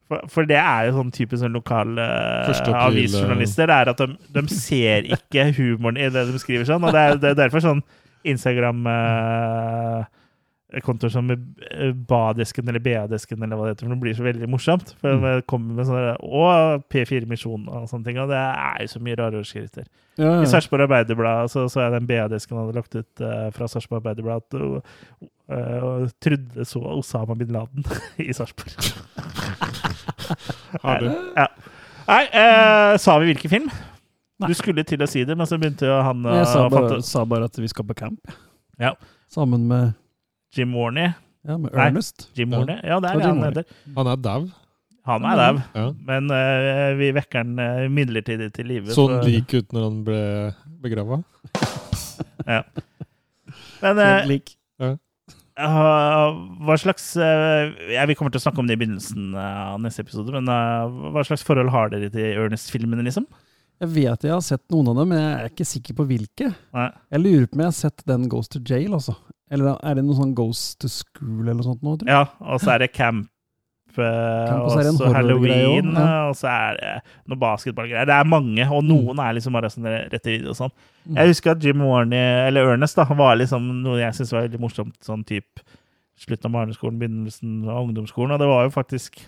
[0.06, 3.66] for, for det er jo sånn type sånn lokale uh, avisjournalister.
[3.72, 7.02] Det er at de, de ser ikke humoren i det de skriver sånn, og det
[7.02, 7.82] er, det er derfor sånn
[10.76, 14.50] Instagram-kontoer som eh, Badesken eller BA-desken eller hva det heter, for det blir så veldig
[14.50, 14.96] morsomt.
[15.02, 18.92] For det kommer med sånne Og P4 Misjon og sånne ting, og det er jo
[18.92, 19.88] så mye rare overskrifter.
[20.18, 20.50] Ja, I ja.
[20.52, 24.60] Sarpsborg Arbeiderblad så, så jeg den BA-desken hadde lagt ut uh, fra Sarpsborg Arbeiderblad at
[24.60, 25.02] uh,
[25.52, 27.88] uh, trodde så Osama bin Laden
[28.24, 28.72] i Sarpsborg.
[30.84, 31.12] Har du?
[31.36, 31.50] Ja.
[32.06, 33.70] Nei, uh, sa vi hvilken film?
[34.46, 37.22] Du skulle til å si det, men så begynte jo han Jeg sa bare, sa
[37.24, 38.34] bare at vi skal på camp.
[38.80, 38.92] Ja.
[39.32, 39.94] Sammen med,
[40.56, 41.12] Jim Warney.
[41.46, 41.88] ja, med Nei.
[41.90, 42.30] Ernest.
[42.38, 42.60] Jim Ja.
[42.62, 42.78] Warney.
[42.84, 43.66] Ja, det er det han heter.
[43.96, 44.46] Han er dau.
[45.06, 45.88] Han er dau, Ja.
[46.08, 48.90] men uh, vi vekker han uh, midlertidig til live.
[48.96, 50.22] Så han lik ut når han ble
[50.82, 51.20] begrava?
[53.84, 54.56] Men uh, lik.
[55.56, 56.34] Uh,
[56.68, 59.78] hva slags uh, ja, Vi kommer til å snakke om det i begynnelsen uh, av
[59.80, 63.24] neste episode, men uh, hva slags forhold har dere til Ernest-filmene, liksom?
[63.80, 66.50] Jeg vet jeg har sett noen av dem, men jeg er ikke sikker på hvilke.
[66.76, 66.90] Nei.
[67.16, 69.16] Jeg lurer på om jeg har sett den Goes to Jail, altså.
[69.54, 72.18] Eller er det noe sånn Ghost to School eller noe sånt nå, tror jeg?
[72.18, 73.28] Ja, og så er det Camp,
[73.94, 76.18] uh, Camp, og så Halloween, også, ja.
[76.32, 76.94] og så er det
[77.30, 78.10] noe basketballgreier.
[78.10, 80.76] Det er mange, og noen er liksom bare sånn rett i video og sånn.
[81.06, 81.20] Mm.
[81.20, 84.64] Jeg husker at Jim Warney, eller Ernest, da, var liksom noe jeg syntes var veldig
[84.66, 85.66] morsomt, sånn type
[86.20, 89.20] slutten av barneskolen, begynnelsen av ungdomsskolen, og det var jo faktisk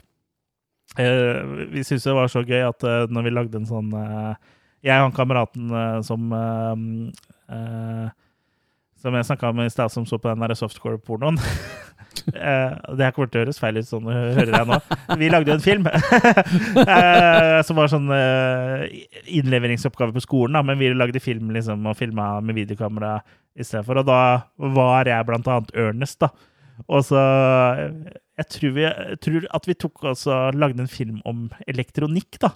[0.98, 1.42] eh,
[1.74, 4.54] Vi syntes det var så gøy at eh, når vi lagde en sånn eh,
[4.88, 6.86] Jeg og han kameraten eh, som eh,
[7.58, 8.08] eh,
[8.98, 11.40] Som jeg snakka med i stad, som så på den softcore-pornoen.
[12.28, 14.78] Eh, det her kommer til å høres feil ut, sånn hører jeg nå.
[15.22, 18.88] Vi lagde jo en film eh, som var sånn eh,
[19.38, 23.20] innleveringsoppgave på skolen, da, men vi lagde film liksom, og filma med videokamera
[23.56, 24.02] istedenfor.
[24.02, 24.20] Og da
[24.76, 26.32] var jeg blant annet Ernest, da.
[26.86, 27.22] Og så
[28.38, 32.52] Jeg tror, vi, jeg tror at vi tok også lagde en film om elektronikk, da.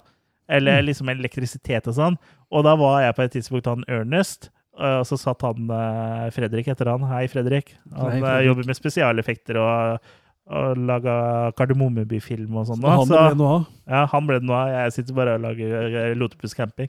[0.52, 2.18] Eller liksom elektrisitet og sånn.
[2.52, 4.50] Og da var jeg på et tidspunkt han Ernest.
[4.72, 7.04] Og så satt han eh, Fredrik etter han.
[7.10, 7.74] Hei, Fredrik.
[7.92, 8.46] Han Hei, eh, Fredrik.
[8.48, 10.12] jobber med spesialeffekter og,
[10.50, 12.80] og laga Kardemommeby-film og sånn.
[12.82, 13.66] Så han så- det noe av.
[13.88, 14.56] ja, han ble det nå.
[14.72, 16.88] Jeg sitter bare og lager eh, Lotepus camping.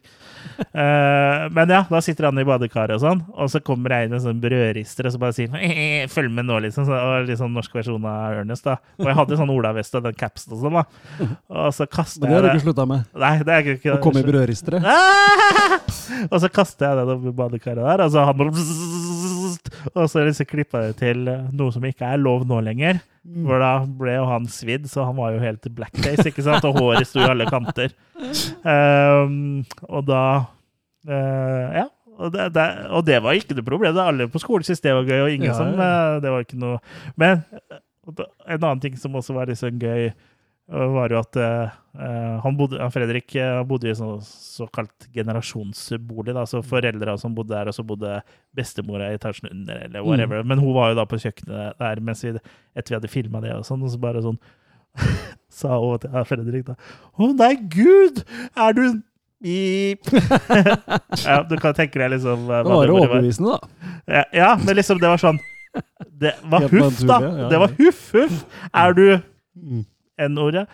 [0.74, 4.14] uh, men ja, da sitter han i badekaret og sånn, og så kommer jeg inn
[4.18, 5.62] en sånn brødrister og så bare sier han
[6.14, 6.86] 'følg med nå', liksom.
[6.90, 8.78] Så, og litt sånn norsk versjon av Ernest, da.
[9.00, 10.84] Og jeg hadde sånn olavest og den capsen og sånn, da.
[11.64, 13.06] Og så kaster Men det har du ikke slutta med.
[13.16, 14.82] Nei, det er ikke Å komme i brødristere.
[16.32, 18.52] Og så kaster jeg den over badekaret der, og så han bare
[19.94, 23.00] Og så liksom klippa det til noe som ikke er lov nå lenger.
[23.24, 26.66] For da ble jo han svidd, så han var jo helt blackface, ikke sant?
[26.68, 27.94] Og håret sto i alle kanter.
[28.68, 30.24] Um, og da
[31.08, 31.88] uh, Ja.
[32.14, 32.64] Og det, det,
[32.94, 33.96] og det var ikke noe problem.
[33.96, 35.88] Det Alle på skolen syntes det var gøy, og ingen Ja, som ja.
[36.14, 36.78] eh, Det var ikke noe
[37.18, 37.42] Men
[37.72, 37.80] eh,
[38.54, 40.14] en annen ting som også var liksom gøy, eh,
[40.72, 46.34] var jo at eh, eh, han bodde, Fredrik eh, bodde i sånn såkalt generasjonsbolig.
[46.36, 48.22] da, så Foreldra som bodde der, og så bodde
[48.56, 50.44] bestemora i etasjen under, eller whatever.
[50.48, 52.36] Men hun var jo da på kjøkkenet der mens vi,
[52.76, 54.40] etter vi hadde filma det, og sånn, og så bare sånn
[55.60, 56.76] sa hun til Fredrik da
[57.18, 58.24] Å nei, gud!
[58.54, 58.86] Er du
[59.44, 63.90] ja, du kan tenke deg liksom eh, Det var jo overbevisende, da.
[64.08, 65.42] Ja, ja, men liksom det var sånn
[66.22, 67.18] Det var huff, da!
[67.52, 68.38] Det var huff, huff!
[68.72, 69.06] Er du
[69.54, 69.84] Mm.
[70.22, 70.68] N-ordet?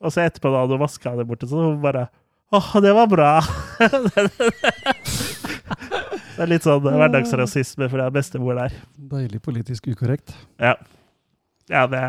[0.00, 2.08] Og så etterpå, da hadde hun vaska det borte, så hun bare
[2.50, 3.40] Åh, det var bra!
[6.34, 8.74] det er litt sånn hverdagsrasisme fra bestemor der.
[9.12, 10.34] Deilig politisk ukorrekt.
[10.58, 10.74] Ja.
[11.70, 12.00] Ja, det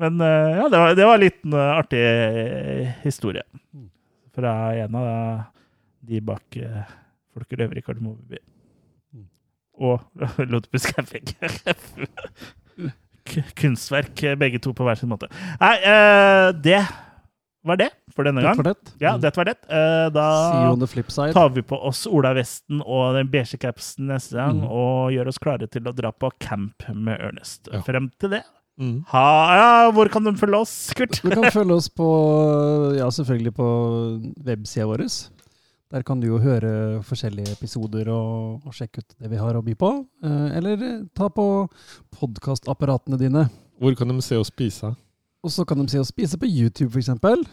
[0.00, 3.44] Men eh, ja, det var, det var en liten eh, artig eh, historie.
[4.32, 5.42] fra en av
[6.00, 6.56] de bak
[7.32, 8.40] Folk røver i Kardemommeby.
[9.12, 9.28] Mm.
[9.84, 10.00] Og
[10.52, 11.28] Lodpus Camping.
[13.56, 15.28] Kunstverk, eh, begge to på hver sin måte.
[15.60, 16.80] Nei, eh, det
[17.64, 18.58] var det for denne gang.
[18.66, 18.74] det.
[19.00, 19.56] Ja, det var det.
[19.70, 21.32] Eh, da on the flip side.
[21.32, 24.68] tar vi på oss Ola Vesten og den beige capsen neste gang, Mm.
[24.70, 27.68] og gjør oss klare til å dra på camp med Ernest.
[27.72, 27.80] Ja.
[27.82, 28.42] Frem til det
[28.80, 29.04] Mm.
[29.08, 31.20] ha, ja, Hvor kan de følge oss, Kurt?
[31.22, 33.66] Du kan følge oss på, ja, selvfølgelig på
[34.44, 35.04] websida vår.
[35.92, 39.64] Der kan du jo høre forskjellige episoder og, og sjekke ut det vi har å
[39.64, 39.90] by på.
[40.24, 40.84] Eh, Eller
[41.16, 41.46] ta på
[42.16, 43.46] podkastapparatene dine.
[43.82, 44.94] Hvor kan de se oss spise?
[45.42, 47.08] Og så kan de se oss spise på YouTube, f.eks.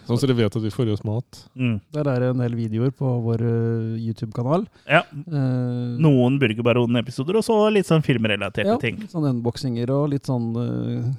[0.05, 1.39] Sånn så de vet at vi får i oss mat.
[1.57, 1.79] Mm.
[1.95, 4.67] Der er det en del videoer på vår eh, YouTube-kanal.
[4.85, 9.01] Ja, Eh, Noen Burgerbaronen-episoder, og så litt sånn filmrelaterte ja, ting.
[9.09, 11.09] Sånn unboxinger og litt sånn eh,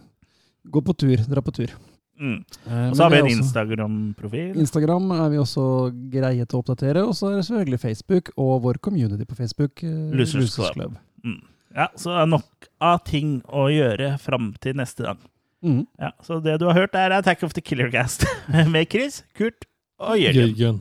[0.71, 1.73] Gå på tur, dra på tur.
[2.21, 2.45] Mm.
[2.69, 4.57] Eh, Og så har vi en Instagram-profil.
[4.61, 5.65] Instagram er vi også
[6.13, 9.83] greie til å oppdatere, og så er det selvfølgelig Facebook og vår community på Facebook.
[9.83, 10.99] eh, Losers Club.
[11.25, 11.41] Mm.
[11.77, 15.19] Ja, Så det er nok av ting å gjøre fram til neste gang.
[15.65, 15.87] Mm.
[16.01, 18.25] Ja, Så det du har hørt, er Attack of the Killer Cast
[18.73, 19.65] med Chris, Kurt
[19.99, 20.55] og Jørgen.
[20.57, 20.81] Jørgen.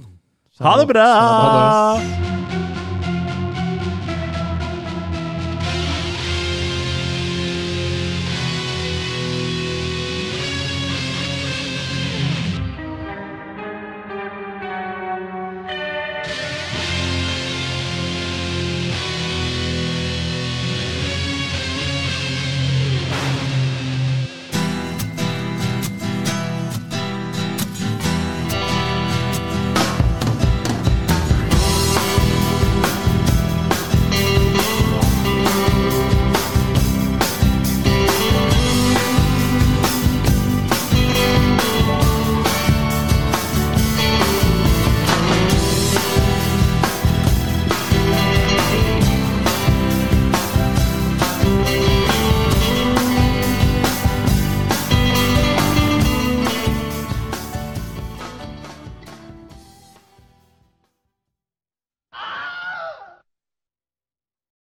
[0.60, 1.06] Ha det bra!
[1.06, 2.39] Ha det.